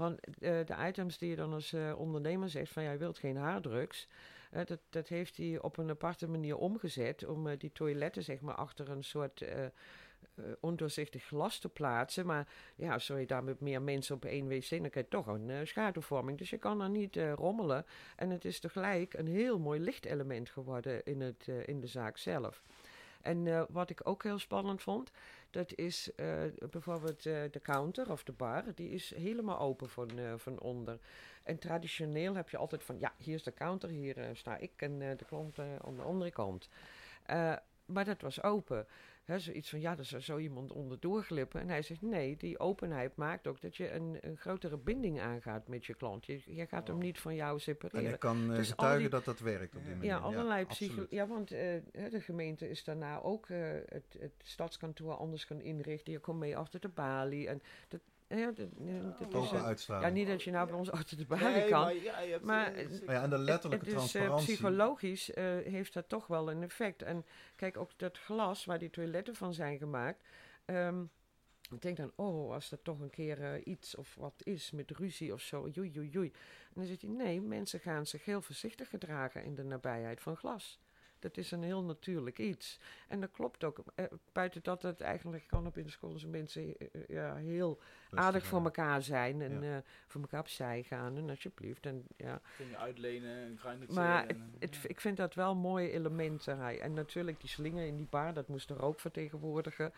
Want 0.00 0.20
eh, 0.24 0.66
de 0.66 0.76
items 0.86 1.18
die 1.18 1.30
je 1.30 1.36
dan 1.36 1.52
als 1.52 1.72
eh, 1.72 1.94
ondernemer 1.98 2.48
zegt 2.50 2.72
van 2.72 2.82
ja, 2.82 2.92
je 2.92 2.98
wilt 2.98 3.18
geen 3.18 3.36
haardrugs. 3.36 4.08
eh, 4.50 4.66
dat, 4.66 4.78
dat 4.90 5.08
heeft 5.08 5.36
hij 5.36 5.60
op 5.60 5.76
een 5.76 5.90
aparte 5.90 6.28
manier 6.28 6.56
omgezet 6.56 7.26
om 7.26 7.56
die 7.56 7.72
toiletten 7.72 8.22
zeg 8.22 8.40
maar 8.40 8.54
achter 8.54 8.90
een 8.90 9.04
soort 9.04 9.44
ondoorzichtig 10.60 11.24
glas 11.24 11.58
te 11.58 11.68
plaatsen. 11.68 12.26
Maar 12.26 12.48
ja, 12.74 12.98
je 13.20 13.26
daar 13.26 13.44
met 13.44 13.60
meer 13.60 13.82
mensen 13.82 14.14
op 14.14 14.24
één 14.24 14.48
wc, 14.48 14.68
dan 14.70 14.90
krijg 14.90 14.94
je 14.94 15.08
toch 15.08 15.26
een 15.26 15.66
schaduwvorming. 15.66 16.38
Dus 16.38 16.50
je 16.50 16.58
kan 16.58 16.78
daar 16.78 16.90
niet 16.90 17.16
rommelen. 17.34 17.86
En 18.16 18.30
het 18.30 18.44
is 18.44 18.60
tegelijk 18.60 19.14
een 19.14 19.26
heel 19.26 19.58
mooi 19.58 19.80
lichtelement 19.80 20.50
geworden 20.50 21.04
in, 21.04 21.20
het, 21.20 21.48
in 21.64 21.80
de 21.80 21.86
zaak 21.86 22.18
zelf. 22.18 22.62
En 23.22 23.66
wat 23.70 23.90
ik 23.90 24.00
ook 24.08 24.22
heel 24.22 24.38
spannend 24.38 24.82
vond, 24.82 25.10
dat 25.50 25.74
is 25.74 26.14
eh, 26.14 26.42
bijvoorbeeld 26.70 27.26
eh, 27.26 27.42
de 27.50 27.60
counter 27.62 28.10
of 28.10 28.22
de 28.22 28.32
bar, 28.32 28.64
die 28.74 28.90
is 28.90 29.14
helemaal 29.14 29.58
open 29.58 29.90
van, 29.90 30.18
eh, 30.18 30.32
van 30.36 30.60
onder. 30.60 30.98
En 31.42 31.58
traditioneel 31.58 32.34
heb 32.34 32.48
je 32.48 32.56
altijd 32.56 32.84
van, 32.84 32.98
ja, 32.98 33.12
hier 33.18 33.34
is 33.34 33.42
de 33.42 33.54
counter, 33.54 33.88
hier 33.88 34.30
sta 34.32 34.56
ik 34.56 34.72
en 34.76 34.98
de 34.98 35.24
klant 35.26 35.58
aan 35.58 35.96
de 35.96 36.02
andere 36.02 36.30
kant. 36.30 36.68
Maar 37.84 38.04
dat 38.04 38.20
was 38.20 38.42
open. 38.42 38.86
Hè, 39.24 39.38
zoiets 39.38 39.70
van, 39.70 39.80
ja, 39.80 39.98
er 39.98 40.04
zou 40.04 40.22
zo 40.22 40.38
iemand 40.38 40.72
onderdoor 40.72 41.22
glippen. 41.22 41.60
En 41.60 41.68
hij 41.68 41.82
zegt, 41.82 42.02
nee, 42.02 42.36
die 42.36 42.58
openheid 42.58 43.16
maakt 43.16 43.46
ook 43.46 43.60
dat 43.60 43.76
je 43.76 43.90
een, 43.92 44.16
een 44.20 44.36
grotere 44.36 44.76
binding 44.78 45.20
aangaat 45.20 45.68
met 45.68 45.86
je 45.86 45.94
klant. 45.94 46.26
Je, 46.26 46.42
je 46.46 46.66
gaat 46.66 46.86
hem 46.86 46.96
Oh. 46.96 47.02
niet 47.02 47.18
van 47.18 47.34
jou 47.34 47.54
En 47.54 47.60
separeren. 47.60 48.12
ik 48.12 48.18
kan 48.20 48.50
eh, 48.50 48.56
Dus 48.56 48.68
getuigen 48.68 49.00
die- 49.00 49.08
dat 49.10 49.24
dat 49.24 49.40
werkt 49.40 49.76
op 49.76 49.80
die 49.82 49.90
Ja, 49.90 49.96
manier. 49.96 50.10
Ja, 50.10 50.18
allerlei 50.18 50.64
absoluut. 50.64 50.92
psycho... 50.92 51.06
Ja, 51.16 51.26
want 51.26 51.50
eh, 51.52 51.60
de 52.10 52.20
gemeente 52.20 52.68
is 52.68 52.84
daarna 52.84 53.20
ook 53.20 53.48
eh, 53.48 53.58
het, 53.86 54.16
het 54.18 54.32
stadskantoor 54.42 55.12
anders 55.14 55.44
gaan 55.44 55.60
inrichten. 55.60 56.12
Je 56.12 56.18
komt 56.18 56.38
mee 56.38 56.56
achter 56.56 56.80
de 56.80 56.88
balie. 56.88 57.48
En 57.48 57.62
dat, 57.88 58.00
ja, 58.38 58.52
ja, 58.78 59.00
dat 59.02 59.28
is... 59.28 59.34
Open 59.34 59.62
uitstraling. 59.64 60.06
ja, 60.08 60.12
niet 60.14 60.26
dat 60.28 60.42
je 60.42 60.50
nou 60.50 60.66
bij 60.68 60.76
ons 60.78 60.90
achter 60.90 61.16
de 61.16 61.24
balie 61.26 61.44
Nee, 61.46 61.68
kan. 61.68 61.80
maar 61.80 61.94
ja, 61.94 62.20
je 62.20 62.30
hebt, 62.30 62.44
Maar, 62.44 62.78
ja, 63.06 63.22
en 63.22 63.30
de 63.30 63.38
letterlijke 63.38 63.84
het 63.84 63.94
is 63.94 64.00
eh, 64.02 64.08
transparantie. 64.08 64.46
psychologisch 64.54 65.32
eh, 65.32 65.44
heeft 65.44 65.92
dat 65.92 66.08
toch 66.08 66.26
wel 66.26 66.50
een 66.50 66.62
effect. 66.62 67.02
En 67.02 67.24
kijk, 67.56 67.76
ook 67.76 67.90
dat 67.96 68.18
glas 68.18 68.64
waar 68.64 68.78
die 68.78 68.90
toiletten 68.90 69.34
van 69.34 69.54
zijn 69.54 69.78
gemaakt. 69.78 70.22
ehm, 70.64 71.02
ik 71.70 71.82
denk 71.82 71.96
dan, 71.96 72.12
oh, 72.16 72.52
als 72.52 72.70
er 72.72 72.82
toch 72.82 73.00
een 73.00 73.10
keer 73.10 73.42
eh, 73.42 73.60
iets 73.66 73.94
of 73.96 74.14
wat 74.14 74.34
is 74.44 74.70
met 74.70 74.90
ruzie 74.90 75.32
of 75.32 75.40
zo, 75.40 75.68
joei, 75.68 75.90
joei, 75.90 76.08
joei. 76.08 76.28
En 76.68 76.72
dan 76.74 76.84
zegt 76.84 77.00
hij, 77.02 77.10
nee, 77.10 77.40
mensen 77.40 77.80
gaan 77.80 78.06
zich 78.06 78.24
heel 78.24 78.42
voorzichtig 78.42 78.88
gedragen 78.88 79.44
in 79.44 79.54
de 79.54 79.64
nabijheid 79.64 80.20
van 80.20 80.36
glas. 80.36 80.78
Dat 81.20 81.36
is 81.36 81.50
een 81.50 81.62
heel 81.62 81.82
natuurlijk 81.82 82.38
iets. 82.38 82.78
En 83.08 83.20
dat 83.20 83.30
klopt 83.30 83.64
ook. 83.64 83.82
Eh, 83.94 84.04
buiten 84.32 84.62
dat 84.62 84.82
het 84.82 85.00
eigenlijk 85.00 85.46
kan 85.46 85.66
op 85.66 85.76
in 85.78 85.84
de 85.84 85.90
school 85.90 86.18
zijn 86.18 86.30
mensen 86.30 86.62
eh, 86.78 86.86
eh, 86.92 87.00
ja, 87.08 87.34
heel 87.34 87.80
aardig 88.10 88.46
voor 88.46 88.64
elkaar 88.64 89.02
zijn. 89.02 89.42
En 89.42 89.62
Ja. 89.62 89.76
eh, 89.76 89.82
voor 90.06 90.20
elkaar 90.20 90.40
opzij 90.40 90.82
gaan. 90.82 91.16
En 91.16 91.30
alsjeblieft. 91.30 91.86
En 91.86 92.04
ja, 92.16 92.40
Dingen 92.58 92.78
uitlenen, 92.78 93.36
een 93.46 93.58
grindertje. 93.58 93.94
maar 94.00 94.26
en, 94.26 94.40
het, 94.58 94.62
het, 94.70 94.82
ja. 94.82 94.88
ik 94.88 95.00
vind 95.00 95.16
dat 95.16 95.34
wel 95.34 95.54
mooie 95.54 95.90
elementen. 95.90 96.58
Hij. 96.58 96.80
En 96.80 96.92
natuurlijk 96.94 97.40
die 97.40 97.48
slingen 97.50 97.86
in 97.86 97.96
die 97.96 98.06
bar, 98.10 98.34
dat 98.34 98.48
moest 98.48 98.70
er 98.70 98.82
ook 98.82 99.00
vertegenwoordigen. 99.00 99.92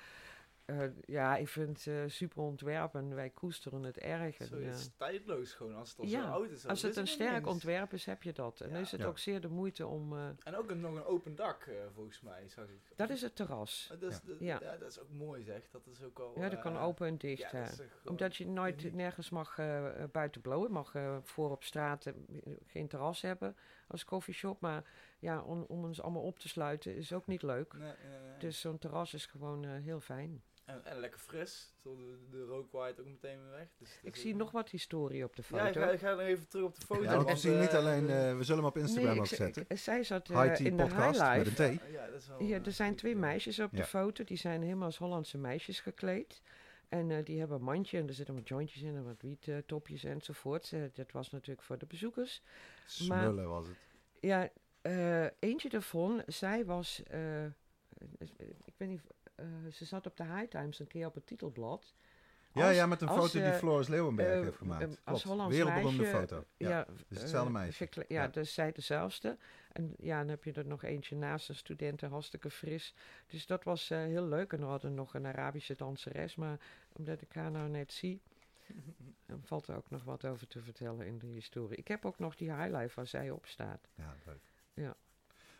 Eh, 0.81 0.89
ja, 1.07 1.37
ik 1.37 1.49
vind 1.49 1.85
het 1.85 1.87
eh, 1.87 2.03
super 2.07 2.43
ontwerp 2.43 2.95
en 2.95 3.15
wij 3.15 3.31
koesteren 3.31 3.83
het 3.83 3.99
erg. 3.99 4.39
En, 4.39 4.65
het 4.65 4.75
is 4.79 4.91
tijdloos 4.97 5.53
gewoon, 5.55 5.75
als 5.75 5.91
het 5.91 5.99
al 5.99 6.07
Ja, 6.07 6.23
zo 6.27 6.31
oud 6.31 6.51
is. 6.51 6.67
als 6.67 6.83
het 6.83 6.97
een 6.97 7.07
sterk 7.07 7.47
ontwerp 7.47 7.93
is, 7.93 8.05
heb 8.07 8.23
je 8.23 8.33
dat. 8.33 8.61
En 8.61 8.71
dan 8.73 8.81
is 8.81 8.91
het 8.91 9.01
Ja. 9.01 9.07
ook 9.07 9.19
zeer 9.19 9.41
de 9.41 9.49
moeite 9.49 9.87
om... 9.87 10.13
eh, 10.13 10.27
En 10.45 10.57
ook 10.57 10.71
een, 10.71 10.81
nog 10.81 10.95
een 10.95 11.05
open 11.05 11.35
dak, 11.37 11.63
eh, 11.63 11.75
volgens 11.95 12.21
mij, 12.21 12.49
zag 12.49 12.65
ik. 12.65 12.81
dat 12.97 13.11
is 13.11 13.23
het 13.23 13.37
terras. 13.37 13.87
Dat 13.99 14.03
is, 14.11 14.15
Ja. 14.15 14.21
dat- 14.29 14.37
Ja. 14.41 14.59
ja. 14.61 14.77
dat 14.77 14.91
is 14.91 15.01
ook 15.01 15.11
mooi 15.13 15.43
zeg. 15.45 15.69
Dat 15.71 15.87
is 15.87 16.03
ook 16.03 16.19
al... 16.19 16.33
Ja, 16.41 16.49
dat 16.49 16.61
kan 16.61 16.79
open 16.79 17.07
en 17.07 17.17
dicht. 17.17 17.55
Omdat 18.05 18.37
je 18.37 18.47
nooit 18.47 18.81
uniek. 18.83 18.95
nergens 18.95 19.31
mag 19.31 19.57
buiten 20.13 20.41
blowen. 20.41 20.67
Je 20.67 20.73
mag 20.73 20.95
voor 21.23 21.51
op 21.51 21.65
straat 21.65 22.13
geen 22.67 22.89
terras 22.89 23.21
hebben 23.23 23.57
als 23.87 24.05
coffeeshop. 24.05 24.61
Maar 24.61 24.85
ja, 25.23 25.43
om, 25.43 25.65
om 25.69 25.85
ons 25.85 26.01
allemaal 26.03 26.23
op 26.23 26.39
te 26.39 26.49
sluiten 26.49 26.97
is 26.97 27.13
ook 27.13 27.27
niet 27.27 27.43
leuk. 27.43 27.73
Nee, 27.73 27.83
nee, 27.83 28.21
nee. 28.29 28.39
Dus 28.39 28.61
zo'n 28.61 28.79
terras 28.79 29.15
is 29.15 29.27
gewoon 29.27 29.65
eh, 29.65 29.71
heel 29.83 30.01
fijn. 30.01 30.43
en, 30.65 30.85
en 30.85 30.99
lekker 31.01 31.21
fris. 31.21 31.75
Zo 31.83 31.97
de, 31.97 32.19
de 32.31 32.45
rook 32.45 32.73
waait 32.73 33.01
ook 33.01 33.07
meteen 33.07 33.39
weer 33.43 33.51
weg. 33.51 33.69
Dus 33.79 33.99
Ik 34.03 34.17
zie 34.17 34.35
nog 34.37 34.51
wat 34.51 34.69
historie 34.69 35.25
op 35.25 35.37
de 35.37 35.43
Ja, 35.49 35.67
ik 35.67 35.75
foto. 35.75 35.87
ga, 35.87 35.93
ik 35.93 35.99
ga 36.01 36.11
nog 36.11 36.21
even 36.21 36.49
terug 36.49 36.65
op 36.67 36.75
de 36.81 36.87
foto. 36.87 37.03
Ja, 37.03 37.15
want 37.17 37.29
we 37.29 37.37
zien 37.37 37.61
niet 37.61 37.69
eh, 37.73 37.79
alleen, 37.79 38.09
eh, 38.11 38.37
we 38.37 38.43
zullen 38.45 38.63
hem 38.63 38.71
op 38.71 38.77
Instagram 38.77 39.11
Nee, 39.11 39.19
ook 39.19 39.27
ik- 39.31 39.37
zetten. 39.37 39.65
ik- 39.69 39.79
zij 39.79 40.03
zat 40.03 40.31
eh, 40.31 40.43
High 40.43 40.65
in 40.65 40.77
de 40.77 40.83
podcast 40.87 41.21
met 41.21 41.59
een 41.59 41.79
T. 41.79 41.81
Ja, 41.93 42.07
dat 42.07 42.21
is 42.21 42.29
wel, 42.29 42.39
Hier, 42.39 42.67
er 42.67 42.73
zijn 42.73 42.95
twee 42.97 43.13
ja. 43.13 43.19
meisjes 43.19 43.59
op 43.61 43.71
Ja. 43.73 43.77
de 43.79 43.85
foto. 43.85 44.25
Die 44.25 44.37
zijn 44.37 44.63
helemaal 44.63 44.85
als 44.87 44.99
Hollandse 44.99 45.39
meisjes 45.39 45.81
gekleed. 45.81 46.43
En 46.89 47.11
eh, 47.11 47.25
die 47.25 47.39
hebben 47.39 47.57
een 47.57 47.65
mandje 47.65 47.99
en 47.99 48.09
er 48.09 48.15
zitten 48.15 48.35
wat 48.35 48.49
jointjes 48.49 48.83
in 48.83 48.97
en 48.97 49.05
wat 49.05 49.21
wiettopjes 49.23 50.05
enzovoort. 50.05 50.73
Dat 50.95 51.13
was 51.13 51.31
natuurlijk 51.31 51.63
voor 51.67 51.79
de 51.79 51.87
bezoekers. 51.87 52.43
Smullen 52.87 53.49
was 53.49 53.67
het. 53.67 53.77
Ja, 54.21 54.49
eh, 54.83 55.25
eentje 55.39 55.69
daarvan, 55.69 56.23
zij 56.27 56.65
was, 56.65 57.03
eh, 57.03 57.45
eh, 57.45 57.51
ik 58.65 58.75
weet 58.77 58.89
niet, 58.89 59.03
eh, 59.35 59.47
ze 59.73 59.85
zat 59.85 60.07
op 60.07 60.17
de 60.17 60.25
High 60.25 60.49
Times 60.49 60.79
een 60.79 60.87
keer 60.87 61.07
op 61.07 61.15
het 61.15 61.27
titelblad. 61.27 61.95
Ja, 62.55 62.67
Als- 62.67 62.77
ja, 62.77 62.87
met 62.87 63.03
een 63.03 63.09
als, 63.09 63.33
foto 63.33 63.45
die 63.45 63.53
Floris 63.59 63.89
Leeuwenberg 63.89 64.45
heeft 64.45 64.57
gemaakt. 64.57 64.85
Klopt. 64.85 65.01
als 65.05 65.23
Hollands 65.23 65.57
Wereldberoemde 65.57 66.03
meisje, 66.03 66.17
foto. 66.19 66.45
Ja. 66.57 66.69
Ja, 66.69 66.87
is 67.09 67.21
hetzelfde 67.21 67.53
meisje. 67.53 67.89
ja, 67.95 68.05
Ja. 68.23 68.29
dus 68.29 68.55
zij 68.55 68.73
dezelfde. 68.73 69.37
En 69.73 69.95
ja, 69.99 70.19
dan 70.19 70.29
heb 70.29 70.45
je 70.45 70.53
er 70.53 70.67
nog 70.67 70.83
eentje 70.83 71.17
naast, 71.17 71.49
een 71.49 71.55
studenten, 71.55 72.11
hartstikke 72.11 72.51
fris. 72.51 72.95
Dus 73.27 73.47
dat 73.47 73.65
was 73.65 73.91
eh, 73.91 73.99
heel 73.99 74.27
leuk. 74.27 74.53
En 74.53 74.59
we 74.59 74.65
hadden 74.65 74.95
nog 74.95 75.15
een 75.15 75.27
Arabische 75.27 75.75
danseres, 75.75 76.35
maar 76.35 76.59
omdat 76.93 77.21
ik 77.21 77.33
haar 77.33 77.51
nou 77.51 77.69
net 77.69 77.93
zie, 77.93 78.21
dan 79.27 79.41
valt 79.45 79.67
er 79.69 79.77
ook 79.77 79.91
nog 79.91 80.05
wat 80.05 80.25
over 80.25 80.47
te 80.47 80.61
vertellen 80.63 81.07
in 81.07 81.19
de 81.19 81.27
historie. 81.27 81.77
Ik 81.79 81.89
heb 81.89 82.05
ook 82.05 82.19
nog 82.19 82.37
die 82.37 82.55
highlight 82.55 82.95
waar 82.95 83.07
zij 83.07 83.31
op 83.31 83.47
staat. 83.47 83.89
Ja, 83.95 84.15
leuk. 84.27 84.41
Ja. 84.83 84.95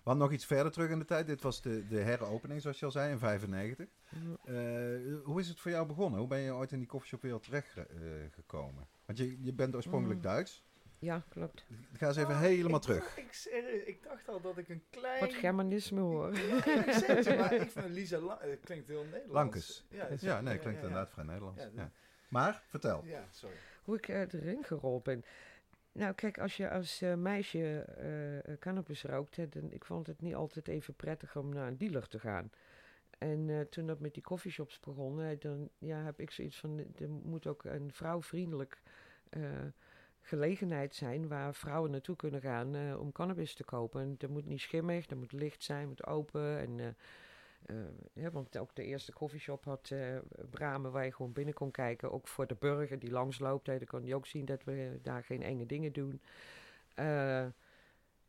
Hadden 0.03 0.23
nog 0.23 0.33
iets 0.33 0.47
verder 0.47 0.73
terug 0.73 0.91
in 0.91 0.99
de 0.99 1.05
tijd. 1.05 1.27
Dit 1.27 1.43
was 1.43 1.63
de, 1.63 1.87
de 1.89 1.99
heropening, 2.01 2.61
zoals 2.61 2.79
je 2.79 2.85
al 2.85 2.91
zei, 2.91 3.11
in 3.13 3.19
95. 3.19 3.89
Mm, 4.09 4.37
Eh, 4.45 4.55
hoe 5.25 5.41
is 5.41 5.49
het 5.49 5.61
voor 5.61 5.71
jou 5.71 5.87
begonnen? 5.87 6.19
Hoe 6.19 6.29
ben 6.29 6.39
je 6.39 6.53
ooit 6.53 6.73
in 6.73 6.79
die 6.79 6.87
koffieshopwereld 6.89 7.43
terechtgekomen? 7.43 8.31
gekomen? 8.35 8.87
Want 9.07 9.19
je, 9.19 9.43
je 9.43 9.53
bent 9.53 9.75
oorspronkelijk 9.75 10.19
Mm. 10.21 10.25
Duits. 10.27 10.65
Ja, 10.99 11.23
klopt. 11.29 11.65
Ga 11.93 12.07
eens 12.07 12.17
even 12.17 12.35
Ah, 12.35 12.41
helemaal 12.41 12.77
ik- 12.77 12.83
terug. 12.83 13.17
Ik, 13.19 13.33
serieus, 13.33 13.83
ik 13.83 14.03
dacht 14.03 14.29
al 14.29 14.41
dat 14.41 14.59
ik 14.59 14.69
een 14.69 14.83
klein... 14.91 15.21
Wat 15.21 15.35
Germanisme 15.35 16.01
hoor. 16.01 16.35
Ja, 16.39 16.85
ik 16.87 16.93
zeg 16.93 17.25
het, 17.25 17.39
maar 17.39 17.53
ik 17.53 17.71
vind 17.71 17.89
Lisa 17.89 18.19
La 18.19 18.41
eh, 18.41 18.57
klinkt 18.65 18.89
heel 18.89 19.03
Nederlands. 19.05 19.33
Lankes. 19.33 19.87
Ja, 19.91 20.07
is- 20.07 20.21
Ja, 20.21 20.41
nee, 20.41 20.59
klinkt 20.59 20.65
ja, 20.65 20.71
ja. 20.71 20.89
inderdaad 20.89 21.11
vrij 21.11 21.25
Nederlands. 21.25 21.61
Ja, 21.63 21.69
Ja, 21.75 21.91
Maar, 22.29 22.63
vertel. 22.67 23.03
Ja, 23.05 23.25
sorry. 23.31 23.57
Hoe 23.83 23.97
ik 23.97 24.09
eh, 24.09 24.21
erin 24.21 24.65
gerold 24.65 25.03
ben. 25.03 25.25
Nou, 25.93 26.15
kijk, 26.15 26.39
als 26.39 26.57
je 26.57 26.71
als 26.71 27.03
eh, 27.03 27.15
meisje 27.15 27.81
eh, 27.81 28.39
eh, 28.39 28.59
cannabis 28.59 29.03
rookt, 29.03 29.37
hè, 29.37 29.49
dan, 29.49 29.73
ik 29.73 29.85
vond 29.85 30.07
het 30.07 30.21
niet 30.21 30.35
altijd 30.35 30.69
even 30.69 30.95
prettig 30.95 31.37
om 31.37 31.49
naar 31.49 31.69
een 31.69 31.79
dealer 31.79 32.09
te 32.09 32.19
gaan. 32.19 32.51
En 33.19 33.67
toen 33.71 33.87
dat 33.87 34.01
met 34.01 34.15
die 34.15 34.23
coffeeshops 34.23 34.81
begon, 34.81 35.37
dan 35.39 35.69
ja, 35.79 36.03
heb 36.03 36.21
ik 36.21 36.31
zoiets 36.31 36.59
van, 36.59 36.79
er 36.99 37.11
moet 37.11 37.47
ook 37.47 37.65
een 37.65 37.93
vrouwvriendelijk 37.93 38.83
gelegenheid 40.21 40.95
zijn 40.95 41.29
waar 41.29 41.55
vrouwen 41.55 41.91
naartoe 41.91 42.17
kunnen 42.17 42.41
gaan 42.41 42.99
om 42.99 43.13
cannabis 43.13 43.55
te 43.55 43.65
kopen. 43.65 44.01
En 44.01 44.15
dat 44.19 44.31
moet 44.31 44.47
niet 44.47 44.61
schimmig, 44.61 45.07
dat 45.07 45.19
moet 45.19 45.33
licht 45.33 45.63
zijn, 45.63 45.89
moet 45.89 46.07
open. 46.07 46.59
En, 46.59 46.97
ja, 48.13 48.31
want 48.31 48.59
ook 48.59 48.75
de 48.75 48.85
eerste 48.85 49.13
coffeeshop 49.13 49.65
had 49.65 49.91
eh 49.91 50.17
ramen 50.51 50.93
waar 50.93 51.05
je 51.05 51.13
gewoon 51.13 51.33
binnen 51.33 51.55
kon 51.55 51.71
kijken. 51.71 52.13
Ook 52.13 52.29
voor 52.29 52.47
de 52.47 52.57
burger 52.59 52.99
die 52.99 53.11
langsloopt. 53.11 53.67
Hè, 53.67 53.79
dan 53.79 53.87
kon 53.87 54.05
je 54.05 54.15
ook 54.15 54.27
zien 54.27 54.45
dat 54.45 54.65
we 54.65 54.99
daar 55.03 55.25
geen 55.25 55.43
enge 55.43 55.67
dingen 55.67 55.93
doen. 55.93 56.21
Eh, 56.95 57.47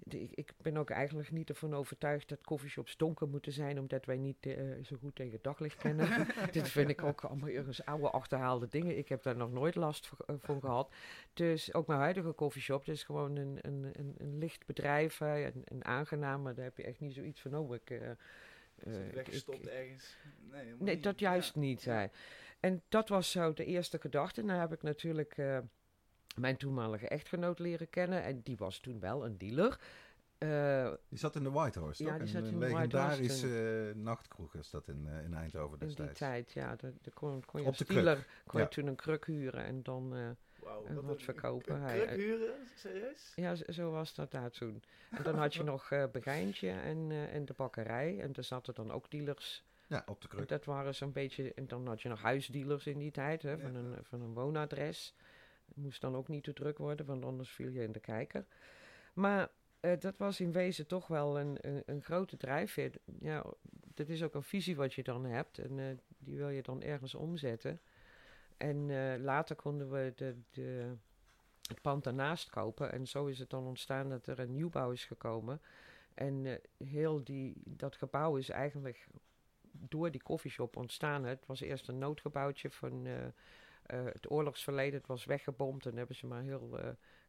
de- 0.05 0.27
ik, 0.31 0.53
ben 0.61 0.77
ook 0.77 0.89
eigenlijk 0.89 1.31
niet 1.31 1.49
ervan 1.49 1.73
overtuigd 1.75 2.29
dat 2.29 2.41
coffeeshops 2.41 2.97
donker 2.97 3.27
moeten 3.27 3.51
zijn, 3.51 3.79
omdat 3.79 4.05
wij 4.05 4.17
niet 4.17 4.45
eh, 4.45 4.55
zo 4.83 4.95
goed 4.95 5.15
tegen 5.15 5.39
daglicht 5.41 5.77
kennen. 5.77 6.07
Dit 6.51 6.69
vind 6.69 6.89
ik 6.89 7.03
ook 7.03 7.21
allemaal 7.23 7.49
ergens 7.49 7.85
oude 7.85 8.09
achterhaalde 8.09 8.67
dingen. 8.67 8.97
Ik 8.97 9.09
heb 9.09 9.23
daar 9.23 9.35
nog 9.35 9.51
nooit 9.51 9.75
last 9.75 10.11
eh, 10.27 10.35
van 10.39 10.59
gehad. 10.59 10.93
Dus 11.33 11.73
ook 11.73 11.87
mijn 11.87 11.99
huidige 11.99 12.35
coffeeshop, 12.35 12.79
het 12.85 12.95
is 12.95 13.03
gewoon 13.03 13.35
een, 13.35 13.57
een, 13.61 13.91
een, 13.93 14.15
een 14.17 14.37
licht 14.37 14.65
bedrijf, 14.65 15.19
een, 15.19 15.61
een 15.65 15.85
aangenaam, 15.85 16.41
maar 16.41 16.55
daar 16.55 16.65
heb 16.65 16.77
je 16.77 16.83
echt 16.83 16.99
niet 16.99 17.13
zoiets 17.13 17.41
van, 17.41 17.55
oh, 17.57 17.75
ik... 17.75 17.89
eh, 17.89 18.09
Is 18.75 18.93
eh, 18.95 19.13
weggestopt 19.13 19.67
ergens? 19.67 20.15
Nee, 20.51 20.59
helemaal 20.62 20.86
Nee, 20.86 20.95
niet. 20.95 21.03
dat 21.03 21.19
juist 21.19 21.53
Ja. 21.53 21.59
niet. 21.59 21.86
Hè. 21.86 22.05
En 22.59 22.81
dat 22.89 23.09
was 23.09 23.31
zo 23.31 23.53
de 23.53 23.65
eerste 23.65 23.99
gedachte. 23.99 24.41
Nou 24.43 24.59
heb 24.59 24.73
ik 24.73 24.81
natuurlijk 24.83 25.38
eh, 25.38 25.57
mijn 26.36 26.57
toenmalige 26.57 27.07
echtgenoot 27.07 27.59
leren 27.59 27.89
kennen. 27.89 28.23
En 28.23 28.41
die 28.43 28.57
was 28.57 28.79
toen 28.79 28.99
wel 28.99 29.25
een 29.25 29.38
dealer. 29.38 29.79
Eh, 30.38 30.91
Die 31.09 31.17
zat 31.19 31.36
in 31.36 31.43
de 31.43 31.51
White 31.51 31.79
Horse, 31.79 32.03
Ja, 32.03 32.09
toch? 32.09 32.17
die 32.17 32.27
Een- 32.27 32.33
zat 32.33 32.41
een 32.43 32.53
in 32.53 32.59
de 32.59 32.69
White 32.69 32.97
Horse 32.97 33.21
legendarische 33.21 33.89
eh, 33.95 33.95
nachtkroeg 34.03 34.55
is 34.55 34.69
dat 34.69 34.88
in, 34.88 35.07
eh, 35.07 35.23
in 35.23 35.33
Eindhoven 35.33 35.79
in 35.79 35.88
die 35.88 35.95
destijds. 35.95 36.19
tijd, 36.19 36.51
ja. 36.51 36.75
De, 36.75 36.93
de 37.01 37.12
kon, 37.12 37.45
kon 37.45 37.62
je 37.62 37.67
Op 37.67 37.77
de 37.77 37.86
kruk. 37.86 37.97
dealer 38.03 38.25
kon 38.45 38.59
je 38.59 38.65
Ja. 38.65 38.71
toen 38.71 38.88
een 38.88 38.95
kruk 38.95 39.25
huren 39.25 39.63
en 39.63 39.83
dan... 39.83 40.36
eh, 40.63 40.69
Wauw, 40.69 40.84
wat 40.95 41.04
wat 41.04 41.13
een- 41.17 41.23
verkopen. 41.23 41.76
Een 41.76 41.82
Hij- 41.82 41.95
kruk 41.97 42.10
hij- 42.10 42.17
huren? 42.17 42.54
Serieus? 42.76 43.32
ja, 43.36 43.56
zo, 43.56 43.91
was 43.91 44.13
dat 44.15 44.32
daar 44.32 44.49
toen. 44.52 44.84
En 45.12 45.23
dan 45.23 45.36
had 45.36 45.54
je 45.54 45.63
nog 45.73 45.91
eh 45.91 46.04
Begijntje 46.12 46.69
en, 46.69 47.12
eh, 47.12 47.36
en 47.36 47.45
de 47.45 47.54
bakkerij. 47.54 48.19
En 48.19 48.32
daar 48.32 48.43
zaten 48.43 48.73
dan 48.73 48.91
ook 48.91 49.12
dealers 49.12 49.63
Ja, 49.88 50.04
op 50.06 50.21
de 50.21 50.28
kruk. 50.28 50.47
Dat 50.47 50.65
waren 50.65 50.95
zo'n 50.95 51.12
beetje. 51.12 51.54
En 51.54 51.67
dan 51.67 51.88
had 51.88 52.02
je 52.02 52.10
nog 52.10 52.21
huisdealers 52.21 52.88
in 52.88 52.97
die 52.97 53.12
tijd, 53.12 53.41
hè, 53.41 53.58
van, 53.60 53.73
Ja. 53.73 53.80
een, 53.80 53.95
van 54.04 54.21
een 54.21 54.34
woonadres. 54.34 55.15
Moest 55.76 56.02
dan 56.02 56.15
ook 56.15 56.28
niet 56.28 56.43
te 56.43 56.54
druk 56.54 56.78
worden, 56.78 57.06
want 57.06 57.26
anders 57.26 57.49
viel 57.49 57.69
je 57.69 57.84
in 57.84 57.91
de 57.91 57.99
kijker. 57.99 58.45
Maar 59.13 59.49
eh, 59.80 59.99
dat 59.99 60.17
was 60.17 60.39
in 60.39 60.52
wezen 60.52 60.88
toch 60.88 61.08
wel 61.08 61.39
een, 61.39 61.58
een, 61.62 61.84
een 61.86 62.02
grote 62.02 62.38
drijfveer. 62.38 62.91
Ja, 63.19 63.43
dat 63.93 64.10
is 64.10 64.23
ook 64.23 64.34
een 64.34 64.43
visie 64.43 64.76
wat 64.76 64.93
je 64.93 65.04
dan 65.04 65.26
hebt. 65.26 65.58
En 65.58 65.80
eh, 65.80 65.86
die 66.17 66.38
wil 66.38 66.49
je 66.49 66.62
dan 66.62 66.82
ergens 66.82 67.15
omzetten. 67.15 67.82
En 68.63 68.89
eh, 68.89 69.21
later 69.23 69.56
konden 69.56 69.91
we 69.91 70.13
de, 70.15 70.36
de, 70.52 70.93
het 71.67 71.82
pand 71.82 72.04
daarnaast 72.04 72.49
kopen. 72.49 72.91
En 72.91 73.08
zo 73.08 73.26
is 73.26 73.39
het 73.39 73.49
dan 73.49 73.65
ontstaan 73.65 74.10
dat 74.10 74.28
er 74.28 74.39
een 74.39 74.54
nieuwbouw 74.54 74.91
is 74.91 75.06
gekomen. 75.06 75.62
En 76.13 76.45
eh, 76.45 76.88
heel 76.88 77.23
die, 77.23 77.62
dat 77.65 77.95
gebouw 77.95 78.36
is 78.36 78.49
eigenlijk 78.49 79.08
door 79.71 80.12
die 80.12 80.23
koffieshop 80.23 80.76
ontstaan. 80.76 81.23
Het 81.23 81.45
was 81.45 81.62
eerst 81.62 81.88
een 81.88 81.97
noodgebouwtje 81.97 82.69
van 82.69 83.06
eh, 83.06 84.06
het 84.06 84.32
oorlogsverleden. 84.32 84.99
Het 84.99 85.08
was 85.08 85.26
weggebomd 85.26 85.86
en 85.86 85.97
hebben 85.97 86.15
ze 86.15 86.28
maar 86.28 86.39
een 86.39 86.45
heel 86.45 86.80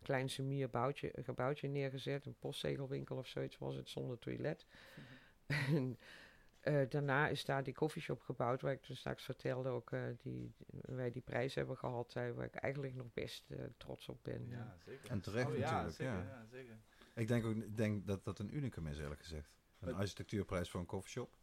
klein 0.03 0.31
bouwtje, 0.71 1.13
gebouwtje 1.23 1.69
neergezet. 1.69 2.27
Een 2.27 2.39
postzegelwinkel 2.39 3.17
of 3.17 3.27
zoiets 3.27 3.59
was 3.59 3.75
het, 3.75 3.89
zonder 3.89 4.19
toilet. 4.19 4.67
en 5.47 5.99
eh, 6.65 6.89
daarna 6.89 7.29
is 7.29 7.45
daar 7.45 7.63
die 7.63 7.75
koffieshop 7.75 8.21
gebouwd, 8.23 8.61
waar 8.63 8.73
ik 8.73 8.83
toen 8.83 8.97
straks 8.97 9.25
vertelde 9.25 9.69
ook, 9.69 9.91
eh, 9.93 10.01
die, 10.23 10.55
wij 10.81 11.11
die 11.11 11.23
prijs 11.23 11.55
hebben 11.55 11.77
gehad, 11.77 12.15
eh, 12.17 12.31
waar 12.31 12.45
ik 12.45 12.55
eigenlijk 12.55 12.95
nog 12.95 13.07
best 13.15 13.51
eh, 13.51 13.59
trots 13.77 14.09
op 14.09 14.19
ben. 14.23 14.47
Ja, 14.49 14.77
zeker. 14.85 15.11
En 15.11 15.21
terecht 15.21 15.47
Oh, 15.51 15.59
natuurlijk, 15.59 15.91
Zeker, 15.95 16.13
ja. 16.13 16.21
ja, 16.21 16.45
zeker. 16.51 16.77
Ik 17.15 17.29
denk, 17.29 17.45
ook, 17.45 17.55
ik 17.57 17.77
denk 17.77 18.07
dat 18.07 18.25
dat 18.25 18.39
een 18.39 18.57
unicum 18.57 18.87
is, 18.87 18.99
eerlijk 18.99 19.21
gezegd. 19.21 19.53
Een 19.81 19.95
architectuurprijs 19.95 20.71
voor 20.71 20.81
een 20.81 20.87
koffieshop. 20.87 21.37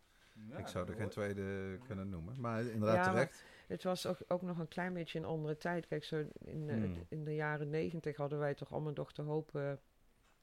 Ja, 0.49 0.57
ik 0.57 0.67
zou 0.67 0.89
er 0.89 0.95
geen 0.95 1.09
tweede 1.09 1.77
kunnen 1.87 2.09
noemen. 2.09 2.41
Maar 2.41 2.63
inderdaad 2.65 2.95
Ja, 2.95 3.01
maar- 3.03 3.11
terecht. 3.13 3.43
Het 3.67 3.83
was 3.83 4.05
ook, 4.05 4.17
ook 4.27 4.41
nog 4.41 4.59
een 4.59 4.67
klein 4.67 4.93
beetje 4.93 5.19
een 5.19 5.25
andere 5.25 5.57
tijd. 5.57 5.87
Kijk, 5.87 6.03
zo 6.03 6.25
in, 6.45 6.69
Hmm. 6.69 7.05
in 7.09 7.23
de 7.23 7.35
jaren 7.35 7.69
negentig 7.69 8.15
hadden 8.17 8.39
wij 8.39 8.53
toch 8.53 8.71
allemaal 8.71 8.93
nog 8.93 9.11
de 9.11 9.21
hoop 9.21 9.55
eh, 9.55 9.71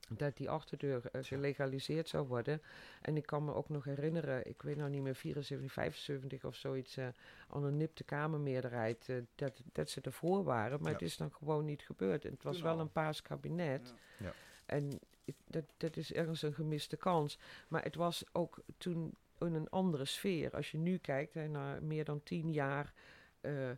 dat 0.09 0.37
die 0.37 0.51
achterdeur 0.51 1.03
eh, 1.13 1.23
gelegaliseerd 1.25 2.09
zou 2.09 2.27
worden. 2.27 2.63
En 3.03 3.17
ik 3.17 3.27
kan 3.27 3.45
me 3.45 3.55
ook 3.55 3.69
nog 3.69 3.85
herinneren, 3.85 4.47
ik 4.49 4.63
weet 4.63 4.77
nou 4.77 4.91
niet 4.91 5.03
meer, 5.03 5.15
74, 5.15 5.73
75 5.73 6.45
of 6.45 6.55
zoiets, 6.55 6.97
eh 6.97 7.07
aan 7.49 7.65
een 7.65 7.77
nipte 7.77 8.05
kamermeerderheid, 8.05 9.09
eh, 9.09 9.17
dat, 9.35 9.63
dat 9.73 9.91
ze 9.91 10.01
ervoor 10.01 10.45
waren. 10.45 10.79
Maar 10.81 10.89
Ja. 10.91 10.99
het 10.99 11.03
is 11.07 11.17
dan 11.17 11.33
gewoon 11.33 11.65
niet 11.65 11.83
gebeurd. 11.83 12.25
En 12.25 12.31
het 12.33 12.43
was 12.43 12.55
Toen 12.55 12.65
wel 12.65 12.75
al. 12.75 12.81
een 12.81 12.93
paars 12.93 13.23
kabinet. 13.23 13.95
Ja. 14.19 14.25
Ja. 14.27 14.33
En 14.67 14.99
ik- 15.25 15.37
dat, 15.47 15.65
dat 15.77 15.97
is 15.97 16.13
ergens 16.13 16.43
een 16.43 16.55
gemiste 16.55 16.97
kans. 16.97 17.39
Maar 17.69 17.83
het 17.83 17.95
was 17.95 18.25
ook 18.33 18.59
toen 18.79 19.15
in 19.39 19.55
een 19.55 19.69
andere 19.71 20.05
sfeer. 20.05 20.55
Als 20.55 20.71
je 20.71 20.79
nu 20.79 20.97
kijkt, 20.99 21.35
hè, 21.35 21.49
na 21.49 21.79
meer 21.81 22.05
dan 22.05 22.23
tien 22.23 22.53
jaar. 22.53 22.93
eh, 23.41 23.71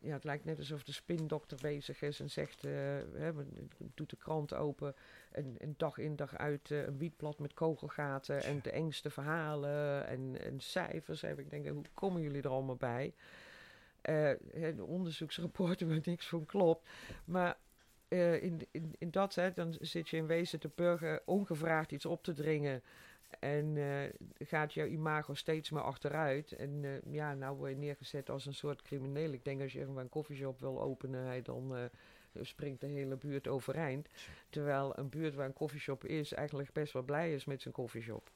ja, 0.00 0.12
het 0.12 0.24
lijkt 0.24 0.44
net 0.44 0.58
alsof 0.58 0.82
de 0.82 0.92
spindokter 0.92 1.58
bezig 1.60 2.02
is 2.02 2.20
en 2.20 2.30
zegt, 2.30 2.64
eh, 2.64 2.72
hè, 3.14 3.32
doet 3.94 4.10
de 4.10 4.16
krant 4.16 4.54
open 4.54 4.94
en, 5.30 5.74
dag 5.76 5.98
in 5.98 6.16
dag 6.16 6.36
uit 6.36 6.70
eh, 6.70 6.86
een 6.86 6.98
wietblad 6.98 7.38
met 7.38 7.54
kogelgaten 7.54 8.42
en 8.42 8.62
de 8.62 8.70
engste 8.70 9.10
verhalen 9.10 10.06
en, 10.06 10.40
en 10.40 10.60
cijfers. 10.60 11.22
En 11.22 11.38
ik 11.38 11.50
denk, 11.50 11.68
hoe 11.68 11.82
komen 11.94 12.22
jullie 12.22 12.42
er 12.42 12.50
allemaal 12.50 12.76
bij? 12.76 13.14
Eh, 14.00 14.30
de 14.52 14.84
onderzoeksrapporten 14.84 15.88
waar 15.88 16.00
niks 16.04 16.26
van 16.26 16.46
klopt. 16.46 16.88
Maar 17.24 17.56
eh, 18.08 18.42
in, 18.42 18.60
in, 18.70 18.94
in 18.98 19.10
dat, 19.10 19.40
dan 19.54 19.76
zit 19.80 20.08
je 20.08 20.16
in 20.16 20.26
wezen 20.26 20.60
de 20.60 20.70
burger 20.74 21.22
ongevraagd 21.24 21.92
iets 21.92 22.06
op 22.06 22.22
te 22.22 22.32
dringen. 22.32 22.82
En 23.40 23.76
eh, 23.76 24.46
gaat 24.46 24.74
jouw 24.74 24.86
imago 24.86 25.34
steeds 25.34 25.70
meer 25.70 25.82
achteruit. 25.82 26.52
En 26.52 26.84
eh, 26.84 27.12
ja, 27.12 27.34
nou 27.34 27.56
word 27.56 27.70
je 27.70 27.76
neergezet 27.76 28.30
als 28.30 28.46
een 28.46 28.54
soort 28.54 28.82
crimineel. 28.82 29.32
Ik 29.32 29.44
denk 29.44 29.60
als 29.60 29.72
je 29.72 29.78
irgendwann 29.78 30.04
een 30.04 30.10
koffieshop 30.10 30.60
wil 30.60 30.80
openen, 30.80 31.44
dan 31.44 31.76
eh, 31.76 31.84
springt 32.40 32.80
de 32.80 32.86
hele 32.86 33.16
buurt 33.16 33.48
overeind. 33.48 34.08
Terwijl 34.50 34.98
een 34.98 35.08
buurt 35.08 35.34
waar 35.34 35.46
een 35.46 35.52
koffieshop 35.52 36.04
is, 36.04 36.32
eigenlijk 36.32 36.72
best 36.72 36.92
wel 36.92 37.02
blij 37.02 37.34
is 37.34 37.44
met 37.44 37.62
zijn 37.62 37.74
koffieshop. 37.74 38.30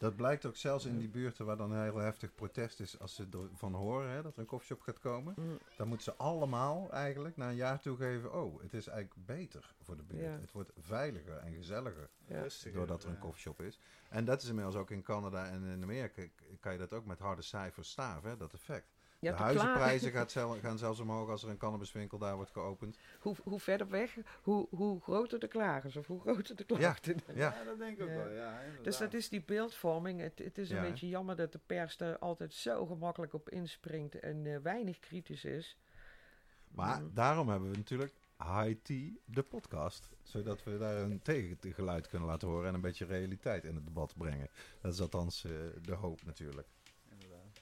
Dat 0.00 0.16
blijkt 0.16 0.46
ook 0.46 0.56
zelfs 0.56 0.84
in 0.84 0.98
die 0.98 1.08
buurten 1.08 1.46
waar 1.46 1.56
dan 1.56 1.82
heel 1.82 1.96
heftig 1.96 2.34
protest 2.34 2.80
is 2.80 2.98
als 2.98 3.14
ze 3.14 3.26
ervan 3.52 3.74
horen 3.74 4.10
hè, 4.10 4.22
dat 4.22 4.32
er 4.32 4.38
een 4.38 4.46
koffieshop 4.46 4.80
gaat 4.80 4.98
komen. 4.98 5.34
Mm. 5.36 5.58
Dan 5.76 5.88
moeten 5.88 6.04
ze 6.12 6.14
allemaal 6.18 6.90
eigenlijk 6.92 7.36
na 7.36 7.48
een 7.48 7.54
jaar 7.56 7.80
toegeven, 7.80 8.34
oh, 8.34 8.62
het 8.62 8.74
is 8.74 8.86
eigenlijk 8.86 9.26
beter 9.26 9.74
voor 9.82 9.96
de 9.96 10.02
buurt. 10.02 10.22
Ja. 10.22 10.38
Het 10.40 10.52
wordt 10.52 10.72
veiliger 10.78 11.36
en 11.36 11.52
gezelliger 11.52 12.10
Ja. 12.26 12.46
Doordat 12.72 13.02
er 13.02 13.10
een 13.10 13.18
koffieshop 13.18 13.60
is. 13.60 13.78
En 14.08 14.24
dat 14.24 14.42
is 14.42 14.48
inmiddels 14.48 14.76
ook 14.76 14.90
in 14.90 15.02
Canada 15.02 15.48
en 15.48 15.64
in 15.64 15.82
Amerika, 15.82 16.22
kan 16.60 16.72
je 16.72 16.78
dat 16.78 16.92
ook 16.92 17.06
met 17.06 17.18
harde 17.18 17.42
cijfers 17.42 17.90
staven, 17.90 18.30
hè, 18.30 18.36
dat 18.36 18.52
effect. 18.52 18.99
Ja, 19.20 19.36
de 19.36 19.42
huizenprijzen 19.42 20.10
gaat 20.16 20.30
zel- 20.30 20.58
gaan 20.60 20.78
zelfs 20.78 21.00
omhoog 21.00 21.28
als 21.28 21.42
er 21.42 21.48
een 21.48 21.56
cannabiswinkel 21.56 22.18
daar 22.18 22.36
wordt 22.36 22.50
geopend. 22.50 22.98
hoe, 23.20 23.36
hoe 23.42 23.60
verder 23.60 23.88
weg, 23.88 24.16
hoe, 24.42 24.66
hoe 24.70 25.00
groter 25.00 25.38
de 25.38 25.48
klagers 25.48 25.96
of 25.96 26.06
hoe 26.06 26.20
groter 26.20 26.56
de 26.56 26.64
klachten. 26.64 27.16
Ja. 27.34 27.54
Ja, 27.58 27.64
dat 27.64 27.78
denk 27.78 27.96
ik 27.98 28.02
ook 28.02 28.08
wel, 28.14 28.30
ja. 28.32 28.60
Dus 28.82 28.98
dat 28.98 29.14
is 29.14 29.28
die 29.28 29.42
beeldvorming. 29.42 30.20
Het, 30.20 30.38
het 30.38 30.58
is 30.58 30.70
een 30.70 30.80
beetje 30.80 31.08
jammer 31.08 31.36
dat 31.36 31.52
de 31.52 31.60
pers 31.66 31.98
er 32.00 32.18
altijd 32.18 32.54
zo 32.54 32.86
gemakkelijk 32.86 33.32
op 33.32 33.48
inspringt 33.50 34.18
en 34.20 34.46
eh, 34.46 34.58
weinig 34.62 34.98
kritisch 34.98 35.44
is. 35.44 35.76
Maar 36.68 37.00
Mm. 37.02 37.10
daarom 37.14 37.48
hebben 37.48 37.70
we 37.70 37.76
natuurlijk 37.76 38.12
High 38.38 38.80
Tea, 38.82 39.10
de 39.24 39.42
podcast. 39.42 40.08
Zodat 40.22 40.62
we 40.64 40.78
daar 40.78 40.96
een 40.96 41.22
tegengeluid 41.22 42.08
kunnen 42.08 42.28
laten 42.28 42.48
horen 42.48 42.68
en 42.68 42.74
een 42.74 42.80
beetje 42.80 43.04
realiteit 43.04 43.64
in 43.64 43.74
het 43.74 43.84
debat 43.84 44.14
brengen. 44.16 44.48
Dat 44.80 44.92
is 44.92 45.00
althans 45.00 45.44
eh, 45.44 45.50
de 45.82 45.94
hoop 45.94 46.24
natuurlijk. 46.24 46.68
Inderdaad. 47.10 47.60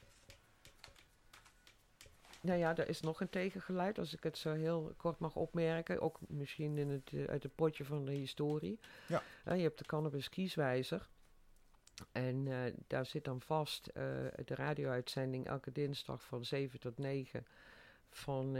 Nou 2.41 2.59
ja, 2.59 2.77
er 2.77 2.89
is 2.89 3.01
nog 3.01 3.21
een 3.21 3.29
tegengeluid, 3.29 3.97
als 3.99 4.13
ik 4.13 4.23
het 4.23 4.37
zo 4.37 4.53
heel 4.53 4.93
kort 4.97 5.19
mag 5.19 5.35
opmerken. 5.35 6.01
Ook 6.01 6.19
misschien 6.27 6.77
in 6.77 6.89
het, 6.89 7.11
eh, 7.13 7.23
uit 7.23 7.43
het 7.43 7.55
potje 7.55 7.85
van 7.85 8.05
de 8.05 8.11
historie. 8.11 8.79
Ja. 9.07 9.21
Eh, 9.43 9.55
je 9.55 9.61
hebt 9.63 9.77
de 9.77 9.85
cannabis 9.85 10.29
kieswijzer. 10.29 11.07
En 12.11 12.47
eh, 12.47 12.73
daar 12.87 13.05
zit 13.05 13.23
dan 13.23 13.41
vast 13.41 13.89
de 14.45 14.55
radio-uitzending 14.55 15.47
elke 15.47 15.71
dinsdag 15.71 16.23
van 16.23 16.45
7 16.45 16.79
tot 16.79 16.97
9 16.97 17.45
van 18.09 18.57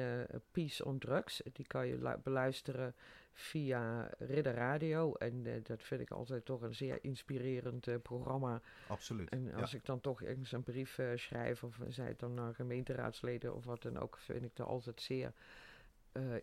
Peace 0.52 0.86
on 0.86 1.00
Drugs. 1.00 1.42
Die 1.54 1.68
kan 1.68 1.88
je 1.88 1.98
lu- 1.98 2.18
beluisteren 2.24 2.96
via 3.34 4.10
Ridder 4.18 4.54
Radio. 4.54 5.14
En 5.14 5.46
eh, 5.46 5.64
dat 5.64 5.84
vind 5.84 6.02
ik 6.02 6.12
altijd 6.12 6.46
toch 6.46 6.62
een 6.62 6.76
zeer 6.76 6.98
inspirerend 7.02 7.88
eh, 7.88 7.96
programma. 8.02 8.62
Absoluut. 8.88 9.30
En 9.30 9.46
Ja. 9.46 9.60
als 9.60 9.74
ik 9.74 9.86
dan 9.86 10.02
toch 10.02 10.22
ergens 10.22 10.52
een 10.52 10.64
brief 10.64 10.98
eh, 10.98 11.08
schrijf, 11.16 11.64
of 11.64 11.80
zij 11.88 12.08
het 12.08 12.20
dan 12.20 12.34
naar 12.34 12.54
gemeenteraadsleden 12.56 13.56
of 13.56 13.66
wat 13.66 13.82
dan 13.82 13.98
ook, 13.98 14.18
vind 14.18 14.44
ik 14.44 14.56
dat 14.56 14.68
altijd 14.68 15.02
zeer 15.02 15.34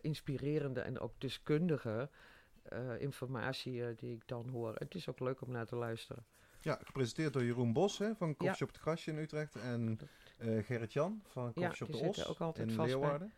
inspirerende 0.01 0.81
en 0.81 0.99
ook 0.99 1.13
deskundige 1.17 2.09
informatie 2.99 3.95
die 3.95 4.15
ik 4.15 4.27
dan 4.27 4.49
hoor. 4.49 4.75
Het 4.75 4.95
is 4.95 5.09
ook 5.09 5.19
leuk 5.19 5.41
om 5.41 5.51
naar 5.51 5.65
te 5.65 5.75
luisteren. 5.75 6.25
Ja, 6.61 6.79
gepresenteerd 6.83 7.33
door 7.33 7.43
Jeroen 7.43 7.73
Bos 7.73 7.97
hè, 7.97 8.15
van 8.15 8.27
Ja. 8.27 8.33
Koffieshop 8.33 8.73
de 8.73 8.79
Grasje 8.79 9.11
in 9.11 9.17
Utrecht. 9.17 9.55
En 9.55 9.99
Gerrit-Jan 10.37 11.21
van 11.27 11.43
Ja, 11.43 11.51
Koffieshop 11.53 11.91
die 11.91 12.01
de 12.01 12.07
Os 12.07 12.27
ook 12.27 12.39
altijd 12.39 12.69
in 12.69 12.75
vast 12.75 12.99
bij. 12.99 13.29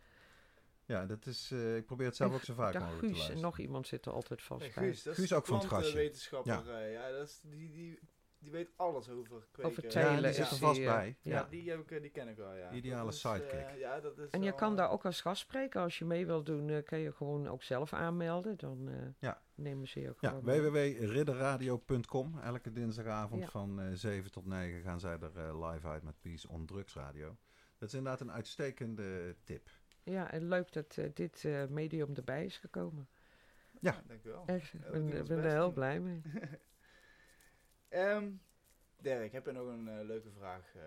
Ja, 0.90 1.06
dat 1.06 1.26
is, 1.26 1.50
eh, 1.50 1.76
ik 1.76 1.86
probeer 1.86 2.06
het 2.06 2.16
zelf 2.16 2.30
En 2.30 2.36
ook 2.36 2.42
zo 2.44 2.54
vaak 2.54 2.72
Ja, 2.72 2.78
mogelijk 2.80 3.00
te 3.00 3.06
Guus 3.06 3.18
en 3.18 3.18
luisteren. 3.24 3.42
nog 3.50 3.58
iemand 3.58 3.86
zit 3.86 4.06
er 4.06 4.12
altijd 4.12 4.42
vast 4.42 4.64
Ja, 4.64 4.70
bij. 4.74 4.84
Guus, 4.84 5.02
dat 5.02 5.14
Guus 5.14 5.24
is 5.24 5.30
de 5.30 5.36
ook 5.36 5.46
van 5.46 5.58
het 5.58 5.68
plantenwetenschapper. 5.68 6.70
eh, 6.74 6.92
Ja, 6.92 7.10
dat 7.10 7.26
is, 7.28 7.40
die, 7.42 7.70
die, 7.70 7.98
die 8.38 8.50
weet 8.50 8.70
alles 8.76 9.08
over 9.08 9.46
kweken. 9.50 9.70
Over 9.70 9.82
Ja, 9.84 9.90
telen 9.90 10.16
die 10.16 10.26
is 10.28 10.36
zit 10.36 10.44
er 10.44 10.50
die, 10.50 10.58
vast 10.58 10.84
bij. 10.84 11.16
Ja, 11.20 11.36
Ja. 11.36 11.46
die, 11.50 11.70
heb 11.70 11.90
ik, 11.90 12.02
die 12.02 12.10
ken 12.10 12.28
ik 12.28 12.36
wel, 12.36 12.54
ja. 12.54 12.72
Ideale 12.72 13.04
Dat 13.04 13.14
is, 13.14 13.24
eh, 13.24 13.32
sidekick. 13.32 13.78
ja, 13.78 14.00
dat 14.00 14.18
is 14.18 14.30
En 14.30 14.42
je 14.42 14.54
kan 14.54 14.70
eh, 14.70 14.76
daar 14.76 14.90
ook 14.90 15.04
als 15.04 15.20
gastspreker, 15.20 15.80
als 15.80 15.98
je 15.98 16.04
mee 16.04 16.26
wilt 16.26 16.46
doen, 16.46 16.68
eh, 16.70 16.82
kan 16.84 16.98
je 16.98 17.12
gewoon 17.12 17.48
ook 17.48 17.62
zelf 17.62 17.92
aanmelden. 17.92 18.56
Dan 18.56 18.88
eh, 18.88 18.94
Ja. 19.18 19.42
nemen 19.54 19.88
ze 19.88 20.00
je 20.00 20.08
ook 20.10 20.20
Ja, 20.20 20.40
www.ridderradio.com. 20.40 22.38
Elke 22.38 22.72
dinsdagavond 22.72 23.42
Ja. 23.42 23.48
van 23.50 23.80
eh 23.80 23.86
7 23.92 24.30
tot 24.30 24.46
9 24.46 24.82
gaan 24.82 25.00
zij 25.00 25.18
er 25.34 25.64
live 25.66 25.86
uit 25.88 26.02
met 26.02 26.20
Peace 26.20 26.48
on 26.48 26.66
Drugs 26.66 26.94
Radio. 26.94 27.36
Dat 27.78 27.88
is 27.88 27.94
inderdaad 27.94 28.20
een 28.20 28.32
uitstekende 28.32 29.36
tip. 29.44 29.68
Ja, 30.02 30.30
en 30.30 30.48
leuk 30.48 30.72
dat 30.72 30.96
eh, 30.96 31.10
dit 31.14 31.44
eh, 31.44 31.66
medium 31.66 32.14
erbij 32.14 32.44
is 32.44 32.58
gekomen. 32.58 33.08
Ja. 33.80 33.92
Ja, 33.92 34.02
denk 34.06 34.24
ik 34.24 34.32
wel. 34.32 34.46
Echt, 34.46 34.74
ik 34.74 34.90
ben, 34.90 35.26
ben 35.26 35.38
er 35.38 35.50
heel 35.50 35.72
blij 35.72 36.00
mee. 36.00 36.22
Ehm 37.88 38.32
Dirk, 39.00 39.32
heb 39.32 39.46
je 39.46 39.52
nog 39.52 39.66
een 39.66 39.88
eh, 39.88 40.04
leuke 40.06 40.30
vraag 40.30 40.74
eh, 40.74 40.82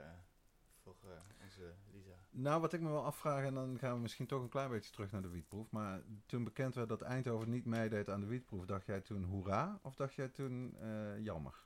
voor 0.83 0.95
eh, 1.03 1.41
onze 1.43 1.73
Lisa? 1.91 2.15
Nou, 2.29 2.61
wat 2.61 2.73
ik 2.73 2.81
me 2.81 2.89
wel 2.89 3.05
afvraag, 3.05 3.45
en 3.45 3.53
dan 3.53 3.79
gaan 3.79 3.93
we 3.93 3.99
misschien 4.01 4.27
toch 4.27 4.41
een 4.41 4.49
klein 4.49 4.69
beetje 4.69 4.91
terug 4.91 5.11
naar 5.11 5.21
de 5.21 5.29
wietproef. 5.29 5.71
Maar 5.71 6.01
toen 6.25 6.43
bekend 6.43 6.75
werd 6.75 6.89
dat 6.89 7.01
Eindhoven 7.01 7.49
niet 7.49 7.65
meedeed 7.65 8.09
aan 8.09 8.19
de 8.19 8.25
wietproef, 8.25 8.65
dacht 8.65 8.85
jij 8.85 9.01
toen 9.01 9.23
hoera 9.23 9.79
of 9.81 9.95
dacht 9.95 10.13
jij 10.13 10.29
toen 10.29 10.75
eh, 10.79 11.19
jammer? 11.19 11.65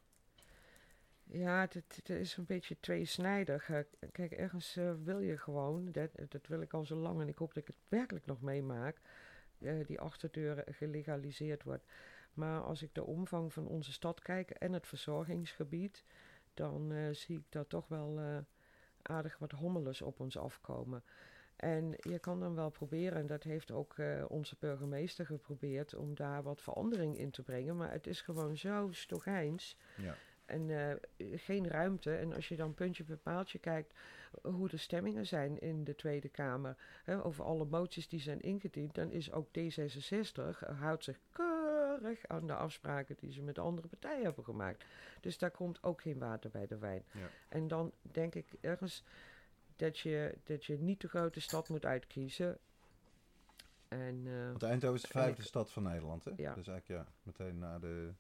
Ja, 1.32 1.68
het, 1.70 2.10
is 2.10 2.38
een 2.38 2.46
beetje 2.46 2.80
tweesnijdig. 2.80 3.70
Eh, 3.70 3.80
Kijk, 4.12 4.32
ergens 4.32 4.76
eh, 4.76 4.94
wil 5.04 5.20
je 5.20 5.38
gewoon, 5.38 5.92
dat, 5.92 6.10
dat 6.30 6.48
wil 6.48 6.62
ik 6.62 6.74
al 6.74 6.86
zo 6.86 6.96
lang 6.96 7.22
en 7.22 7.28
ik 7.28 7.38
hoop 7.38 7.54
dat 7.54 7.64
ik 7.64 7.68
het 7.68 7.90
werkelijk 7.90 8.26
nog 8.26 8.42
meemaak, 8.42 9.02
eh, 9.60 9.86
die 9.86 10.00
achterdeur 10.00 10.64
gelegaliseerd 10.70 11.64
wordt. 11.64 11.86
Maar 12.34 12.62
als 12.62 12.82
ik 12.82 12.94
de 12.94 13.04
omvang 13.04 13.54
van 13.54 13.68
onze 13.68 13.92
stad 13.92 14.22
kijk 14.22 14.50
en 14.50 14.74
het 14.74 14.88
verzorgingsgebied, 14.88 16.04
dan 16.54 16.94
zie 17.16 17.38
ik 17.38 17.46
daar 17.50 17.68
toch 17.68 17.88
wel 17.88 18.20
aardig 19.02 19.38
wat 19.38 19.52
hommeles 19.52 20.02
op 20.02 20.20
ons 20.20 20.38
afkomen. 20.38 21.04
En 21.56 21.94
je 21.98 22.20
kan 22.20 22.40
dan 22.40 22.56
wel 22.56 22.70
proberen, 22.70 23.18
en 23.18 23.28
dat 23.28 23.44
heeft 23.44 23.72
ook 23.72 23.96
onze 24.28 24.56
burgemeester 24.60 25.26
geprobeerd, 25.26 25.96
om 25.96 26.16
daar 26.16 26.44
wat 26.44 26.62
verandering 26.62 27.18
in 27.18 27.32
te 27.32 27.44
brengen. 27.44 27.78
Maar 27.78 27.92
het 27.92 28.08
is 28.08 28.22
gewoon 28.22 28.58
zo 28.58 28.88
stogijns. 28.92 29.78
Ja. 29.96 30.16
En 30.48 30.70
eh, 30.70 30.96
geen 31.36 31.68
ruimte. 31.68 32.16
En 32.16 32.34
als 32.34 32.48
je 32.48 32.56
dan 32.56 32.74
puntje 32.74 33.04
per 33.04 33.18
paaltje 33.18 33.60
kijkt 33.60 33.94
eh, 34.44 34.54
hoe 34.54 34.68
de 34.68 34.78
stemmingen 34.78 35.26
zijn 35.26 35.60
in 35.60 35.84
de 35.84 35.96
Tweede 35.96 36.30
Kamer. 36.30 36.76
Hè, 37.04 37.24
over 37.24 37.44
alle 37.44 37.66
moties 37.66 38.08
die 38.08 38.20
zijn 38.20 38.42
ingediend. 38.42 38.96
Dan 38.96 39.12
is 39.12 39.32
ook 39.32 39.48
D66 39.48 40.60
eh, 40.60 40.80
houdt 40.80 41.04
zich 41.04 41.20
keurig 41.32 42.28
aan 42.28 42.48
de 42.48 42.56
afspraken 42.56 43.16
die 43.20 43.32
ze 43.32 43.42
met 43.42 43.56
de 43.56 43.62
andere 43.62 43.88
partijen 43.88 44.24
hebben 44.24 44.44
gemaakt. 44.44 44.86
Dus 45.22 45.38
daar 45.38 45.52
komt 45.52 45.84
ook 45.84 46.02
geen 46.02 46.20
water 46.20 46.50
bij 46.50 46.68
de 46.68 46.78
wijn. 46.78 47.04
Ja. 47.12 47.30
En 47.50 47.68
dan 47.68 47.92
denk 48.02 48.36
ik 48.36 48.48
ergens 48.62 49.04
dat 49.76 50.00
je, 50.00 50.38
dat 50.44 50.66
je 50.66 50.78
niet 50.78 51.02
de 51.02 51.08
grote 51.08 51.42
stad 51.42 51.70
moet 51.70 51.86
uitkiezen. 51.86 52.58
En 53.88 54.24
Want 54.50 54.64
Eindhoven 54.64 54.96
is 54.96 55.02
de 55.02 55.08
vijfde 55.08 55.44
stad 55.44 55.72
van 55.72 55.84
Nederland, 55.84 56.26
hè? 56.26 56.32
Ja. 56.36 56.54
Dus 56.54 56.68
eigenlijk 56.68 56.88
ja, 56.88 57.12
meteen 57.24 57.58
na 57.58 57.80
de, 57.80 58.14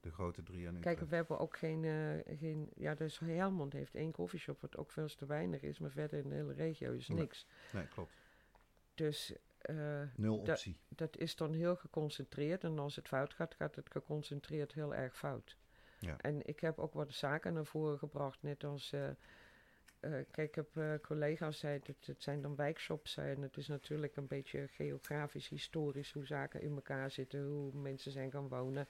de 0.00 0.10
grote 0.10 0.42
drie 0.42 0.66
en 0.66 0.80
Kijk, 0.80 1.00
we 1.00 1.14
hebben 1.14 1.38
ook 1.38 1.56
geen, 1.56 1.84
eh, 1.84 2.38
geen... 2.38 2.70
Ja, 2.74 2.94
dus 2.94 3.18
Helmond 3.18 3.72
heeft 3.72 3.94
één 3.94 4.12
koffieshop, 4.12 4.60
wat 4.60 4.76
ook 4.76 4.90
veel 4.90 5.08
te 5.08 5.26
weinig 5.26 5.62
is. 5.62 5.78
Maar 5.78 5.90
verder 5.90 6.18
in 6.18 6.28
de 6.28 6.34
hele 6.34 6.52
regio 6.52 6.92
is 6.92 7.08
niks. 7.08 7.46
Nee, 7.72 7.86
klopt. 7.88 8.12
Dus 8.94 9.32
eh, 9.58 10.02
Nul 10.16 10.38
optie. 10.38 10.76
dat 10.88 11.16
is 11.16 11.36
dan 11.36 11.52
heel 11.52 11.76
geconcentreerd. 11.76 12.64
En 12.64 12.78
als 12.78 12.96
het 12.96 13.08
fout 13.08 13.34
gaat, 13.34 13.54
gaat 13.54 13.74
het 13.74 13.90
geconcentreerd 13.90 14.72
heel 14.72 14.94
erg 14.94 15.16
fout. 15.16 15.56
Ja. 15.98 16.16
En 16.20 16.46
ik 16.46 16.60
heb 16.60 16.78
ook 16.78 16.92
wat 16.92 17.12
zaken 17.12 17.52
naar 17.52 17.66
voren 17.66 17.98
gebracht. 17.98 18.42
Net 18.42 18.64
als... 18.64 18.92
eh, 18.92 19.08
kijk, 20.30 20.36
ik 20.36 20.54
heb 20.54 21.00
collega's 21.02 21.58
zei 21.58 21.80
dat 21.82 21.96
het 22.06 22.22
zijn 22.22 22.40
dan 22.42 22.56
wijkshops. 22.56 23.16
En 23.16 23.42
het 23.42 23.56
is 23.56 23.68
natuurlijk 23.68 24.16
een 24.16 24.26
beetje 24.26 24.68
geografisch, 24.68 25.48
historisch 25.48 26.12
hoe 26.12 26.26
zaken 26.26 26.62
in 26.62 26.74
elkaar 26.74 27.10
zitten, 27.10 27.46
hoe 27.46 27.72
mensen 27.74 28.12
zijn 28.12 28.30
gaan 28.30 28.48
wonen. 28.48 28.88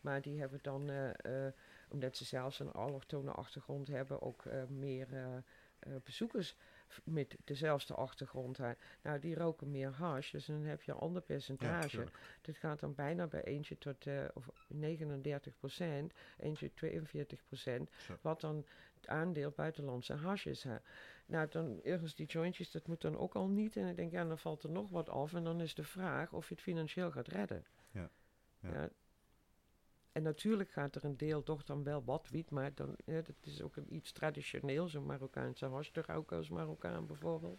Maar 0.00 0.20
die 0.20 0.40
hebben 0.40 0.58
dan, 0.62 0.90
eh, 0.90 1.46
eh, 1.46 1.52
omdat 1.88 2.16
ze 2.16 2.24
zelfs 2.24 2.58
een 2.58 2.72
allochtone 2.72 3.30
achtergrond 3.30 3.88
hebben, 3.88 4.22
ook 4.22 4.44
eh, 4.44 4.64
meer 4.66 5.08
bezoekers 6.04 6.56
met 7.04 7.36
dezelfde 7.44 7.94
achtergrond. 7.94 8.56
hè. 8.56 8.72
Nou, 9.02 9.18
die 9.18 9.34
roken 9.34 9.70
meer 9.70 9.90
hash, 9.90 10.30
dus 10.30 10.46
dan 10.46 10.62
heb 10.62 10.82
je 10.82 10.92
een 10.92 10.98
ander 10.98 11.22
Ja, 11.26 11.26
percentage. 11.34 11.88
tuurlijk. 11.88 12.18
Dit 12.40 12.56
gaat 12.56 12.80
dan 12.80 12.94
bijna 12.94 13.26
bij 13.26 13.42
eentje 13.44 13.78
tot 13.78 14.06
of 14.34 14.50
39 14.68 15.56
procent, 15.56 16.12
eentje 16.38 16.74
42 16.74 17.44
procent, 17.44 17.90
wat 18.20 18.40
dan 18.40 18.66
het 18.94 19.08
aandeel 19.08 19.50
buitenlandse 19.50 20.14
hash 20.14 20.46
is. 20.46 20.62
Hè. 20.62 20.76
Nou, 21.26 21.48
dan 21.48 21.82
ergens 21.82 22.14
die 22.14 22.26
jointjes, 22.26 22.70
dat 22.70 22.86
moet 22.86 23.00
dan 23.00 23.18
ook 23.18 23.34
al 23.34 23.48
niet. 23.48 23.76
En 23.76 23.86
ik 23.88 23.96
denk, 23.96 24.12
ja, 24.12 24.24
dan 24.24 24.38
valt 24.38 24.62
er 24.62 24.70
nog 24.70 24.90
wat 24.90 25.08
af. 25.08 25.34
En 25.34 25.44
dan 25.44 25.60
is 25.60 25.74
de 25.74 25.84
vraag 25.84 26.32
of 26.32 26.48
je 26.48 26.54
het 26.54 26.62
financieel 26.62 27.10
gaat 27.10 27.28
redden. 27.28 27.64
Ja, 27.90 28.10
ja. 28.60 28.90
En 30.12 30.22
natuurlijk 30.22 30.70
gaat 30.70 30.94
er 30.94 31.04
een 31.04 31.16
deel 31.16 31.42
toch 31.42 31.64
dan 31.64 31.84
wel 31.84 32.02
wat 32.04 32.26
wiet, 32.30 32.50
maar 32.50 32.70
dan, 32.74 32.96
ja, 33.04 33.14
dat 33.14 33.34
is 33.44 33.62
ook 33.62 33.76
een 33.76 33.94
iets 33.94 34.12
traditioneels, 34.12 34.94
een 34.94 35.06
Marokkaanse 35.06 35.66
hash 35.66 35.88
te 35.88 36.02
roken 36.06 36.36
als 36.36 36.48
Marokkaan 36.48 37.06
bijvoorbeeld. 37.06 37.58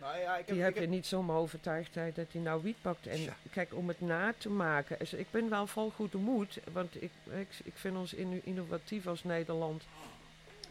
Nou 0.00 0.18
ja, 0.18 0.36
ik 0.36 0.46
heb, 0.46 0.54
Die 0.54 0.64
heb 0.64 0.74
ik 0.74 0.80
je 0.80 0.86
niet 0.88 1.06
zomaar 1.06 1.36
overtuigd 1.36 1.94
hè, 1.94 2.12
dat 2.12 2.32
hij 2.32 2.40
nou 2.40 2.62
wiet 2.62 2.76
pakt. 2.82 3.06
En 3.06 3.20
Ja. 3.20 3.36
kijk, 3.50 3.74
om 3.74 3.88
het 3.88 4.00
na 4.00 4.34
te 4.38 4.48
maken. 4.50 4.98
Dus 4.98 5.12
ik 5.12 5.30
ben 5.30 5.48
wel 5.48 5.66
vol 5.66 5.90
goede 5.90 6.18
moed. 6.18 6.58
Want 6.72 7.02
ik, 7.02 7.10
ik, 7.30 7.48
ik 7.64 7.74
vind 7.76 7.96
ons 7.96 8.14
inno- 8.14 8.40
innovatief 8.44 9.06
als 9.06 9.24
Nederland. 9.24 9.82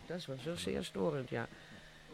Dat 0.06 0.18
is 0.18 0.26
wel 0.26 0.38
zo 0.38 0.56
zeer 0.56 0.84
storend, 0.84 1.30
ja. 1.30 1.48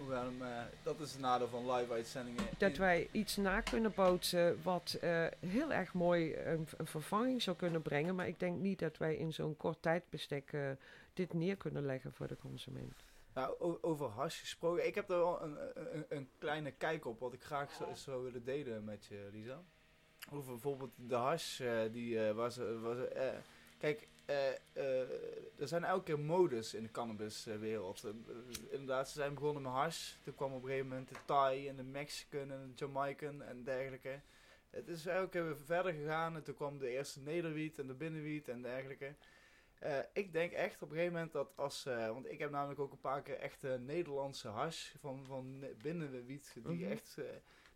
Hem, 0.09 0.41
eh, 0.41 0.63
dat 0.83 0.99
is 0.99 1.11
het 1.11 1.21
nadeel 1.21 1.47
van 1.47 1.71
live 1.71 1.93
uitzendingen. 1.93 2.43
Dat 2.57 2.77
wij 2.77 3.07
iets 3.11 3.35
na 3.35 3.61
kunnen 3.61 3.93
bootsen 3.95 4.63
wat 4.63 4.97
eh, 5.01 5.25
heel 5.39 5.71
erg 5.71 5.93
mooi 5.93 6.35
een, 6.35 6.67
een 6.77 6.87
vervanging 6.87 7.41
zou 7.41 7.57
kunnen 7.57 7.81
brengen. 7.81 8.15
Maar 8.15 8.27
ik 8.27 8.39
denk 8.39 8.59
niet 8.59 8.79
dat 8.79 8.97
wij 8.97 9.15
in 9.15 9.33
zo'n 9.33 9.57
kort 9.57 9.81
tijdbestek 9.81 10.53
eh, 10.53 10.69
dit 11.13 11.33
neer 11.33 11.57
kunnen 11.57 11.85
leggen 11.85 12.13
voor 12.13 12.27
de 12.27 12.37
consument. 12.37 13.03
Nou, 13.33 13.77
over 13.81 14.05
hash 14.05 14.39
gesproken. 14.39 14.87
Ik 14.87 14.95
heb 14.95 15.09
er 15.09 15.17
wel 15.17 15.41
een, 15.41 15.57
een, 15.73 16.05
een 16.09 16.29
kleine 16.37 16.71
kijk 16.71 17.05
op 17.05 17.19
wat 17.19 17.33
ik 17.33 17.43
graag 17.43 17.71
zou, 17.71 17.95
zou 17.95 18.23
willen 18.23 18.43
delen 18.43 18.83
met 18.83 19.05
je, 19.05 19.29
Lisa. 19.31 19.61
Over 20.31 20.51
bijvoorbeeld 20.51 20.91
de 20.95 21.15
hash 21.15 21.61
die 21.91 22.19
was, 22.33 22.57
was 22.81 22.97
Kijk, 23.77 24.07
er 25.57 25.67
zijn 25.67 25.83
elke 25.83 26.03
keer 26.03 26.19
modes 26.19 26.73
in 26.73 26.83
de 26.83 26.91
cannabiswereld. 26.91 28.03
Eh, 28.03 28.11
inderdaad, 28.69 29.07
ze 29.09 29.13
zijn 29.13 29.33
begonnen 29.33 29.61
met 29.63 29.71
hash. 29.71 30.13
Toen 30.23 30.35
kwam 30.35 30.53
op 30.53 30.61
een 30.61 30.67
gegeven 30.67 30.87
moment 30.87 31.09
de 31.09 31.15
Thai 31.25 31.67
en 31.67 31.75
de 31.75 31.83
Mexican 31.83 32.51
en 32.51 32.67
de 32.67 32.85
Jamaican 32.85 33.41
en 33.41 33.63
dergelijke. 33.63 34.21
Het 34.69 34.87
is 34.87 35.05
elke 35.05 35.29
keer 35.29 35.43
weer 35.45 35.57
verder 35.57 35.93
gegaan. 35.93 36.35
En 36.35 36.43
toen 36.43 36.55
kwam 36.55 36.77
de 36.77 36.87
eerste 36.89 37.19
nederwiet 37.19 37.79
en 37.79 37.87
de 37.87 37.93
binnenwiet 37.93 38.47
en 38.49 38.61
dergelijke. 38.61 39.15
Eh, 39.79 39.97
ik 40.13 40.33
denk 40.33 40.51
echt 40.51 40.81
op 40.81 40.89
een 40.89 40.95
gegeven 40.95 41.13
moment 41.13 41.31
dat 41.31 41.51
als... 41.55 41.85
eh, 41.85 42.07
want 42.07 42.29
ik 42.31 42.39
heb 42.39 42.51
namelijk 42.51 42.79
ook 42.79 42.91
een 42.91 42.99
paar 42.99 43.21
keer 43.21 43.37
echt 43.39 43.63
eh, 43.63 43.75
Nederlandse 43.75 44.47
hash 44.47 44.93
van, 44.99 45.25
van 45.25 45.59
ne- 45.59 45.73
binnenwiet. 45.81 46.53
Die 46.53 46.63
Mhm. 46.83 46.91
echt... 46.91 47.15
eh, 47.17 47.25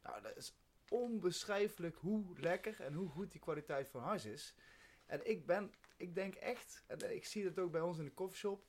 nou, 0.04 0.22
dat 0.22 0.36
is 0.38 0.54
onbeschrijfelijk 0.90 1.96
hoe 1.96 2.24
lekker 2.38 2.76
en 2.82 2.94
hoe 2.94 3.10
goed 3.10 3.32
die 3.32 3.42
kwaliteit 3.42 3.90
van 3.90 4.02
huis 4.02 4.26
is. 4.26 4.54
En 5.06 5.30
ik 5.30 5.46
ben, 5.46 5.74
ik 5.98 6.16
denk 6.16 6.36
echt, 6.36 6.84
en 6.88 7.16
ik 7.16 7.26
zie 7.26 7.46
het 7.46 7.60
ook 7.60 7.72
bij 7.72 7.82
ons 7.82 7.98
in 7.98 8.06
de 8.06 8.14
coffeeshop. 8.14 8.66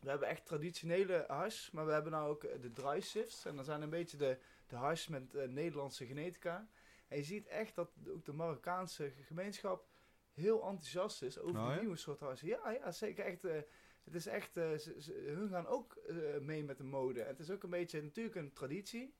We 0.00 0.08
hebben 0.10 0.28
echt 0.28 0.46
traditionele 0.46 1.24
hash, 1.28 1.70
maar 1.70 1.86
we 1.86 1.92
hebben 1.92 2.12
nou 2.12 2.28
ook 2.30 2.40
de 2.62 2.72
dry 2.72 3.00
sifts. 3.00 3.44
En 3.44 3.56
dat 3.56 3.64
zijn 3.64 3.82
een 3.82 3.90
beetje 3.90 4.16
de, 4.16 4.38
de 4.66 4.76
hash 4.76 5.06
met 5.06 5.34
uh, 5.34 5.44
Nederlandse 5.48 6.06
genetica. 6.06 6.68
En 7.08 7.16
je 7.16 7.22
ziet 7.24 7.46
echt 7.46 7.74
dat 7.74 7.90
ook 8.08 8.24
de 8.24 8.32
Marokkaanse 8.32 9.12
gemeenschap 9.22 9.88
heel 10.32 10.62
enthousiast 10.62 11.22
is 11.22 11.38
over 11.38 11.54
Nou 11.54 11.68
de 11.68 11.74
ja? 11.74 11.80
nieuwe 11.80 11.96
soort 11.96 12.20
hash. 12.20 12.40
Ja, 12.42 12.70
ja, 12.70 12.90
zeker 12.92 13.24
echt. 13.24 13.44
eh, 13.44 13.60
het 14.04 14.14
is 14.14 14.26
echt, 14.26 14.56
eh, 14.56 14.70
ze, 14.76 14.94
ze- 15.00 15.32
hun 15.36 15.48
gaan 15.48 15.66
ook 15.66 15.94
eh, 15.96 16.38
mee 16.40 16.64
met 16.64 16.76
de 16.76 16.84
mode. 16.84 17.22
En 17.22 17.28
het 17.28 17.38
is 17.40 17.50
ook 17.50 17.62
een 17.62 17.70
beetje 17.70 18.02
natuurlijk 18.02 18.36
een 18.36 18.52
traditie. 18.52 19.14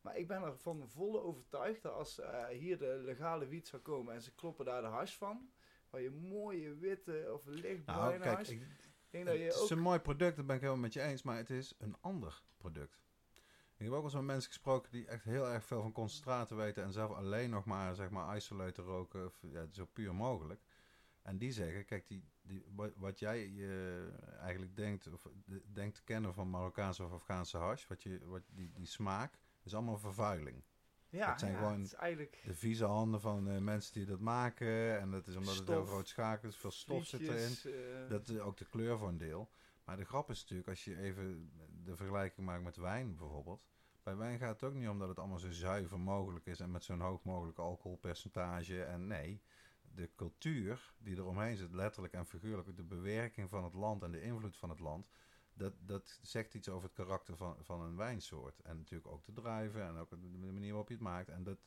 Maar 0.00 0.16
ik 0.16 0.26
ben 0.26 0.42
ervan 0.42 0.88
volle 0.88 1.20
overtuigd 1.20 1.82
dat 1.82 1.92
als 1.92 2.18
eh, 2.18 2.46
hier 2.46 2.78
de 2.78 3.00
legale 3.04 3.46
wiet 3.46 3.66
zou 3.68 3.82
komen 3.82 4.14
en 4.14 4.22
ze 4.22 4.34
kloppen 4.34 4.64
daar 4.64 4.80
de 4.82 4.88
hash 4.88 5.14
van, 5.16 5.50
waar 5.94 6.02
je 6.02 6.10
mooie 6.10 6.74
witte 6.74 7.30
of 7.32 7.44
Nou, 7.44 7.60
lichtbruine 7.60 8.24
kijk, 8.24 8.36
hash, 8.36 8.48
ik, 8.48 8.66
denk 9.10 9.26
dat 9.26 9.34
je 9.36 9.42
het 9.42 9.54
is 9.54 9.60
ook... 9.60 9.70
een 9.70 9.78
mooi 9.78 9.98
product, 9.98 10.36
dat 10.36 10.46
ben 10.46 10.54
ik 10.54 10.60
helemaal 10.60 10.82
met 10.82 10.92
je 10.92 11.02
eens, 11.02 11.22
maar 11.22 11.36
het 11.36 11.50
is 11.50 11.74
een 11.78 11.96
ander 12.00 12.42
product. 12.56 13.02
Ik 13.76 13.84
heb 13.84 13.88
ook 13.88 13.94
wel 13.94 14.02
eens 14.04 14.14
met 14.14 14.22
mensen 14.22 14.50
gesproken 14.50 14.90
die 14.90 15.06
echt 15.06 15.24
heel 15.24 15.48
erg 15.48 15.64
veel 15.64 15.82
van 15.82 15.92
concentraten 15.92 16.56
weten 16.56 16.82
en 16.82 16.92
zelf 16.92 17.10
alleen 17.10 17.50
nog 17.50 17.64
maar, 17.64 17.94
zeg 17.94 18.10
maar, 18.10 18.36
isolator 18.36 18.84
roken, 18.84 19.26
of, 19.26 19.42
ja, 19.42 19.66
zo 19.70 19.84
puur 19.92 20.14
mogelijk. 20.14 20.60
En 21.22 21.38
die 21.38 21.52
zeggen, 21.52 21.84
kijk, 21.84 22.06
die, 22.06 22.24
die, 22.42 22.64
wat, 22.96 23.18
jij 23.18 23.52
eh, 23.56 24.40
eigenlijk 24.40 24.76
denkt, 24.76 25.12
of 25.12 25.26
de- 25.44 25.62
denkt 25.72 25.94
te 25.94 26.02
kennen 26.04 26.34
van 26.34 26.50
Marokkaanse 26.50 27.04
of 27.04 27.12
Afghaanse 27.12 27.58
hash, 27.58 27.86
wat 27.86 28.02
je, 28.02 28.26
wat 28.26 28.42
die, 28.46 28.72
die 28.72 28.86
smaak, 28.86 29.38
is 29.62 29.74
allemaal 29.74 29.98
vervuiling. 29.98 30.64
Ja, 31.14 31.30
het 31.30 31.40
zijn 31.40 31.52
ja, 31.52 31.58
gewoon 31.58 31.80
het 31.80 31.92
eigenlijk 31.94 32.40
De 32.44 32.54
vieze 32.54 32.84
handen 32.84 33.20
van 33.20 33.48
eh, 33.48 33.58
mensen 33.58 33.92
die 33.92 34.04
dat 34.06 34.20
maken, 34.20 35.00
en 35.00 35.10
dat 35.10 35.26
is 35.26 35.36
omdat 35.36 35.56
het 35.56 35.68
heel 35.68 35.84
groot 35.84 36.08
schakel 36.08 36.48
is, 36.48 36.56
veel 36.56 36.70
stof 36.70 37.04
zit 37.06 37.20
erin. 37.20 37.72
eh, 37.72 38.08
Dat 38.08 38.28
is 38.28 38.38
ook 38.38 38.56
de 38.56 38.64
kleur 38.64 38.98
voor 38.98 39.08
een 39.08 39.18
deel. 39.18 39.48
Maar 39.84 39.96
de 39.96 40.04
grap 40.04 40.30
is 40.30 40.40
natuurlijk, 40.40 40.68
als 40.68 40.84
je 40.84 40.96
even 40.98 41.50
de 41.84 41.96
vergelijking 41.96 42.46
maakt 42.46 42.62
met 42.62 42.76
wijn 42.76 43.16
bijvoorbeeld. 43.16 43.64
Bij 44.02 44.16
wijn 44.16 44.38
gaat 44.38 44.60
het 44.60 44.70
ook 44.70 44.74
niet 44.76 44.88
om 44.88 44.98
dat 44.98 45.08
het 45.08 45.18
allemaal 45.18 45.38
zo 45.38 45.50
zuiver 45.50 46.00
mogelijk 46.00 46.46
is 46.46 46.60
en 46.60 46.70
met 46.70 46.84
zo'n 46.84 47.00
hoog 47.00 47.22
mogelijk 47.24 47.58
alcoholpercentage. 47.58 48.82
En 48.82 49.06
nee, 49.06 49.42
de 49.82 50.10
cultuur 50.16 50.94
die 50.98 51.16
eromheen 51.16 51.56
zit, 51.56 51.72
letterlijk 51.72 52.14
en 52.14 52.26
figuurlijk, 52.26 52.76
de 52.76 52.82
bewerking 52.84 53.48
van 53.48 53.64
het 53.64 53.74
land 53.74 54.02
en 54.02 54.10
de 54.10 54.22
invloed 54.22 54.56
van 54.56 54.68
het 54.68 54.80
land. 54.80 55.08
Dat, 55.54 55.72
dat 55.80 56.18
zegt 56.22 56.54
iets 56.54 56.68
over 56.68 56.84
het 56.88 56.96
karakter 56.96 57.36
van, 57.36 57.56
van 57.60 57.80
een 57.80 57.96
wijnsoort. 57.96 58.60
En 58.60 58.76
natuurlijk 58.76 59.12
ook 59.12 59.24
de 59.24 59.32
druiven 59.32 59.82
en 59.82 59.96
ook 59.96 60.10
de 60.10 60.16
manier 60.52 60.68
waarop 60.70 60.88
je 60.88 60.94
het 60.94 61.02
maakt. 61.02 61.28
En 61.28 61.42
dat, 61.42 61.58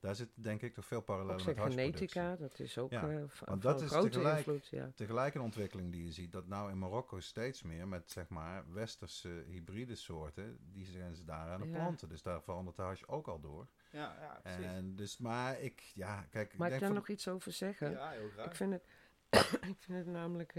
daar 0.00 0.14
zit 0.14 0.28
denk 0.34 0.62
ik 0.62 0.74
toch 0.74 0.86
veel 0.86 1.00
parallellen 1.00 1.44
met 1.44 1.60
genetica, 1.60 2.36
dat 2.36 2.58
is 2.58 2.78
ook 2.78 2.90
Ja, 2.90 3.00
eh, 3.00 3.06
van, 3.08 3.16
want 3.18 3.32
van 3.32 3.60
dat 3.60 3.80
is 3.82 3.90
grote 3.90 4.08
tegelijk- 4.08 4.36
invloed. 4.36 4.66
Ja. 4.66 4.92
tegelijk 4.94 5.34
een 5.34 5.40
ontwikkeling 5.40 5.92
die 5.92 6.04
je 6.04 6.12
ziet, 6.12 6.32
dat 6.32 6.46
nou 6.46 6.70
in 6.70 6.78
Marokko 6.78 7.20
steeds 7.20 7.62
meer 7.62 7.88
met 7.88 8.10
zeg 8.10 8.28
maar 8.28 8.72
westerse 8.72 9.44
hybride 9.46 9.94
soorten, 9.94 10.58
die 10.72 10.86
zijn 10.86 11.14
ze 11.14 11.24
daar 11.24 11.48
aan 11.50 11.60
het 11.60 11.70
Ja. 11.70 11.76
planten. 11.76 12.08
Dus 12.08 12.22
daar 12.22 12.42
verandert 12.42 12.76
de 12.76 12.82
hash 12.82 13.02
ook 13.06 13.26
al 13.28 13.40
door. 13.40 13.66
ja, 13.90 14.16
ja, 14.20 14.40
precies. 14.42 14.64
En 14.64 14.96
dus, 14.96 15.18
maar 15.18 15.60
ik, 15.60 15.80
ja, 15.80 16.22
kijk, 16.30 16.32
Mag 16.32 16.42
ik 16.42 16.52
ik 16.52 16.58
denk 16.58 16.70
daar 16.70 16.80
van, 16.80 16.94
nog 16.94 17.08
iets 17.08 17.28
over 17.28 17.52
zeggen? 17.52 17.90
ja, 17.90 18.10
heel 18.10 18.28
graag. 18.30 18.46
Ik 18.46 18.54
vind 18.54 18.72
het, 18.72 18.84
ik 19.70 19.76
vind 19.78 19.98
het 19.98 20.06
namelijk 20.06 20.54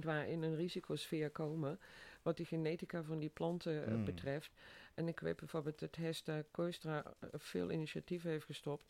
waar 0.00 0.28
in 0.28 0.42
een 0.42 0.56
risicosfeer 0.56 1.30
komen, 1.30 1.78
wat 2.22 2.36
die 2.36 2.46
genetica 2.46 3.02
van 3.02 3.18
die 3.18 3.28
planten 3.28 3.86
eh, 3.86 3.92
Mm. 3.94 4.04
betreft. 4.04 4.50
En 4.94 5.08
ik 5.08 5.20
weet 5.20 5.36
bijvoorbeeld 5.36 5.78
dat 5.78 5.96
Hesta 5.96 6.42
Koistra 6.50 7.02
eh, 7.04 7.28
veel 7.32 7.70
initiatieven 7.70 8.30
heeft 8.30 8.44
gestopt 8.44 8.86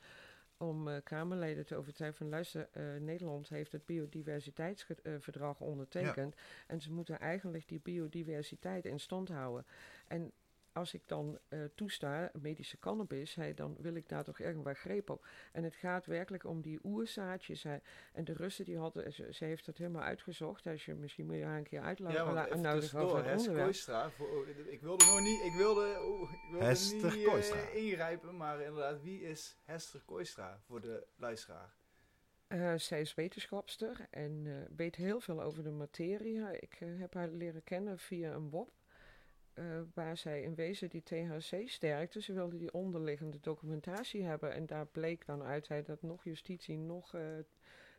om 0.57 0.89
eh, 0.89 0.97
Kamerleden 1.05 1.67
te 1.67 1.77
overtuigen 1.77 2.19
van 2.19 2.29
luister, 2.29 2.69
Nederland 3.01 3.49
heeft 3.49 3.73
het 3.73 3.87
biodiversiteitsverdrag 3.87 5.61
ondertekend 5.61 6.35
en 6.67 6.81
ze 6.81 6.93
moeten 6.93 7.19
eigenlijk 7.19 7.69
die 7.69 7.81
biodiversiteit 7.81 8.85
in 8.85 9.01
stand 9.01 9.29
houden. 9.29 9.67
En 10.07 10.33
als 10.73 10.95
ik 10.95 11.03
dan 11.09 11.39
eh, 11.49 11.61
toesta, 11.75 12.31
medische 12.41 12.79
cannabis, 12.79 13.35
hij, 13.35 13.55
dan 13.55 13.77
wil 13.79 13.95
ik 13.95 14.09
daar 14.09 14.25
toch 14.25 14.39
ergens 14.41 14.79
greep 14.81 15.11
op. 15.11 15.27
En 15.53 15.65
het 15.65 15.75
gaat 15.75 16.07
werkelijk 16.07 16.45
om 16.45 16.61
die 16.61 16.79
oerzaadjes. 16.83 17.63
Hij, 17.63 17.81
en 18.13 18.25
de 18.25 18.33
Russen, 18.33 18.65
die 18.65 18.79
hadden, 18.79 19.13
ze, 19.13 19.33
ze 19.35 19.45
heeft 19.45 19.67
het 19.67 19.79
helemaal 19.79 20.03
uitgezocht. 20.03 20.67
Als 20.67 20.85
je, 20.85 20.95
misschien 20.95 21.27
moet 21.27 21.37
je 21.37 21.45
haar 21.45 21.57
een 21.59 21.63
keer 21.65 21.81
ja, 21.81 21.87
uitlaten 21.87 22.23
want 22.25 22.35
la- 22.35 22.45
even 22.47 22.61
nodigen 22.61 22.81
tussendoor, 22.81 23.09
over 23.09 23.19
het 23.19 23.27
Hes 23.31 23.39
onderwerp. 23.41 23.65
Koistra, 23.67 24.11
voor- 24.11 24.29
oh, 24.31 24.49
ik 24.49 24.81
wilde 24.81 25.05
nog 25.05 25.21
niet, 25.21 25.43
ik 25.45 25.53
wilde, 25.53 25.99
oeh, 26.05 26.33
ik 26.33 26.51
wilde 26.51 26.65
Hester 26.65 27.11
niet 27.17 27.25
eh, 27.25 27.31
Koistra. 27.31 27.69
ingrijpen, 27.69 28.37
maar 28.37 28.61
inderdaad, 28.61 29.03
wie 29.03 29.21
is 29.23 29.57
Hester 29.65 30.01
Koistra 30.05 30.61
voor 30.67 30.81
de 30.81 31.07
luisteraar? 31.17 31.75
Eh, 32.47 32.75
zij 32.77 33.01
is 33.01 33.15
wetenschapster 33.15 34.07
en 34.11 34.43
eh, 34.47 34.77
weet 34.77 34.97
heel 34.97 35.21
veel 35.21 35.43
over 35.43 35.63
de 35.63 35.71
materie. 35.71 36.61
Ik 36.61 36.75
heb 36.81 37.15
haar 37.15 37.29
leren 37.29 37.65
kennen 37.65 37.99
via 37.99 38.33
een 38.33 38.51
WOP. 38.51 38.71
Eh, 39.61 39.67
waar 39.95 40.17
zij 40.17 40.43
in 40.43 40.55
wezen 40.55 40.89
die 40.89 41.03
THC 41.03 41.69
sterkte. 41.69 42.23
Ze 42.23 42.33
wilde 42.33 42.57
die 42.57 42.73
onderliggende 42.73 43.41
documentatie 43.41 44.25
hebben. 44.25 44.53
En 44.53 44.67
daar 44.67 44.87
bleek 44.87 45.27
dan 45.27 45.43
uit 45.43 45.87
dat 45.87 46.03
nog 46.03 46.25
justitie, 46.25 46.79
nog 46.79 47.15
eh, 47.15 47.23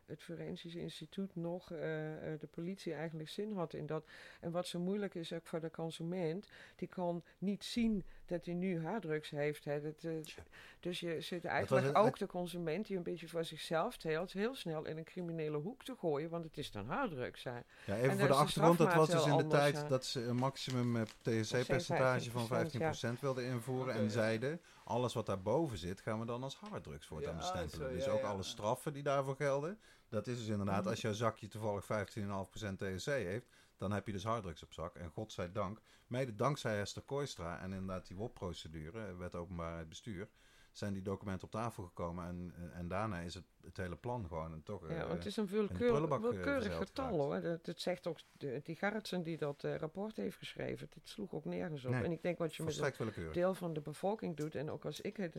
het 0.06 0.22
Forensisch 0.22 0.74
Instituut, 0.74 1.36
nog 1.36 1.70
eh, 1.72 2.32
eh, 2.32 2.40
de 2.40 2.46
politie 2.46 2.94
eigenlijk 2.94 3.28
zin 3.28 3.52
had 3.52 3.74
in 3.74 3.86
dat. 3.86 4.04
En 4.40 4.50
wat 4.50 4.66
zo 4.66 4.78
moeilijk 4.78 5.14
is 5.14 5.32
ook 5.32 5.46
voor 5.46 5.60
de 5.60 5.70
consument, 5.70 6.48
die 6.76 6.88
kan 6.88 7.22
niet 7.38 7.64
zien 7.64 8.04
dat 8.26 8.44
hij 8.44 8.54
nu 8.54 8.82
harddrugs 8.84 9.30
heeft. 9.30 9.64
Hè. 9.64 9.80
Dat, 9.80 10.04
eh, 10.04 10.12
dus 10.80 11.00
je 11.00 11.20
zit 11.20 11.44
eigenlijk 11.44 11.86
het- 11.86 11.94
ook 11.96 12.18
de 12.18 12.26
consument 12.26 12.86
die 12.86 12.96
een 12.96 13.02
beetje 13.02 13.28
voor 13.28 13.44
zichzelf 13.44 13.96
teelt, 13.96 14.32
heel 14.32 14.54
snel 14.54 14.84
in 14.86 14.96
een 14.98 15.04
criminele 15.04 15.56
hoek 15.56 15.84
te 15.84 15.94
gooien, 15.98 16.30
want 16.30 16.44
het 16.44 16.56
is 16.58 16.70
dan 16.70 16.86
harddrugs. 16.86 17.44
Hè. 17.44 17.50
ja, 17.50 17.62
en 17.86 17.96
even 18.02 18.18
voor 18.18 18.28
de 18.28 18.34
achtergrond, 18.34 18.78
dat 18.78 18.94
was 18.94 19.10
dus 19.10 19.26
in 19.26 19.36
de 19.36 19.46
tijd 19.46 19.88
dat 19.88 20.04
ze 20.04 20.22
een 20.24 20.36
maximum 20.36 21.04
THC-percentage 21.22 22.30
van 22.30 22.46
15% 22.46 23.20
wilden 23.20 23.44
invoeren 23.44 23.94
en 23.94 24.10
zeiden, 24.10 24.60
alles 24.84 25.14
wat 25.14 25.26
daarboven 25.26 25.78
zit, 25.78 26.00
gaan 26.00 26.20
we 26.20 26.26
dan 26.26 26.42
als 26.42 26.56
harddrugs 26.56 27.06
voortaan 27.06 27.32
Ja, 27.34 27.38
bestempelen. 27.40 27.88
zo, 27.88 27.94
dus 27.94 28.04
ja, 28.04 28.10
ook 28.12 28.20
ja. 28.20 28.28
alle 28.28 28.42
straffen 28.42 28.92
die 28.92 29.02
daarvoor 29.02 29.36
gelden, 29.36 29.78
dat 30.08 30.26
is 30.26 30.38
dus 30.38 30.46
inderdaad, 30.48 30.80
Mhm. 30.80 30.88
als 30.88 31.00
jouw 31.00 31.12
zakje 31.12 31.48
toevallig 31.48 31.84
15,5% 31.84 32.78
THC 32.78 33.04
heeft, 33.04 33.46
dan 33.76 33.92
heb 33.92 34.06
je 34.06 34.12
dus 34.12 34.24
harddrugs 34.24 34.62
op 34.62 34.72
zak. 34.72 34.94
En 34.96 35.10
godzijdank, 35.10 35.80
mede 36.06 36.34
dankzij 36.34 36.76
Hester 36.76 37.02
Koistra 37.02 37.58
en 37.58 37.72
inderdaad 37.72 38.06
die 38.06 38.16
WOP-procedure, 38.16 39.16
wet 39.16 39.34
openbaarheid 39.34 39.88
bestuur, 39.88 40.28
zijn 40.76 40.92
die 40.92 41.02
documenten 41.02 41.44
op 41.44 41.50
tafel 41.50 41.84
gekomen 41.84 42.26
en, 42.26 42.52
en 42.72 42.88
daarna 42.88 43.18
is 43.18 43.34
het, 43.34 43.44
het 43.64 43.76
hele 43.76 43.96
plan 43.96 44.26
gewoon 44.28 44.52
een 44.52 44.62
toch... 44.62 44.88
Ja, 44.88 44.94
eh, 44.94 45.00
want 45.00 45.12
het 45.12 45.26
is 45.26 45.36
een 45.36 45.46
willekeur, 45.46 45.94
eh, 45.94 46.20
willekeurig 46.20 46.76
getal 46.76 47.18
hoor. 47.18 47.40
Dat, 47.40 47.64
dat 47.64 47.80
zegt 47.80 48.06
ook 48.06 48.18
de, 48.32 48.60
die 48.64 48.76
Gerritsen 48.76 49.22
die 49.22 49.36
dat 49.36 49.64
eh, 49.64 49.76
rapport 49.76 50.16
heeft 50.16 50.36
geschreven. 50.36 50.88
Dit 50.90 51.08
sloeg 51.08 51.32
ook 51.32 51.44
nergens 51.44 51.84
op. 51.84 51.90
Nee, 51.90 52.02
en 52.02 52.12
ik 52.12 52.22
denk 52.22 52.38
wat 52.38 52.54
je 52.54 52.62
met 52.62 52.98
een 52.98 53.32
deel 53.32 53.54
van 53.54 53.72
de 53.72 53.80
bevolking 53.80 54.36
doet. 54.36 54.54
En 54.54 54.70
ook 54.70 54.84
als 54.84 55.00
ik 55.00 55.16
het, 55.16 55.36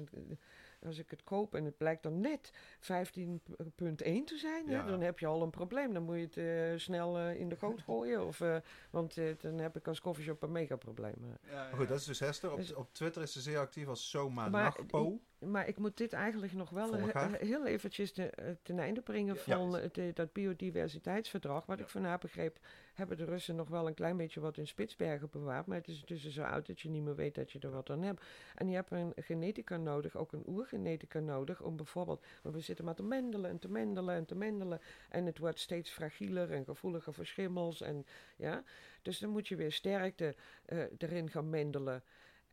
als 0.85 0.97
ik 0.97 1.09
het 1.09 1.23
koop 1.23 1.55
en 1.55 1.65
het 1.65 1.77
blijkt 1.77 2.03
dan 2.03 2.19
net 2.19 2.51
15.1 2.79 4.23
te 4.25 4.37
zijn, 4.37 4.67
hè, 4.69 4.85
dan 4.85 5.01
heb 5.01 5.19
je 5.19 5.25
al 5.25 5.41
een 5.41 5.49
probleem. 5.49 5.93
Dan 5.93 6.03
moet 6.03 6.15
je 6.15 6.21
het 6.21 6.37
eh, 6.37 6.79
snel 6.79 7.17
eh, 7.17 7.39
in 7.39 7.49
de 7.49 7.55
goot 7.55 7.81
gooien. 7.87 8.25
Of, 8.25 8.41
eh, 8.41 8.55
want 8.91 9.17
eh, 9.17 9.25
dan 9.37 9.57
heb 9.57 9.75
ik 9.77 9.87
als 9.87 10.01
koffieshop 10.01 10.43
een 10.43 10.51
mega 10.51 10.75
probleem. 10.75 11.15
Ja, 11.49 11.69
goed, 11.73 11.87
dat 11.87 11.99
is 11.99 12.05
dus 12.05 12.19
Hester. 12.19 12.51
Op, 12.51 12.57
Dus- 12.57 12.73
op 12.73 12.93
Twitter 12.93 13.21
is 13.21 13.31
ze 13.31 13.41
zeer 13.41 13.59
actief 13.59 13.87
als 13.87 14.09
Soma 14.09 14.49
Maar 14.49 14.63
Nachpo. 14.63 15.19
Maar 15.51 15.67
ik 15.67 15.77
moet 15.77 15.97
dit 15.97 16.13
eigenlijk 16.13 16.53
nog 16.53 16.69
wel 16.69 16.93
he- 16.97 17.45
heel 17.45 17.65
eventjes 17.65 18.13
eh, 18.13 18.25
ten 18.63 18.79
einde 18.79 19.01
brengen 19.01 19.37
van 19.37 19.73
het, 19.73 19.97
eh, 19.97 20.13
dat 20.13 20.33
biodiversiteitsverdrag. 20.33 21.65
Wat 21.65 21.77
Ja. 21.77 21.83
ik 21.83 21.89
van 21.89 22.03
haar 22.03 22.17
begreep, 22.17 22.57
hebben 22.93 23.17
de 23.17 23.25
Russen 23.25 23.55
nog 23.55 23.69
wel 23.69 23.87
een 23.87 23.93
klein 23.93 24.17
beetje 24.17 24.39
wat 24.39 24.57
in 24.57 24.67
Spitsbergen 24.67 25.29
bewaard. 25.29 25.65
Maar 25.65 25.77
het 25.77 25.87
is 25.87 25.99
intussen 25.99 26.31
zo 26.31 26.43
oud 26.43 26.65
dat 26.67 26.79
je 26.81 26.89
niet 26.89 27.03
meer 27.03 27.15
weet 27.15 27.35
dat 27.35 27.51
je 27.51 27.59
er 27.59 27.71
wat 27.71 27.89
aan 27.89 28.01
hebt. 28.03 28.23
En 28.55 28.67
je 28.69 28.75
hebt 28.75 28.91
een 28.91 29.13
genetica 29.15 29.77
nodig, 29.77 30.15
ook 30.15 30.31
een 30.33 30.43
oergenetica 30.47 31.19
nodig, 31.19 31.61
om 31.61 31.75
bijvoorbeeld... 31.75 32.25
Want 32.41 32.55
we 32.55 32.61
zitten 32.61 32.85
maar 32.85 32.95
te 32.95 33.03
mendelen 33.03 33.49
en 33.49 33.59
te 33.59 33.69
mendelen 33.69 34.15
en 34.15 34.25
te 34.25 34.35
mendelen. 34.35 34.79
En 35.09 35.25
het 35.25 35.37
wordt 35.37 35.59
steeds 35.59 35.89
fragieler 35.89 36.51
en 36.51 36.65
gevoeliger 36.65 37.13
voor 37.13 37.25
schimmels. 37.25 37.81
En, 37.81 38.05
ja? 38.35 38.63
Dus 39.01 39.19
dan 39.19 39.29
moet 39.29 39.47
je 39.47 39.55
weer 39.55 39.71
sterkte 39.71 40.35
eh, 40.65 40.79
erin 40.97 41.29
gaan 41.29 41.49
mendelen. 41.49 42.03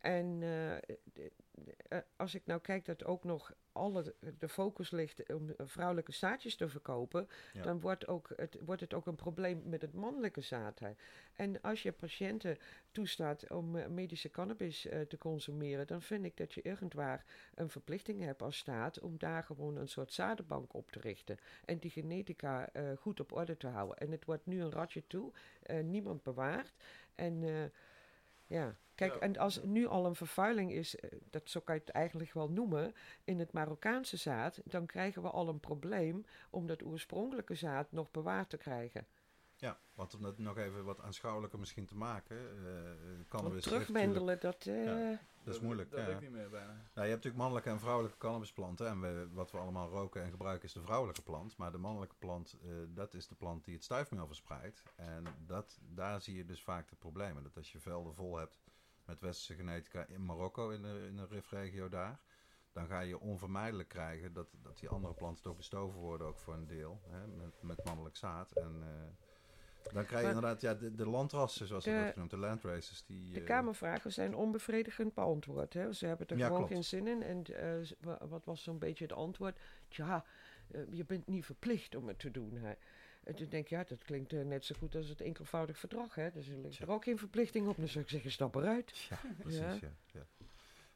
En 0.01 0.27
eh, 0.35 0.41
de- 1.13 1.33
de- 1.55 1.75
eh, 1.89 1.99
als 2.17 2.35
ik 2.35 2.47
nou 2.47 2.61
kijk 2.61 2.85
dat 2.85 3.05
ook 3.05 3.25
nog 3.25 3.53
alle 3.73 4.15
de 4.39 4.49
focus 4.49 4.91
ligt 4.91 5.33
om 5.35 5.55
vrouwelijke 5.59 6.13
zaadjes 6.13 6.57
te 6.57 6.69
verkopen, 6.69 7.29
Ja. 7.53 7.63
dan 7.63 7.81
wordt, 7.81 8.07
ook 8.09 8.33
het, 8.37 8.59
wordt 8.65 8.81
het 8.81 8.95
ook 8.95 9.07
een 9.07 9.15
probleem 9.17 9.63
met 9.65 9.83
het 9.83 9.93
mannelijke 9.95 10.41
zaad. 10.41 10.81
En 11.35 11.61
als 11.61 11.83
je 11.83 11.93
patiënten 11.93 12.59
toestaat 12.93 13.51
om 13.51 13.77
eh, 13.77 13.87
medische 13.87 14.31
cannabis 14.31 14.81
te 15.09 15.19
consumeren, 15.19 15.87
dan 15.87 16.03
vind 16.03 16.25
ik 16.25 16.37
dat 16.37 16.53
je 16.53 16.63
irgendwaar 16.63 17.25
een 17.55 17.71
verplichting 17.71 18.23
hebt 18.23 18.43
als 18.43 18.59
staat 18.59 19.01
om 19.01 19.19
daar 19.19 19.45
gewoon 19.45 19.77
een 19.77 19.89
soort 19.89 20.13
zadenbank 20.13 20.75
op 20.75 20.91
te 20.93 21.01
richten. 21.01 21.39
En 21.65 21.79
die 21.79 21.91
genetica 21.91 22.69
goed 22.99 23.21
op 23.21 23.33
orde 23.33 23.57
te 23.57 23.67
houden. 23.67 23.97
En 23.97 24.11
het 24.11 24.25
wordt 24.25 24.47
nu 24.47 24.61
een 24.63 24.73
ratje 24.73 25.07
toe, 25.07 25.33
niemand 25.83 26.23
bewaart. 26.23 26.73
En 27.15 27.43
Ja, 28.51 28.77
kijk, 28.95 29.13
Ja. 29.15 29.19
en 29.21 29.37
als 29.37 29.63
nu 29.63 29.87
al 29.87 30.07
een 30.07 30.15
vervuiling 30.15 30.73
is, 30.73 30.97
eh, 30.97 31.11
dat 31.31 31.51
zo 31.51 31.61
kan 31.61 31.75
je 31.75 31.81
het 31.81 31.91
eigenlijk 31.91 32.33
wel 32.33 32.51
noemen, 32.51 32.93
in 33.25 33.39
het 33.39 33.53
Marokkaanse 33.53 34.17
zaad, 34.17 34.61
dan 34.65 34.87
krijgen 34.87 35.23
we 35.23 35.31
al 35.31 35.49
een 35.49 35.61
probleem 35.61 36.25
om 36.51 36.67
dat 36.67 36.85
oorspronkelijke 36.85 37.55
zaad 37.55 37.93
nog 37.93 38.11
bewaard 38.11 38.51
te 38.51 38.57
krijgen. 38.57 39.07
Ja, 39.61 39.79
want 39.95 40.15
om 40.15 40.23
dat 40.23 40.39
nog 40.39 40.57
even 40.59 40.85
wat 40.85 41.01
aanschouwelijker 41.01 41.59
misschien 41.59 41.87
te 41.87 41.97
maken. 41.97 42.37
eh 42.39 43.29
cannabis 43.29 43.63
terugwendelen, 43.63 44.41
dat... 44.41 44.67
eh, 44.67 44.85
Ja. 44.85 45.21
Dat 45.45 45.55
is 45.55 45.61
moeilijk, 45.61 45.91
Dat 45.91 46.01
ja. 46.01 46.07
ik 46.07 46.21
niet 46.21 46.31
meer 46.31 46.51
bijna. 46.51 46.67
Nou, 46.67 46.81
je 46.95 47.01
hebt 47.01 47.09
natuurlijk 47.11 47.37
mannelijke 47.37 47.71
en 47.71 47.79
vrouwelijke 47.81 48.19
cannabisplanten. 48.19 48.87
En 48.89 49.01
we, 49.01 49.29
wat 49.33 49.51
we 49.51 49.59
allemaal 49.59 49.89
roken 49.91 50.23
en 50.23 50.31
gebruiken 50.31 50.69
is 50.69 50.73
de 50.73 50.81
vrouwelijke 50.83 51.23
plant. 51.23 51.57
Maar 51.57 51.73
de 51.73 51.79
mannelijke 51.79 52.15
plant, 52.19 52.57
eh, 52.63 52.71
dat 52.89 53.15
is 53.15 53.29
de 53.29 53.35
plant 53.35 53.65
die 53.65 53.75
het 53.75 53.85
stuifmeel 53.85 54.27
verspreidt. 54.27 54.83
En 54.97 55.25
dat, 55.47 55.79
daar 55.83 56.21
zie 56.21 56.37
je 56.37 56.45
dus 56.45 56.63
vaak 56.63 56.89
de 56.89 56.97
problemen. 56.97 57.43
Dat 57.43 57.57
als 57.57 57.73
je 57.73 57.81
velden 57.81 58.15
vol 58.15 58.37
hebt 58.37 58.61
met 59.05 59.21
westerse 59.21 59.55
genetica 59.55 60.05
in 60.05 60.25
Marokko, 60.25 60.71
in 60.71 60.83
de, 60.83 61.05
in 61.09 61.17
de 61.17 61.27
rifregio 61.27 61.89
daar... 61.89 62.21
dan 62.73 62.87
ga 62.87 63.01
je 63.01 63.21
onvermijdelijk 63.21 63.89
krijgen 63.89 64.33
dat, 64.33 64.49
dat 64.63 64.79
die 64.79 64.89
andere 64.89 65.15
planten 65.15 65.43
toch 65.43 65.57
bestoven 65.57 65.99
worden, 66.01 66.27
ook 66.27 66.39
voor 66.39 66.55
een 66.55 66.67
deel. 66.67 67.01
Hè, 67.09 67.27
met, 67.27 67.63
met 67.63 67.85
mannelijk 67.85 68.17
zaad. 68.17 68.53
En 68.53 68.83
eh, 68.83 69.29
dan 69.83 69.93
krijg 69.93 70.09
je 70.11 70.15
Maar- 70.17 70.25
inderdaad 70.35 70.61
ja, 70.61 70.75
de, 70.75 70.95
de 70.95 71.09
landrassen, 71.09 71.67
zoals 71.67 71.85
dat 71.85 71.93
De- 71.93 71.99
wordt 71.99 72.13
genoemd, 72.13 72.31
de 72.31 72.37
landraces. 72.37 73.05
Die, 73.07 73.33
De 73.33 73.41
eh, 73.41 73.47
Kamervragen 73.47 74.13
zijn 74.13 74.35
onbevredigend 74.35 75.15
beantwoord. 75.15 75.73
Hè? 75.73 75.93
Ze 75.93 76.07
hebben 76.07 76.27
er 76.27 76.37
Ja, 76.37 76.45
gewoon 76.47 76.59
klopt. 76.59 76.73
geen 76.73 76.85
zin 76.85 77.07
in. 77.07 77.23
En 77.23 77.45
eh, 77.45 78.19
wat 78.29 78.45
was 78.45 78.63
zo'n 78.63 78.79
beetje 78.79 79.05
het 79.05 79.13
antwoord? 79.13 79.59
Tja, 79.89 80.25
eh, 80.71 80.81
je 80.91 81.05
bent 81.05 81.27
niet 81.27 81.45
verplicht 81.45 81.95
om 81.95 82.09
het 82.09 82.19
te 82.19 82.31
doen. 82.31 82.57
Hè? 82.57 82.73
En 83.25 83.35
toen 83.35 83.49
denk 83.49 83.65
ik, 83.65 83.71
ja, 83.71 83.85
dat 83.85 84.05
klinkt 84.05 84.33
net 84.33 84.65
zo 84.65 84.75
goed 84.79 84.95
als 84.95 85.09
het 85.09 85.21
enkelvoudig 85.21 85.79
verdrag. 85.79 86.15
Hè? 86.15 86.31
Dus 86.31 86.49
er 86.49 86.57
ligt 86.59 86.79
er 86.79 86.91
ook 86.91 87.05
geen 87.05 87.19
verplichting 87.19 87.69
op. 87.69 87.77
Dan 87.77 87.89
zou 87.89 88.05
ik 88.05 88.11
zeggen, 88.11 88.31
stap 88.31 88.55
eruit. 88.55 88.99
Ja, 88.99 89.19
precies. 89.39 89.61
Ja. 89.61 89.93
Ja. 90.13 90.27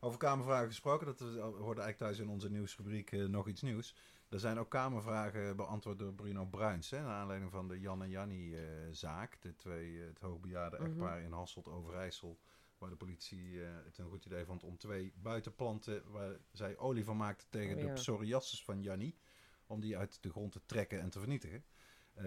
Over 0.01 0.19
Kamervragen 0.19 0.67
gesproken, 0.69 1.07
dat 1.07 1.19
hoorde 1.19 1.81
eigenlijk 1.81 1.97
thuis 1.99 2.19
in 2.19 2.29
onze 2.29 2.51
nieuwsrubriek 2.51 3.13
nog 3.13 3.49
iets 3.49 3.63
nieuws. 3.63 3.95
Er 4.35 4.41
zijn 4.41 4.59
ook 4.59 4.71
Kamervragen 4.71 5.57
beantwoord 5.57 5.99
door 5.99 6.15
Bruno 6.15 6.45
Bruins. 6.47 6.91
Hè, 6.91 7.01
naar 7.03 7.15
aanleiding 7.15 7.51
van 7.51 7.69
de 7.69 7.81
Jan 7.81 8.03
en 8.03 8.09
Jannie 8.11 8.57
eh, 8.57 8.63
zaak. 8.91 9.41
De 9.41 9.55
twee, 9.55 10.01
eh, 10.01 10.07
het 10.07 10.21
hoogbejaarde 10.21 10.77
Mhm. 10.77 10.87
echtpaar 10.87 11.21
in 11.21 11.33
Hasselt 11.33 11.69
Overijssel. 11.69 12.39
Waar 12.79 12.91
de 12.91 12.97
politie 12.97 13.65
eh, 13.65 13.69
het 13.85 13.99
een 13.99 14.09
goed 14.09 14.25
idee 14.25 14.45
vond 14.45 14.63
om 14.63 14.77
twee 14.79 15.13
buitenplanten 15.17 16.11
waar 16.11 16.37
zij 16.53 16.77
olie 16.79 17.05
van 17.05 17.17
maakte 17.17 17.45
tegen 17.49 17.75
Oh, 17.75 17.81
de 17.81 17.87
ja. 17.87 17.93
psoriasis 17.93 18.65
van 18.65 18.83
Jannie. 18.83 19.19
Om 19.67 19.81
die 19.81 19.99
uit 19.99 20.23
de 20.23 20.31
grond 20.31 20.53
te 20.53 20.61
trekken 20.67 21.01
en 21.01 21.11
te 21.11 21.19
vernietigen. 21.19 21.65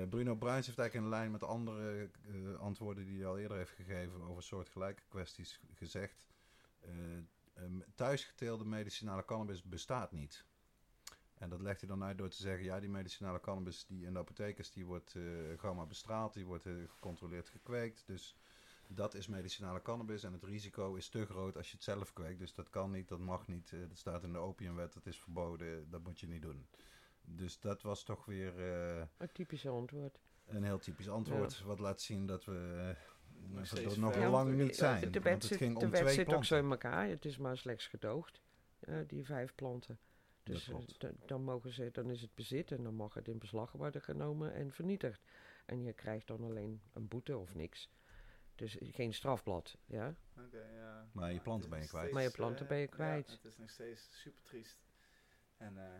Bruno 0.09 0.35
Bruins 0.35 0.65
heeft 0.65 0.79
eigenlijk 0.79 0.93
in 0.93 1.17
lijn 1.19 1.31
met 1.31 1.39
de 1.39 1.45
andere 1.45 2.09
antwoorden 2.59 3.05
die 3.05 3.17
hij 3.17 3.25
al 3.27 3.37
eerder 3.37 3.57
heeft 3.57 3.71
gegeven 3.71 4.21
over 4.21 4.43
soortgelijke 4.43 5.03
kwesties 5.07 5.59
gezegd. 5.73 6.27
eh 6.79 6.91
um, 7.63 7.83
thuisgeteelde 7.95 8.65
medicinale 8.65 9.25
cannabis 9.25 9.63
bestaat 9.63 10.11
niet. 10.11 10.45
En 11.37 11.49
dat 11.49 11.61
legt 11.61 11.79
hij 11.79 11.89
dan 11.89 12.03
uit 12.03 12.17
door 12.17 12.29
te 12.29 12.41
zeggen, 12.41 12.63
ja, 12.63 12.79
die 12.79 12.89
medicinale 12.89 13.39
cannabis 13.39 13.85
die 13.85 14.05
in 14.05 14.13
de 14.13 14.19
apotheek 14.19 14.57
is, 14.57 14.71
die 14.71 14.85
wordt 14.85 15.15
eh 15.15 15.23
gamma 15.57 15.85
bestraald, 15.85 16.33
die 16.33 16.45
wordt 16.45 16.65
eh, 16.65 16.73
gecontroleerd 16.87 17.49
gekweekt. 17.49 18.03
Dus 18.05 18.35
dat 18.87 19.13
is 19.13 19.27
medicinale 19.27 19.81
cannabis 19.81 20.23
en 20.23 20.33
het 20.33 20.43
risico 20.43 20.95
is 20.95 21.09
te 21.09 21.25
groot 21.25 21.57
als 21.57 21.67
je 21.67 21.75
het 21.75 21.83
zelf 21.83 22.13
kweekt. 22.13 22.39
Dus 22.39 22.53
dat 22.53 22.69
kan 22.69 22.91
niet, 22.91 23.07
dat 23.07 23.19
mag 23.19 23.47
niet, 23.47 23.71
eh, 23.73 23.79
dat 23.79 23.97
staat 23.97 24.23
in 24.23 24.31
de 24.31 24.37
opiumwet, 24.37 24.93
dat 24.93 25.05
is 25.05 25.19
verboden, 25.19 25.89
dat 25.89 26.03
moet 26.03 26.19
je 26.19 26.27
niet 26.27 26.41
doen. 26.41 26.67
Dus 27.21 27.59
dat 27.59 27.81
was 27.81 28.03
toch 28.03 28.25
weer 28.25 28.59
eh, 28.59 29.05
Een 29.17 29.31
typische 29.31 29.69
antwoord. 29.69 30.19
een 30.45 30.63
heel 30.63 30.79
typisch 30.79 31.09
antwoord, 31.09 31.61
wat 31.61 31.79
laat 31.79 32.01
zien 32.01 32.25
dat 32.25 32.45
we 32.45 32.95
Nog 33.47 33.69
dat 33.69 34.15
er 34.15 34.29
lang 34.29 34.55
niet 34.55 34.75
zijn. 34.75 34.99
de 34.99 35.09
want 35.11 35.23
wet 35.23 35.33
het 35.33 35.43
zit, 35.43 35.57
ging 35.57 35.79
de 35.79 35.85
om 35.85 35.91
wet 35.91 36.01
twee 36.01 36.13
zit 36.13 36.33
ook 36.33 36.45
zo 36.45 36.57
in 36.57 36.69
elkaar. 36.69 37.07
Het 37.07 37.25
is 37.25 37.37
maar 37.37 37.57
slechts 37.57 37.87
gedoogd, 37.87 38.41
die 39.07 39.25
vijf 39.25 39.55
planten. 39.55 39.99
Dus 40.53 40.67
eh, 40.69 41.09
dan- 41.25 41.43
mogen 41.43 41.71
ze, 41.71 41.89
dan 41.91 42.09
is 42.09 42.21
het 42.21 42.35
bezit 42.35 42.71
en 42.71 42.83
dan 42.83 42.93
mag 42.95 43.13
het 43.13 43.27
in 43.27 43.37
beslag 43.37 43.71
worden 43.71 44.01
genomen 44.01 44.53
en 44.53 44.71
vernietigd. 44.71 45.21
En 45.65 45.83
je 45.83 45.93
krijgt 45.93 46.27
dan 46.27 46.43
alleen 46.43 46.81
een 46.93 47.07
boete 47.07 47.37
of 47.37 47.55
niks. 47.55 47.89
Dus 48.55 48.77
geen 48.81 49.13
strafblad, 49.13 49.77
ja. 49.85 50.15
Oké, 50.45 50.69
ja. 50.75 51.09
Maar 51.11 51.33
je 51.33 51.39
planten 51.39 51.69
ben 51.69 51.79
je 51.81 51.87
kwijt. 51.87 52.01
steeds, 52.03 52.13
Maar 52.13 52.23
je 52.23 52.31
planten 52.37 52.61
eh, 52.63 52.67
ben 52.69 52.77
je 52.77 52.87
ja, 52.87 52.93
kwijt. 52.93 53.31
het 53.31 53.43
is 53.45 53.57
nog 53.57 53.69
steeds 53.69 54.21
super 54.21 54.43
triest. 54.43 54.79
En 55.57 55.77
eh, 55.77 55.99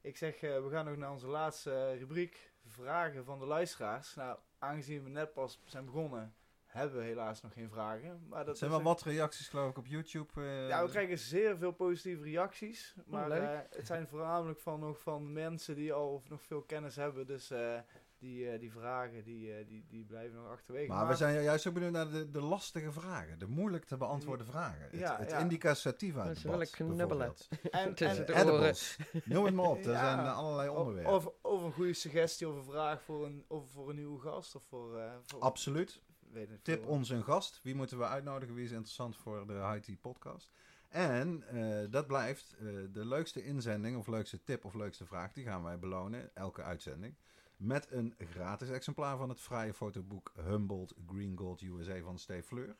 ik 0.00 0.16
zeg, 0.16 0.34
eh, 0.34 0.62
we 0.62 0.70
gaan 0.70 0.84
nog 0.84 0.96
naar 0.96 1.10
onze 1.12 1.26
laatste 1.26 1.74
eh, 1.74 1.98
rubriek. 1.98 2.50
Vragen 2.66 3.24
van 3.24 3.38
de 3.38 3.46
luisteraars. 3.46 4.14
Nou, 4.14 4.38
aangezien 4.58 5.02
we 5.04 5.10
net 5.10 5.32
pas 5.32 5.60
zijn 5.64 5.84
begonnen, 5.84 6.34
hebben 6.72 6.98
we 6.98 7.04
helaas 7.04 7.40
nog 7.42 7.52
geen 7.52 7.70
vragen. 7.70 8.20
Maar 8.28 8.38
dat 8.44 8.48
Er 8.52 8.56
zijn 8.56 8.70
wel 8.70 8.82
wat 8.82 9.02
reacties 9.02 9.48
geloof 9.48 9.70
ik 9.70 9.78
op 9.78 9.86
YouTube. 9.86 10.28
eh, 10.42 10.68
Ja, 10.68 10.84
we 10.84 10.90
krijgen 10.90 11.18
zeer 11.18 11.56
veel 11.58 11.72
positieve 11.72 12.22
reacties. 12.22 12.94
Maar 13.06 13.28
leuk. 13.28 13.42
eh, 13.42 13.58
het 13.70 13.86
zijn 13.86 14.08
voornamelijk 14.08 14.60
van, 14.60 14.80
nog 14.80 15.00
van 15.00 15.32
mensen 15.32 15.74
die 15.74 15.92
al 15.92 16.22
nog 16.28 16.42
veel 16.42 16.62
kennis 16.62 16.96
hebben. 16.96 17.26
Dus 17.26 17.50
eh, 17.50 17.78
die, 18.18 18.48
eh, 18.50 18.60
die 18.60 18.72
vragen 18.72 19.24
die, 19.24 19.52
eh, 19.54 19.66
die, 19.66 19.84
die 19.88 20.04
blijven 20.04 20.36
nog 20.36 20.50
achterwege. 20.50 20.88
Maar 20.92 21.08
we 21.08 21.14
zijn 21.14 21.42
juist 21.42 21.66
ook 21.66 21.74
benieuwd 21.74 21.92
naar 21.92 22.10
de, 22.10 22.30
de 22.30 22.40
lastige 22.42 22.92
vragen. 22.92 23.38
De 23.38 23.46
moeilijk 23.46 23.84
te 23.84 23.96
beantwoorden 23.96 24.46
vragen. 24.46 24.82
Het, 24.82 25.00
Ja, 25.00 25.16
het 25.18 25.30
ja. 25.30 25.38
indica 25.38 25.74
sativa 25.74 26.24
Dat 26.24 26.36
is 26.36 26.42
debat, 26.42 26.56
wel 26.58 26.66
een 26.66 26.96
knubbelen. 26.96 27.34
en, 27.70 27.94
de 27.94 28.04
oren. 28.04 28.34
Edibles. 28.36 28.96
Noem 29.24 29.44
het 29.44 29.54
maar 29.54 29.64
op. 29.68 29.84
Er 29.84 29.90
Ja. 29.90 30.14
zijn 30.14 30.26
allerlei 30.34 30.68
onderwerpen. 30.68 31.12
Of, 31.12 31.32
of 31.42 31.62
een 31.62 31.72
goede 31.72 31.92
suggestie 31.92 32.48
of 32.48 32.56
een 32.56 32.64
vraag 32.64 33.02
voor 33.02 33.26
een, 33.26 33.44
of 33.48 33.70
voor 33.70 33.88
een 33.90 33.96
nieuwe 33.96 34.20
gast. 34.20 34.54
Of 34.54 34.62
voor, 34.68 34.98
eh, 34.98 35.12
voor 35.26 35.40
Absoluut. 35.40 36.00
Weet 36.32 36.64
Tip 36.64 36.86
ons 36.86 37.08
een 37.08 37.24
gast. 37.24 37.60
Wie 37.62 37.74
moeten 37.74 37.98
we 37.98 38.04
uitnodigen? 38.04 38.54
Wie 38.54 38.64
is 38.64 38.70
interessant 38.70 39.16
voor 39.16 39.46
de 39.46 39.52
High 39.52 39.78
Tea 39.78 39.96
podcast? 40.00 40.52
En 40.88 41.42
eh, 41.48 41.90
dat 41.90 42.06
blijft 42.06 42.56
eh, 42.58 42.66
de 42.92 43.06
leukste 43.06 43.44
inzending 43.44 43.96
of 43.96 44.06
leukste 44.06 44.42
tip 44.42 44.64
of 44.64 44.74
leukste 44.74 45.06
vraag. 45.06 45.32
Die 45.32 45.44
gaan 45.44 45.62
wij 45.62 45.78
belonen, 45.78 46.30
elke 46.34 46.62
uitzending. 46.62 47.14
Met 47.56 47.86
een 47.90 48.14
gratis 48.18 48.70
exemplaar 48.70 49.16
van 49.16 49.28
het 49.28 49.40
fraaie 49.40 49.74
fotoboek 49.74 50.32
Humboldt 50.44 50.94
Green 51.06 51.36
Gold 51.36 51.60
USA 51.60 52.00
van 52.00 52.18
Steve 52.18 52.42
Fleur. 52.42 52.76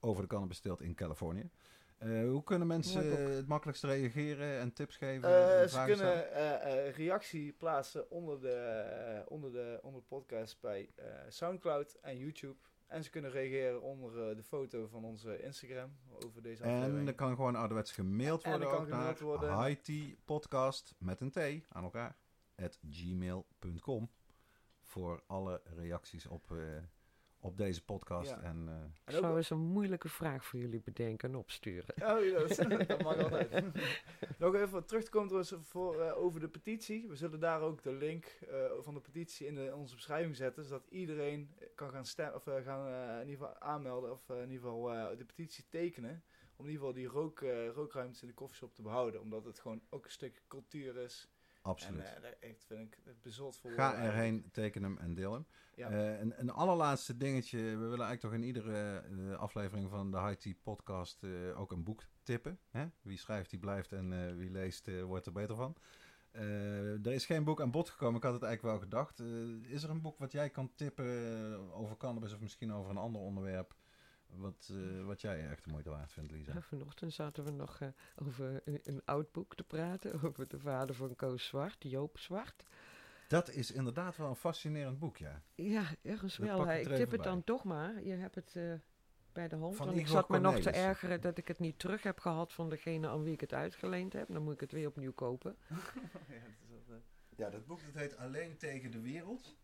Over 0.00 0.22
de 0.22 0.28
cannabisteelt 0.28 0.80
in 0.80 0.94
Californië. 0.94 1.50
Eh, 1.98 2.28
hoe 2.28 2.44
kunnen 2.44 2.66
mensen 2.66 3.34
het 3.36 3.46
makkelijkst 3.46 3.84
reageren 3.84 4.58
en 4.58 4.72
tips 4.72 4.96
geven? 4.96 5.60
En 5.60 5.70
ze 5.70 5.84
kunnen 5.84 6.92
reactie 6.92 7.52
plaatsen 7.52 8.10
onder 8.10 8.40
de, 8.40 9.24
onder 9.28 9.52
de, 9.52 9.78
onder 9.82 10.00
de 10.00 10.06
podcast 10.06 10.60
bij 10.60 10.90
Soundcloud 11.28 11.94
en 12.00 12.16
YouTube. 12.16 12.56
En 12.86 13.04
ze 13.04 13.10
kunnen 13.10 13.30
reageren 13.30 13.82
onder 13.82 14.28
eh, 14.28 14.36
de 14.36 14.42
foto 14.42 14.86
van 14.86 15.04
onze 15.04 15.42
Instagram 15.42 15.96
over 16.24 16.42
deze 16.42 16.62
En 16.62 16.74
aflevering. 16.74 17.08
er 17.08 17.14
kan 17.14 17.34
gewoon 17.34 17.56
ouderwets 17.56 17.92
gemaild 17.92 18.42
En 18.42 18.50
worden 18.50 18.68
er 18.68 18.74
kan 18.74 18.84
ook 18.84 19.18
gemaild 19.18 19.66
hightpodcast 19.66 20.94
met 20.98 21.20
een 21.20 21.30
T 21.30 21.66
aan 21.68 21.84
elkaar 21.84 22.16
at 22.56 22.78
gmail.com 22.90 24.10
voor 24.82 25.22
alle 25.26 25.62
reacties 25.64 26.26
op, 26.26 26.50
eh, 26.50 26.58
op 27.40 27.56
deze 27.56 27.84
podcast. 27.84 28.30
Ja. 28.30 28.40
En, 28.40 28.68
eh, 28.68 29.14
ook- 29.14 29.20
zou 29.22 29.36
eens 29.36 29.50
een 29.50 29.58
moeilijke 29.58 30.08
vraag 30.08 30.44
voor 30.44 30.58
jullie 30.58 30.80
bedenken 30.80 31.28
en 31.28 31.34
opsturen. 31.36 31.94
Oh, 32.16 32.24
ja, 32.24 32.38
dat, 32.38 32.56
dat 32.88 33.02
mag 33.02 33.22
altijd. 33.22 33.64
Nog 34.38 34.54
even 34.54 34.70
wat 34.70 34.88
terug 34.88 35.04
te 35.04 35.10
komen 35.10 35.28
trouwens 35.28 35.68
voor, 35.68 36.00
eh, 36.00 36.16
over 36.18 36.40
de 36.40 36.48
petitie. 36.48 37.08
We 37.08 37.16
zullen 37.16 37.40
daar 37.40 37.60
ook 37.60 37.82
de 37.82 37.92
link 37.92 38.24
eh, 38.24 38.64
van 38.80 38.94
de 38.94 39.00
petitie 39.00 39.46
in, 39.46 39.54
de, 39.54 39.64
in 39.64 39.74
onze 39.74 39.94
beschrijving 39.94 40.36
zetten. 40.36 40.64
Zodat 40.64 40.86
iedereen 40.88 41.54
kan 41.74 41.90
gaan, 41.90 42.04
stem, 42.06 42.32
of, 42.34 42.42
gaan 42.64 42.86
eh, 42.88 43.20
in 43.22 43.28
ieder 43.28 43.46
geval 43.46 43.58
aanmelden. 43.60 44.12
Of 44.12 44.28
in 44.28 44.40
ieder 44.50 44.52
geval 44.70 44.92
eh, 44.92 45.16
de 45.18 45.24
petitie 45.24 45.64
tekenen. 45.68 46.24
Om 46.56 46.64
in 46.66 46.70
ieder 46.70 46.86
geval 46.86 46.92
die 47.02 47.06
rook, 47.06 47.40
eh, 47.40 47.68
rookruimtes 47.68 48.22
in 48.22 48.28
de 48.28 48.34
koffieshop 48.34 48.74
te 48.74 48.82
behouden. 48.82 49.20
Omdat 49.20 49.44
het 49.44 49.58
gewoon 49.58 49.82
ook 49.90 50.04
een 50.04 50.10
stuk 50.10 50.42
cultuur 50.48 50.96
is. 50.96 51.28
Absoluut. 51.66 52.04
En 52.04 52.22
eh, 52.24 52.50
echt 52.50 52.64
vind 52.64 52.80
ik 52.80 52.98
bezot 53.22 53.56
voor 53.56 53.70
Ga 53.70 53.88
woorden 53.90 54.10
erheen, 54.10 54.50
teken 54.52 54.82
hem 54.82 54.98
en 54.98 55.14
deel 55.14 55.32
hem. 55.32 55.46
Ja. 55.74 55.90
Eh, 55.90 56.20
een, 56.20 56.40
een 56.40 56.50
allerlaatste 56.50 57.16
dingetje. 57.16 57.58
We 57.58 57.76
willen 57.76 58.06
eigenlijk 58.06 58.20
toch 58.20 58.32
in 58.32 58.42
iedere 58.42 58.98
eh, 58.98 59.38
aflevering 59.38 59.90
van 59.90 60.10
de 60.10 60.20
High 60.20 60.40
Tea 60.40 60.54
podcast 60.62 61.22
eh, 61.22 61.60
ook 61.60 61.72
een 61.72 61.84
boek 61.84 62.02
tippen. 62.22 62.58
Hè? 62.70 62.86
Wie 63.02 63.18
schrijft, 63.18 63.50
die 63.50 63.58
blijft 63.58 63.92
en 63.92 64.12
eh, 64.28 64.34
wie 64.36 64.50
leest, 64.50 64.88
eh, 64.88 65.02
wordt 65.02 65.26
er 65.26 65.32
beter 65.32 65.56
van. 65.56 65.76
Eh, 66.30 67.06
er 67.06 67.12
is 67.12 67.26
geen 67.26 67.44
boek 67.44 67.60
aan 67.60 67.70
bod 67.70 67.88
gekomen. 67.90 68.16
Ik 68.16 68.22
had 68.22 68.32
het 68.32 68.42
eigenlijk 68.42 68.78
wel 68.78 68.88
gedacht. 68.88 69.20
Eh, 69.20 69.72
is 69.72 69.82
er 69.82 69.90
een 69.90 70.00
boek 70.02 70.18
wat 70.18 70.32
jij 70.32 70.50
kan 70.50 70.72
tippen 70.74 71.06
eh, 71.52 71.80
over 71.80 71.96
cannabis 71.96 72.32
of 72.32 72.40
misschien 72.40 72.72
over 72.72 72.90
een 72.90 72.96
ander 72.96 73.20
onderwerp? 73.20 73.74
Wat, 74.36 74.70
eh, 74.72 75.04
wat 75.04 75.20
jij 75.20 75.48
echt 75.48 75.64
de 75.64 75.70
moeite 75.70 75.90
waard 75.90 76.12
vindt, 76.12 76.30
Lisa? 76.30 76.52
Ja, 76.52 76.60
vanochtend 76.60 77.12
zaten 77.12 77.44
we 77.44 77.50
nog 77.50 77.80
eh, 77.80 77.88
over 78.16 78.60
een, 78.64 78.80
een 78.82 79.02
oud 79.04 79.32
boek 79.32 79.54
te 79.54 79.64
praten. 79.64 80.12
Over 80.22 80.48
de 80.48 80.58
vader 80.58 80.94
van 80.94 81.16
Koos 81.16 81.46
Zwart, 81.46 81.76
Joop 81.78 82.18
Zwart. 82.18 82.64
Dat 83.28 83.50
is 83.50 83.70
inderdaad 83.70 84.16
wel 84.16 84.28
een 84.28 84.36
fascinerend 84.36 84.98
boek, 84.98 85.16
ja. 85.16 85.42
Ja, 85.54 85.84
ergens 86.02 86.36
Dat 86.36 86.46
wel. 86.46 86.70
ik 86.70 86.88
tip 86.88 87.10
het 87.10 87.22
dan 87.22 87.44
toch 87.44 87.64
maar. 87.64 88.02
Je 88.02 88.12
hebt 88.12 88.34
het 88.34 88.56
eh, 88.56 88.72
bij 89.32 89.48
de 89.48 89.56
hand. 89.56 89.76
Van 89.76 89.86
want 89.86 89.98
ik 89.98 90.06
zat 90.06 90.28
me 90.28 90.38
nog 90.38 90.58
te 90.58 90.70
ergeren 90.70 91.20
dat 91.20 91.38
ik 91.38 91.48
het 91.48 91.58
niet 91.58 91.78
terug 91.78 92.02
heb 92.02 92.18
gehad 92.18 92.52
van 92.52 92.68
degene 92.68 93.08
aan 93.08 93.22
wie 93.22 93.32
ik 93.32 93.40
het 93.40 93.52
uitgeleend 93.52 94.12
heb. 94.12 94.28
Dan 94.28 94.42
moet 94.42 94.52
ik 94.52 94.60
het 94.60 94.72
weer 94.72 94.86
opnieuw 94.88 95.12
kopen. 95.12 95.56
ja, 95.68 95.76
dat 96.68 96.96
is 96.96 97.02
Ja, 97.36 97.50
dat 97.50 97.66
boek 97.66 97.80
dat 97.84 97.94
heet 97.94 98.16
Alleen 98.16 98.56
tegen 98.56 98.90
de 98.90 99.00
wereld. 99.00 99.56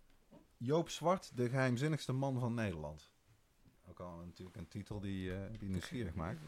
Joop 0.57 0.89
Zwart, 0.89 1.37
de 1.37 1.49
geheimzinnigste 1.49 2.13
man 2.13 2.39
van 2.39 2.55
Nederland. 2.55 3.12
Ook 3.89 4.01
al 4.01 4.17
natuurlijk 4.17 4.57
een 4.57 4.69
titel 4.69 5.01
die, 5.01 5.35
eh, 5.35 5.59
die 5.59 5.69
nieuwsgierig 5.69 6.15
maakt. 6.15 6.41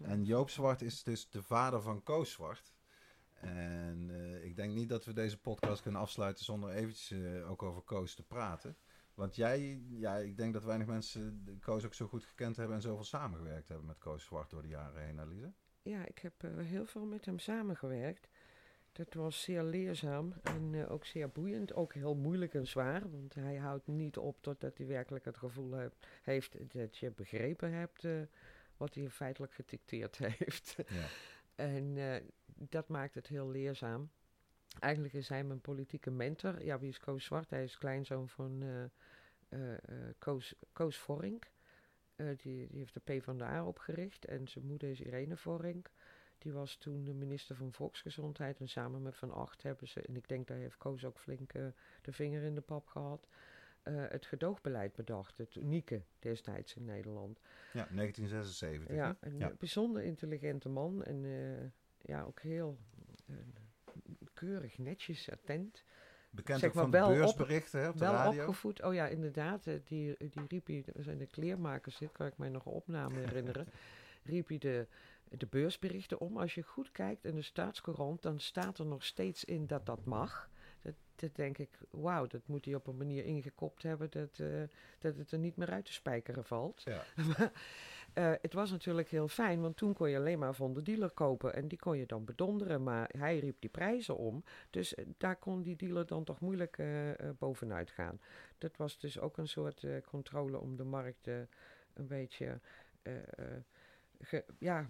En 0.00 0.24
Joop 0.24 0.50
Zwart 0.50 0.82
is 0.82 1.02
dus 1.02 1.30
de 1.30 1.42
vader 1.42 1.82
van 1.82 2.02
Koos 2.02 2.32
Zwart. 2.32 2.72
En 3.40 4.10
eh, 4.10 4.44
ik 4.44 4.56
denk 4.56 4.74
niet 4.74 4.88
dat 4.88 5.04
we 5.04 5.12
deze 5.12 5.38
podcast 5.38 5.82
kunnen 5.82 6.00
afsluiten 6.00 6.44
zonder 6.44 6.70
eventjes 6.70 7.10
eh, 7.10 7.50
ook 7.50 7.62
over 7.62 7.82
Koos 7.82 8.14
te 8.14 8.22
praten. 8.22 8.76
Want 9.14 9.36
jij, 9.36 9.82
ja, 9.88 10.16
ik 10.16 10.36
denk 10.36 10.52
dat 10.52 10.64
weinig 10.64 10.86
mensen 10.86 11.44
Koos 11.60 11.84
ook 11.84 11.94
zo 11.94 12.06
goed 12.06 12.24
gekend 12.24 12.56
hebben 12.56 12.76
en 12.76 12.82
zoveel 12.82 13.04
samengewerkt 13.04 13.68
hebben 13.68 13.86
met 13.86 13.98
Koos 13.98 14.24
Zwart 14.24 14.50
door 14.50 14.62
de 14.62 14.68
jaren 14.68 15.04
heen, 15.04 15.18
Elise. 15.18 15.52
Ja, 15.82 16.06
ik 16.06 16.18
heb 16.18 16.42
heel 16.56 16.86
veel 16.86 17.04
met 17.04 17.24
hem 17.24 17.38
samengewerkt. 17.38 18.28
Dat 18.92 19.14
was 19.14 19.42
zeer 19.42 19.62
leerzaam 19.62 20.34
en 20.42 20.74
eh, 20.74 20.92
ook 20.92 21.04
zeer 21.04 21.30
boeiend. 21.30 21.74
Ook 21.74 21.94
heel 21.94 22.14
moeilijk 22.14 22.54
en 22.54 22.66
zwaar, 22.66 23.10
want 23.10 23.34
hij 23.34 23.56
houdt 23.56 23.86
niet 23.86 24.16
op 24.16 24.42
totdat 24.42 24.78
hij 24.78 24.86
werkelijk 24.86 25.24
het 25.24 25.36
gevoel 25.36 25.74
heeft, 25.74 26.06
heeft 26.22 26.72
dat 26.72 26.96
je 26.96 27.10
begrepen 27.10 27.72
hebt 27.72 28.04
eh, 28.04 28.22
wat 28.76 28.94
hij 28.94 29.10
feitelijk 29.10 29.52
gedicteerd 29.54 30.16
heeft. 30.36 30.76
Ja. 30.76 31.06
En 31.54 31.96
eh, 31.96 32.22
dat 32.44 32.88
maakt 32.88 33.14
het 33.14 33.26
heel 33.26 33.50
leerzaam. 33.50 34.10
Eigenlijk 34.78 35.14
is 35.14 35.28
hij 35.28 35.44
mijn 35.44 35.60
politieke 35.60 36.10
mentor. 36.10 36.64
Ja, 36.64 36.78
wie 36.78 36.88
is 36.88 36.98
Koos 36.98 37.24
Zwart? 37.24 37.50
Hij 37.50 37.64
is 37.64 37.78
kleinzoon 37.78 38.28
van 38.28 38.64
Koos, 40.18 40.54
Koos 40.72 40.98
Vorink. 40.98 41.50
Die, 42.16 42.36
die 42.68 42.78
heeft 42.78 42.94
de 42.94 43.00
PvdA 43.00 43.66
opgericht. 43.66 44.24
En 44.24 44.48
zijn 44.48 44.66
moeder 44.66 44.90
is 44.90 45.00
Irene 45.00 45.36
Vorink. 45.36 45.90
Die 46.42 46.52
was 46.52 46.76
toen 46.76 47.04
de 47.04 47.12
minister 47.14 47.56
van 47.56 47.72
Volksgezondheid. 47.72 48.60
En 48.60 48.68
samen 48.68 49.02
met 49.02 49.16
Van 49.16 49.30
Acht 49.32 49.62
hebben 49.62 49.88
ze, 49.88 50.00
en 50.02 50.16
ik 50.16 50.28
denk 50.28 50.46
daar 50.46 50.56
heeft 50.56 50.76
Koos 50.78 51.04
ook 51.04 51.18
flink 51.18 51.52
eh, 51.52 51.64
de 52.02 52.12
vinger 52.12 52.42
in 52.42 52.54
de 52.54 52.60
pap 52.60 52.86
gehad, 52.86 53.28
eh, 53.82 53.94
het 54.08 54.26
gedoogbeleid 54.26 54.92
bedacht. 54.92 55.38
Het 55.38 55.54
unieke 55.56 56.02
destijds 56.18 56.74
in 56.76 56.84
Nederland. 56.84 57.40
Ja, 57.72 57.86
1976. 57.90 58.96
Ja, 58.96 59.16
een 59.20 59.38
Ja. 59.38 59.50
eh, 59.50 59.56
bijzonder 59.56 60.02
intelligente 60.02 60.68
man. 60.68 61.02
En 61.04 61.24
ja, 62.00 62.22
ook 62.22 62.40
heel 62.40 62.78
keurig, 64.34 64.78
netjes, 64.78 65.30
attent. 65.30 65.84
Bekend 66.30 66.58
zeg 66.58 66.68
ook 66.68 66.74
maar 66.74 66.82
van 66.82 66.92
de 66.92 66.98
wel 66.98 67.08
op- 67.10 67.14
beursberichten 67.16 67.80
hè, 67.80 67.88
op 67.88 67.92
de 67.94 67.98
Wel 68.04 68.12
radio. 68.12 68.40
opgevoed. 68.40 68.82
Oh 68.82 68.94
ja, 68.94 69.06
inderdaad. 69.06 69.64
Die, 69.64 69.80
die 70.18 70.46
riep 70.48 70.66
hij, 70.66 70.84
we 70.94 71.02
zijn 71.02 71.18
de 71.18 71.26
kleermakers 71.26 71.96
zit, 71.96 72.12
kan 72.12 72.26
ik 72.26 72.36
mij 72.38 72.48
nog 72.48 72.66
een 72.66 72.72
opname 72.72 73.18
herinneren. 73.18 73.66
riep 74.24 74.48
hij 74.48 74.58
de, 74.58 74.86
de 75.36 75.46
beursberichten 75.46 76.20
om. 76.20 76.36
Als 76.36 76.54
je 76.54 76.62
goed 76.62 76.92
kijkt 76.92 77.24
in 77.24 77.34
de 77.34 77.42
staatscourant, 77.42 78.22
dan 78.22 78.40
staat 78.40 78.78
er 78.78 78.86
nog 78.86 79.04
steeds 79.04 79.44
in 79.44 79.66
dat 79.66 79.86
dat 79.86 80.04
mag. 80.04 80.50
Dat, 80.82 80.94
dat 81.14 81.34
denk 81.34 81.58
ik, 81.58 81.78
wauw, 81.90 82.26
dat 82.26 82.46
moet 82.46 82.64
hij 82.64 82.74
op 82.74 82.86
een 82.86 82.96
manier 82.96 83.24
ingekopt 83.24 83.82
hebben 83.82 84.10
dat, 84.10 84.38
eh, 84.38 84.62
dat 84.98 85.16
het 85.16 85.32
er 85.32 85.38
niet 85.38 85.56
meer 85.56 85.70
uit 85.70 85.84
te 85.84 85.92
spijkeren 85.92 86.44
valt. 86.44 86.82
Ja. 86.84 87.02
Eh, 88.12 88.32
het 88.40 88.52
was 88.52 88.70
natuurlijk 88.70 89.08
heel 89.08 89.28
fijn, 89.28 89.60
want 89.60 89.76
toen 89.76 89.92
kon 89.92 90.10
je 90.10 90.16
alleen 90.16 90.38
maar 90.38 90.54
van 90.54 90.72
de 90.74 90.82
dealer 90.82 91.10
kopen 91.10 91.54
en 91.54 91.68
die 91.68 91.78
kon 91.78 91.98
je 91.98 92.06
dan 92.06 92.24
bedonderen. 92.24 92.82
Maar 92.82 93.10
hij 93.18 93.38
riep 93.38 93.60
die 93.60 93.70
prijzen 93.70 94.16
om, 94.16 94.44
dus 94.70 94.94
eh, 94.94 95.04
daar 95.16 95.36
kon 95.36 95.62
die 95.62 95.76
dealer 95.76 96.06
dan 96.06 96.24
toch 96.24 96.40
moeilijk 96.40 96.82
bovenuit 97.38 97.90
gaan. 97.90 98.20
Dat 98.58 98.76
was 98.76 98.98
dus 98.98 99.18
ook 99.18 99.36
een 99.36 99.48
soort 99.48 99.86
controle 100.04 100.58
om 100.58 100.76
de 100.76 100.84
markt 100.84 101.26
een 101.94 102.06
beetje 102.06 102.60
ge- 104.22 104.44
ja, 104.58 104.88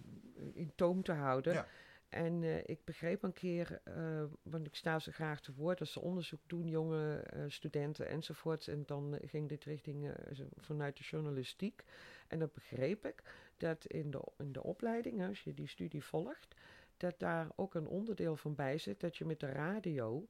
in 0.53 0.71
toom 0.75 1.03
te 1.03 1.11
houden. 1.11 1.53
Ja. 1.53 1.67
En 2.09 2.43
eh, 2.43 2.57
ik 2.65 2.79
begreep 2.83 3.23
een 3.23 3.33
keer, 3.33 3.81
eh, 3.83 4.23
want 4.43 4.67
ik 4.67 4.75
sta 4.75 4.99
ze 4.99 5.11
graag 5.11 5.41
te 5.41 5.53
woord 5.53 5.79
als 5.79 5.91
ze 5.91 5.99
onderzoek 5.99 6.39
doen, 6.47 6.67
jonge 6.67 7.15
eh, 7.17 7.43
studenten 7.47 8.07
enzovoort. 8.07 8.67
En 8.67 8.83
dan 8.85 9.17
ging 9.25 9.49
dit 9.49 9.63
richting 9.63 10.13
vanuit 10.55 10.97
de 10.97 11.03
journalistiek. 11.03 11.83
En 12.27 12.39
dan 12.39 12.49
begreep 12.53 13.05
ik 13.05 13.23
dat 13.57 13.85
in 13.85 14.11
de, 14.11 14.23
in 14.37 14.51
de 14.51 14.63
opleiding, 14.63 15.27
als 15.27 15.43
je 15.43 15.53
die 15.53 15.67
studie 15.67 16.03
volgt, 16.03 16.55
dat 16.97 17.19
daar 17.19 17.47
ook 17.55 17.73
een 17.75 17.87
onderdeel 17.87 18.35
van 18.35 18.55
bij 18.55 18.77
zit 18.77 18.99
dat 18.99 19.17
je 19.17 19.25
met 19.25 19.39
de 19.39 19.51
radio 19.51 20.27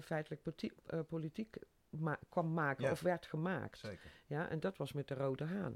feitelijk 0.00 0.42
politi- 0.42 0.72
eh, 0.86 1.00
politiek 1.08 1.56
ma- 1.90 2.18
kwam 2.28 2.52
maken 2.52 2.84
Ja. 2.84 2.90
of 2.90 3.00
werd 3.00 3.26
gemaakt. 3.26 3.78
Zeker, 3.78 4.10
Ja, 4.26 4.48
en 4.48 4.60
dat 4.60 4.76
was 4.76 4.92
met 4.92 5.08
de 5.08 5.14
Rode 5.14 5.44
Haan. 5.44 5.74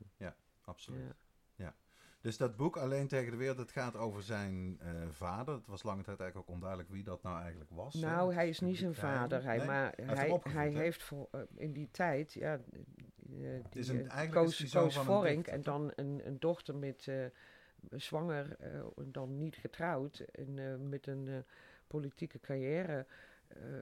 absoluut. 0.61 1.15
Ja. 1.55 1.75
Dus 2.21 2.37
dat 2.37 2.57
boek 2.57 2.77
Alleen 2.77 3.09
tegen 3.09 3.31
de 3.31 3.37
wereld, 3.37 3.59
het 3.59 3.71
gaat 3.71 3.97
over 3.97 4.23
zijn 4.23 4.79
eh, 4.81 4.91
vader. 5.11 5.55
Het 5.55 5.67
was 5.67 5.83
lange 5.83 6.03
tijd 6.03 6.21
eigenlijk 6.21 6.49
ook 6.49 6.55
onduidelijk 6.55 6.91
wie 6.91 7.03
dat 7.03 7.23
nou 7.23 7.41
eigenlijk 7.41 7.71
was. 7.71 7.95
Nou, 7.95 8.35
hij 8.35 8.49
is 8.49 8.61
niet 8.61 8.79
zijn 8.79 8.95
vader. 8.95 9.43
Hij, 9.45 9.57
Nee? 9.57 9.67
maar 9.67 9.95
hij, 10.43 10.71
heeft 10.71 11.03
voor, 11.03 11.29
eh, 11.31 11.41
in 11.55 11.73
die 11.73 11.89
tijd, 11.91 12.33
ja, 12.33 12.53
eh, 12.55 12.61
die, 13.71 13.81
is 13.81 13.89
een- 13.89 14.09
eigenlijk 14.09 14.49
is 14.49 14.59
Koos, 14.59 14.71
zoon 14.71 14.83
Koos 14.83 14.95
van 14.95 15.05
Vorink 15.05 15.47
en 15.47 15.63
dan 15.63 15.93
een, 15.95 16.27
een 16.27 16.39
dochter 16.39 16.75
met 16.77 17.11
zwanger 17.91 18.57
en 18.97 19.13
dan 19.13 19.39
niet 19.39 19.57
getrouwd 19.57 20.19
en 20.19 20.89
met 20.89 21.07
een 21.07 21.45
politieke 21.87 22.41
carrière 22.41 23.07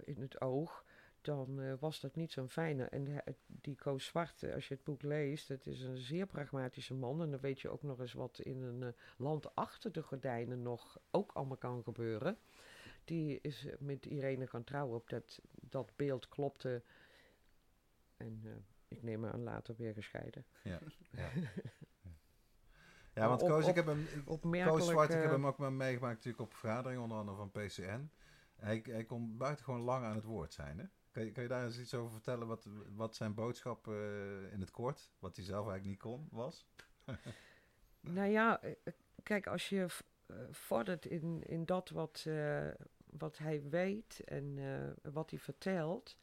in 0.05 0.21
het 0.21 0.41
oog. 0.41 0.85
Dan 1.25 1.61
eh, 1.61 1.73
was 1.79 2.01
dat 2.01 2.15
niet 2.15 2.33
zo'n 2.33 2.49
fijne. 2.49 2.85
En 2.85 3.23
die 3.47 3.77
Koos 3.77 4.05
Zwart, 4.05 4.53
als 4.55 4.69
je 4.69 4.75
het 4.75 4.85
boek 4.85 5.03
leest, 5.03 5.49
het 5.49 5.67
is 5.67 5.83
een 5.83 5.97
zeer 5.97 6.27
pragmatische 6.27 6.95
man. 6.95 7.23
En 7.23 7.31
dan 7.31 7.41
weet 7.41 7.61
je 7.61 7.69
ook 7.69 7.83
nog 7.83 8.01
eens 8.01 8.13
wat 8.13 8.39
in 8.39 8.63
een 8.63 8.83
eh, 8.83 8.89
land 9.17 9.55
achter 9.55 9.93
de 9.93 10.03
gordijnen 10.03 10.63
nog 10.63 10.99
ook 11.11 11.33
allemaal 11.33 11.57
kan 11.57 11.83
gebeuren. 11.83 12.39
Die 13.05 13.39
is 13.41 13.67
eh, 13.67 13.75
met 13.79 14.07
Irene 14.07 14.47
gaan 14.47 14.65
trouwen. 14.65 14.97
Op 14.97 15.09
dat, 15.09 15.41
dat 15.51 15.93
beeld 15.97 16.29
klopte. 16.29 16.83
En 18.17 18.65
ik 18.89 19.03
neem 19.03 19.27
aan 19.27 19.43
later 19.43 19.75
weer 19.77 19.95
gescheiden. 19.95 20.45
Ja, 20.63 20.79
ja. 21.11 21.31
ja 23.15 23.29
want 23.29 23.43
Op- 23.43 23.49
Koos, 23.49 23.67
ik 23.67 23.75
heb 23.75 23.87
hem. 23.87 24.07
Koos 24.25 24.87
Zwart, 24.87 25.13
ik 25.13 25.21
heb 25.21 25.31
hem 25.31 25.47
ook 25.47 25.59
maar 25.59 25.73
meegemaakt 25.73 26.15
natuurlijk 26.15 26.43
op 26.43 26.55
vergaderingen, 26.55 27.03
onder 27.03 27.19
andere 27.19 27.37
van 27.37 27.51
PCN. 27.51 28.11
Hij, 28.57 28.81
hij 28.89 29.05
kon 29.05 29.37
buitengewoon 29.37 29.81
lang 29.81 30.05
aan 30.05 30.15
het 30.15 30.25
woord 30.25 30.53
zijn. 30.53 30.79
Hè? 30.79 30.85
Kan, 31.15 31.25
je, 31.25 31.33
kan 31.33 31.43
je 31.43 31.49
daar 31.49 31.65
eens 31.65 31.79
iets 31.79 31.95
over 31.95 32.13
vertellen 32.13 32.47
wat, 32.47 32.67
wat 32.95 33.17
zijn 33.17 33.35
boodschap 33.35 33.89
eh, 33.89 34.53
in 34.53 34.61
het 34.61 34.71
kort, 34.71 35.11
wat 35.19 35.37
hij 35.37 35.45
zelf 35.45 35.69
eigenlijk 35.69 35.85
niet 35.85 36.13
kon, 36.13 36.29
was? 36.31 36.67
Nou 38.01 38.29
ja, 38.29 38.63
eh, 38.63 38.73
kijk, 39.23 39.47
als 39.47 39.69
je 39.69 39.87
eh, 40.27 40.37
vordert 40.51 41.07
in, 41.07 41.43
in 41.43 41.65
dat 41.65 41.91
wat, 41.91 42.27
wat 43.05 43.39
hij 43.39 43.63
weet 43.69 44.21
en 44.25 44.59
wat 45.13 45.31
hij 45.31 45.39
vertelt, 45.39 46.17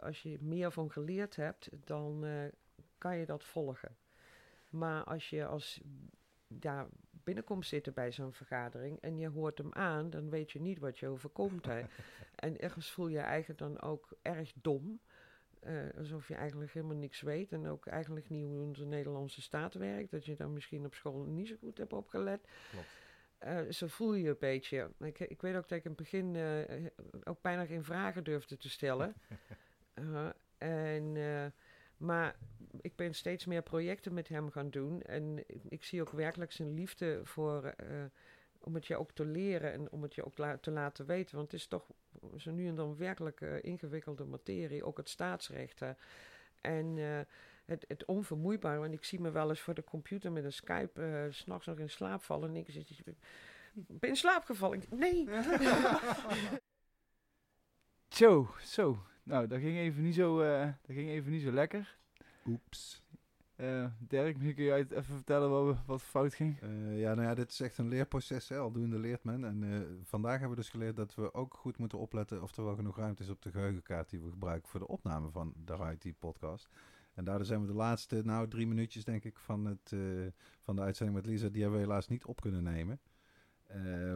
als 0.00 0.22
je 0.22 0.38
meer 0.40 0.70
van 0.70 0.90
geleerd 0.90 1.36
hebt, 1.36 1.68
dan 1.84 2.24
kan 2.98 3.16
je 3.16 3.26
dat 3.26 3.44
volgen. 3.44 3.96
Maar 4.68 5.04
als 5.04 5.30
je 5.30 5.46
als 5.46 5.80
daar 6.46 6.86
binnenkomt 7.28 7.66
zitten 7.66 7.94
bij 7.94 8.12
zo'n 8.12 8.32
vergadering 8.32 9.00
en 9.00 9.18
je 9.18 9.28
hoort 9.28 9.58
hem 9.58 9.72
aan, 9.72 10.10
dan 10.10 10.30
weet 10.30 10.52
je 10.52 10.60
niet 10.60 10.78
wat 10.78 10.98
je 10.98 11.08
overkomt. 11.08 11.66
Hè. 11.66 11.82
en 12.44 12.60
ergens 12.60 12.90
voel 12.90 13.08
je 13.08 13.16
je 13.16 13.20
eigenlijk 13.22 13.60
dan 13.60 13.80
ook 13.80 14.08
erg 14.22 14.52
dom. 14.62 15.00
eh, 15.60 15.74
alsof 15.98 16.28
je 16.28 16.34
eigenlijk 16.34 16.72
helemaal 16.72 16.96
niks 16.96 17.20
weet. 17.20 17.52
En 17.52 17.66
ook 17.66 17.86
eigenlijk 17.86 18.28
niet 18.28 18.46
hoe 18.46 18.62
onze 18.66 18.84
Nederlandse 18.84 19.42
staat 19.42 19.74
werkt. 19.74 20.10
Dat 20.10 20.24
je 20.24 20.36
dan 20.36 20.52
misschien 20.52 20.84
op 20.84 20.94
school 20.94 21.24
niet 21.24 21.48
zo 21.48 21.56
goed 21.60 21.78
hebt 21.78 21.92
opgelet. 21.92 22.48
Klopt. 22.70 22.86
Eh, 23.38 23.70
zo 23.70 23.86
voel 23.86 24.14
je 24.14 24.22
je 24.22 24.28
een 24.28 24.36
beetje. 24.38 24.90
Ik, 24.98 25.18
ik 25.18 25.40
weet 25.40 25.56
ook 25.56 25.68
dat 25.68 25.78
ik 25.78 25.84
in 25.84 25.90
het 25.90 26.00
begin 26.00 26.36
eh, 26.36 26.86
ook 27.24 27.42
bijna 27.42 27.66
geen 27.66 27.84
vragen 27.84 28.24
durfde 28.24 28.56
te 28.56 28.68
stellen. 28.68 29.14
En, 30.58 31.16
maar 31.98 32.36
ik 32.80 32.96
ben 32.96 33.14
steeds 33.14 33.44
meer 33.46 33.62
projecten 33.62 34.14
met 34.14 34.28
hem 34.28 34.50
gaan 34.50 34.70
doen. 34.70 35.02
En 35.02 35.44
ik, 35.68 35.84
zie 35.84 36.00
ook 36.00 36.10
werkelijk 36.10 36.52
zijn 36.52 36.74
liefde 36.74 37.20
voor... 37.24 37.64
eh, 37.64 38.04
om 38.60 38.74
het 38.74 38.86
je 38.86 38.96
ook 38.96 39.12
te 39.12 39.24
leren 39.24 39.72
en 39.72 39.90
om 39.90 40.02
het 40.02 40.14
je 40.14 40.24
ook 40.24 40.38
la- 40.38 40.58
te 40.58 40.70
laten 40.70 41.06
weten. 41.06 41.36
Want 41.36 41.50
het 41.52 41.60
is 41.60 41.66
toch 41.66 41.86
zo 42.36 42.50
nu 42.50 42.68
en 42.68 42.74
dan 42.74 42.96
werkelijk 42.96 43.40
eh, 43.40 43.62
ingewikkelde 43.62 44.24
materie. 44.24 44.84
Ook 44.84 44.96
het 44.96 45.08
staatsrecht. 45.08 45.80
hè. 45.80 45.92
En 46.60 46.98
eh, 46.98 47.20
het, 47.64 47.84
het 47.88 48.04
onvermoeibaar. 48.04 48.78
Want 48.78 48.92
ik 48.92 49.04
zie 49.04 49.20
me 49.20 49.30
wel 49.30 49.48
eens 49.48 49.60
voor 49.60 49.74
de 49.74 49.84
computer 49.84 50.32
met 50.32 50.44
een 50.44 50.52
Skype... 50.52 51.26
's 51.30 51.36
s'nachts 51.38 51.66
nog 51.66 51.78
in 51.78 51.90
slaap 51.90 52.22
vallen. 52.22 52.48
En 52.48 52.56
ik 52.56 52.66
zit... 52.70 52.90
Ik 52.90 53.14
ben 54.00 54.08
in 54.10 54.16
slaap 54.16 54.44
gevallen. 54.44 54.82
Nee! 54.90 55.28
Zo, 58.08 58.50
zo. 58.60 58.98
Nou, 59.28 59.46
dat 59.46 59.60
ging 59.60 59.76
even 59.76 60.02
niet 60.02 60.14
zo, 60.14 60.40
eh, 60.40 60.60
dat 60.60 60.96
ging 60.96 61.08
even 61.08 61.30
niet 61.30 61.42
zo 61.42 61.52
lekker. 61.52 61.98
Oeps. 62.46 63.02
Eh, 63.56 63.86
Dirk, 63.98 64.34
misschien 64.34 64.54
kun 64.54 64.64
je 64.64 64.72
even 64.74 65.04
vertellen 65.04 65.50
wat, 65.50 65.76
wat 65.86 66.02
fout 66.02 66.34
ging? 66.34 66.60
Eh, 66.60 67.00
ja, 67.00 67.14
nou 67.14 67.28
ja, 67.28 67.34
dit 67.34 67.50
is 67.50 67.60
echt 67.60 67.78
een 67.78 67.88
leerproces, 67.88 68.48
hè. 68.48 68.58
aldoende 68.58 68.98
leert 68.98 69.24
men. 69.24 69.44
En 69.44 70.00
vandaag 70.04 70.38
hebben 70.38 70.50
we 70.50 70.62
dus 70.62 70.70
geleerd 70.70 70.96
dat 70.96 71.14
we 71.14 71.34
ook 71.34 71.54
goed 71.54 71.78
moeten 71.78 71.98
opletten 71.98 72.42
of 72.42 72.56
er 72.56 72.64
wel 72.64 72.74
genoeg 72.74 72.96
ruimte 72.96 73.22
is 73.22 73.28
op 73.28 73.42
de 73.42 73.50
geheugenkaart 73.50 74.10
die 74.10 74.20
we 74.20 74.30
gebruiken 74.30 74.68
voor 74.68 74.80
de 74.80 74.88
opname 74.88 75.30
van 75.30 75.52
de 75.64 75.96
IT-podcast. 75.98 76.68
En 77.14 77.24
daardoor 77.24 77.46
zijn 77.46 77.60
we 77.60 77.66
de 77.66 77.74
laatste, 77.74 78.22
nou 78.24 78.48
drie 78.48 78.66
minuutjes 78.66 79.04
denk 79.04 79.24
ik, 79.24 79.38
van, 79.38 79.64
het, 79.64 79.94
van 80.60 80.76
de 80.76 80.82
uitzending 80.82 81.18
met 81.18 81.26
Lisa, 81.26 81.48
die 81.48 81.62
hebben 81.62 81.80
we 81.80 81.86
helaas 81.86 82.08
niet 82.08 82.24
op 82.24 82.40
kunnen 82.40 82.62
nemen. 82.62 83.00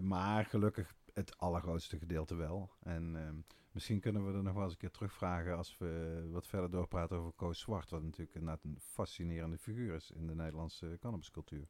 Maar 0.00 0.44
gelukkig 0.44 0.94
het 1.12 1.38
allergrootste 1.38 1.98
gedeelte 1.98 2.34
wel. 2.34 2.70
En 2.82 3.16
ehm, 3.16 3.34
misschien 3.72 4.00
kunnen 4.00 4.26
we 4.26 4.36
er 4.36 4.42
nog 4.42 4.54
wel 4.54 4.62
eens 4.62 4.72
een 4.72 4.78
keer 4.78 4.90
terugvragen 4.90 5.56
als 5.56 5.78
we 5.78 6.22
wat 6.32 6.46
verder 6.46 6.70
doorpraten 6.70 7.16
over 7.16 7.32
Koos 7.32 7.60
Zwart. 7.60 7.90
Wat 7.90 8.02
natuurlijk 8.02 8.34
inderdaad 8.34 8.64
een 8.64 8.78
fascinerende 8.80 9.58
figuur 9.58 9.94
is 9.94 10.10
in 10.10 10.26
de 10.26 10.34
Nederlandse 10.34 10.96
cannabiscultuur. 11.00 11.66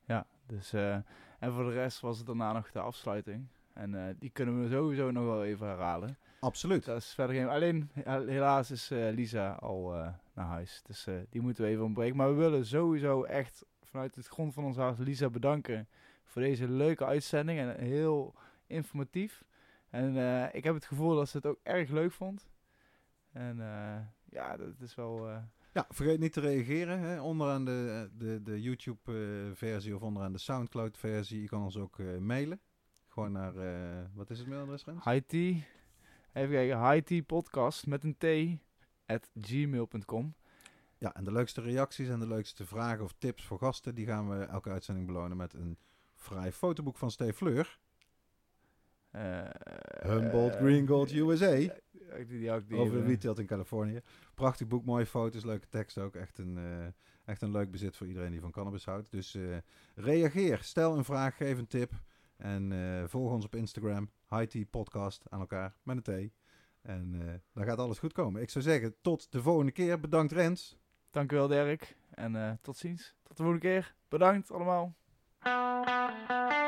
Ja, 0.00 0.26
dus, 0.46 0.72
eh, 0.72 0.94
en 1.38 1.52
voor 1.52 1.64
de 1.64 1.72
rest 1.72 2.00
was 2.00 2.18
het 2.18 2.26
daarna 2.26 2.52
nog 2.52 2.70
de 2.70 2.80
afsluiting. 2.80 3.46
En 3.72 4.06
eh, 4.08 4.14
die 4.18 4.30
kunnen 4.30 4.62
we 4.62 4.68
sowieso 4.70 5.10
nog 5.10 5.24
wel 5.24 5.44
even 5.44 5.66
herhalen. 5.66 6.18
Absoluut. 6.40 6.84
Dat 6.84 6.96
is 6.96 7.14
verder 7.14 7.36
geen... 7.36 7.48
Alleen, 7.48 7.90
he- 7.92 8.24
helaas 8.24 8.70
is 8.70 8.90
eh, 8.90 9.12
Lisa 9.12 9.52
al 9.52 9.90
naar 10.34 10.46
huis. 10.46 10.82
Dus 10.82 11.08
die 11.28 11.40
moeten 11.40 11.64
we 11.64 11.70
even 11.70 11.84
ontbreken. 11.84 12.16
Maar 12.16 12.28
we 12.28 12.34
willen 12.34 12.66
sowieso 12.66 13.22
echt 13.24 13.64
vanuit 13.82 14.14
het 14.14 14.26
grond 14.26 14.54
van 14.54 14.64
ons 14.64 14.76
hart 14.76 14.98
Lisa 14.98 15.30
bedanken 15.30 15.88
voor 16.30 16.42
deze 16.42 16.68
leuke 16.68 17.04
uitzending. 17.04 17.58
En 17.58 17.78
heel 17.78 18.34
informatief. 18.66 19.44
En 19.88 20.16
eh, 20.16 20.54
ik 20.54 20.64
heb 20.64 20.74
het 20.74 20.84
gevoel 20.84 21.14
dat 21.14 21.28
ze 21.28 21.36
het 21.36 21.46
ook 21.46 21.58
erg 21.62 21.90
leuk 21.90 22.12
vond. 22.12 22.48
En 23.32 23.60
eh, 23.60 24.00
ja, 24.24 24.56
dat 24.56 24.80
is 24.80 24.94
wel... 24.94 25.28
eh, 25.28 25.42
Ja, 25.72 25.86
vergeet 25.88 26.20
niet 26.20 26.32
te 26.32 26.40
reageren. 26.40 26.98
Hè. 27.00 27.20
Onderaan 27.20 27.64
de, 27.64 28.10
de, 28.12 28.42
de 28.42 28.60
YouTube-versie 28.60 29.94
of 29.94 30.02
onderaan 30.02 30.32
de 30.32 30.38
Soundcloud-versie. 30.38 31.40
Je 31.40 31.48
kan 31.48 31.62
ons 31.62 31.76
ook 31.76 31.98
mailen. 32.18 32.60
Gewoon 33.06 33.32
naar, 33.32 33.52
wat 34.14 34.30
is 34.30 34.38
het 34.38 34.48
mailadres, 34.48 34.84
Tea. 35.26 35.54
Even 36.32 36.50
kijken. 36.50 37.04
Tea 37.04 37.22
Podcast 37.22 37.86
met 37.86 38.04
een 38.04 38.16
T. 38.16 38.58
At 39.06 39.30
gmail.com. 39.40 40.34
Ja, 40.98 41.14
en 41.14 41.24
de 41.24 41.32
leukste 41.32 41.60
reacties 41.60 42.08
en 42.08 42.20
de 42.20 42.26
leukste 42.26 42.66
vragen 42.66 43.04
of 43.04 43.14
tips 43.18 43.44
voor 43.44 43.58
gasten, 43.58 43.94
die 43.94 44.06
gaan 44.06 44.28
we 44.28 44.44
elke 44.44 44.70
uitzending 44.70 45.06
belonen 45.06 45.36
met 45.36 45.54
een 45.54 45.78
fraai 46.20 46.52
fotoboek 46.52 46.96
van 46.96 47.10
Steve 47.10 47.32
Fleur. 47.32 47.78
Eh, 49.10 49.44
Humboldt 50.02 50.54
eh, 50.54 50.60
Green 50.60 50.86
Gold 50.86 51.12
USA. 51.12 51.50
die- 51.54 51.70
die 52.26 52.48
had 52.50 52.60
ik 52.60 52.68
die 52.68 52.78
Over 52.78 53.04
retail 53.04 53.38
in 53.38 53.46
Californië. 53.46 54.00
Prachtig 54.34 54.66
boek, 54.66 54.84
mooie 54.84 55.06
foto's, 55.06 55.44
leuke 55.44 55.68
tekst 55.68 55.98
ook. 55.98 56.14
Echt 56.14 56.38
een, 56.38 56.58
eh, 56.58 56.86
echt 57.24 57.42
een 57.42 57.50
leuk 57.50 57.70
bezit 57.70 57.96
voor 57.96 58.06
iedereen 58.06 58.30
die 58.30 58.40
van 58.40 58.50
cannabis 58.50 58.84
houdt. 58.84 59.10
Dus 59.10 59.34
eh, 59.34 59.42
reageer, 59.94 60.58
stel 60.62 60.96
een 60.96 61.04
vraag, 61.04 61.36
geef 61.36 61.58
een 61.58 61.66
tip. 61.66 61.92
En 62.36 62.72
eh, 62.72 63.04
volg 63.08 63.32
ons 63.32 63.44
op 63.44 63.54
Instagram, 63.54 64.10
High 64.28 64.44
Tea 64.44 64.64
Podcast 64.70 65.24
aan 65.28 65.40
elkaar 65.40 65.74
met 65.82 66.06
een 66.08 66.28
T. 66.30 66.32
En 66.82 67.14
eh, 67.28 67.34
dan 67.52 67.64
gaat 67.64 67.78
alles 67.78 67.98
goed 67.98 68.12
komen. 68.12 68.42
Ik 68.42 68.50
zou 68.50 68.64
zeggen, 68.64 68.94
tot 69.00 69.32
de 69.32 69.42
volgende 69.42 69.72
keer. 69.72 70.00
Bedankt 70.00 70.32
Rens. 70.32 70.78
Dankjewel 71.10 71.48
Dirk. 71.48 71.96
En 72.10 72.36
eh, 72.36 72.52
tot 72.62 72.76
ziens. 72.76 73.14
Tot 73.22 73.36
de 73.36 73.42
volgende 73.42 73.66
keer. 73.66 73.94
Bedankt 74.08 74.50
allemaal. 74.50 74.94
High 75.42 76.59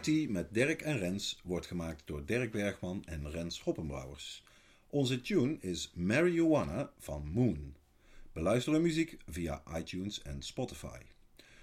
Tea 0.00 0.30
met 0.30 0.54
Dirk 0.54 0.82
en 0.82 0.98
Rens 0.98 1.40
wordt 1.44 1.66
gemaakt 1.66 2.06
door 2.06 2.24
Dirk 2.24 2.52
Bergman 2.52 3.04
en 3.04 3.30
Rens 3.30 3.60
Hoppenbrouwers. 3.60 4.44
Onze 4.86 5.20
tune 5.20 5.56
is 5.60 5.92
Marijuana 5.94 6.92
van 6.98 7.28
Moon. 7.32 7.74
Beluister 8.32 8.72
de 8.72 8.78
muziek 8.78 9.16
via 9.26 9.62
iTunes 9.76 10.22
en 10.22 10.42
Spotify. 10.42 10.98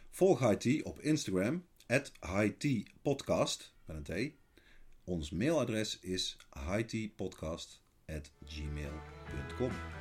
Volg 0.10 0.56
Tea 0.56 0.82
op 0.84 1.00
Instagram, 1.00 1.66
at 1.88 2.12
High 2.22 2.58
Tea 2.58 2.84
Podcast, 3.02 3.74
met 3.86 4.10
een 4.10 4.32
T. 4.32 4.34
Ons 5.04 5.30
mailadres 5.30 6.00
is 6.00 6.38
highteapodcast 6.68 7.82
at 8.06 8.32
gmail.com. 8.46 9.99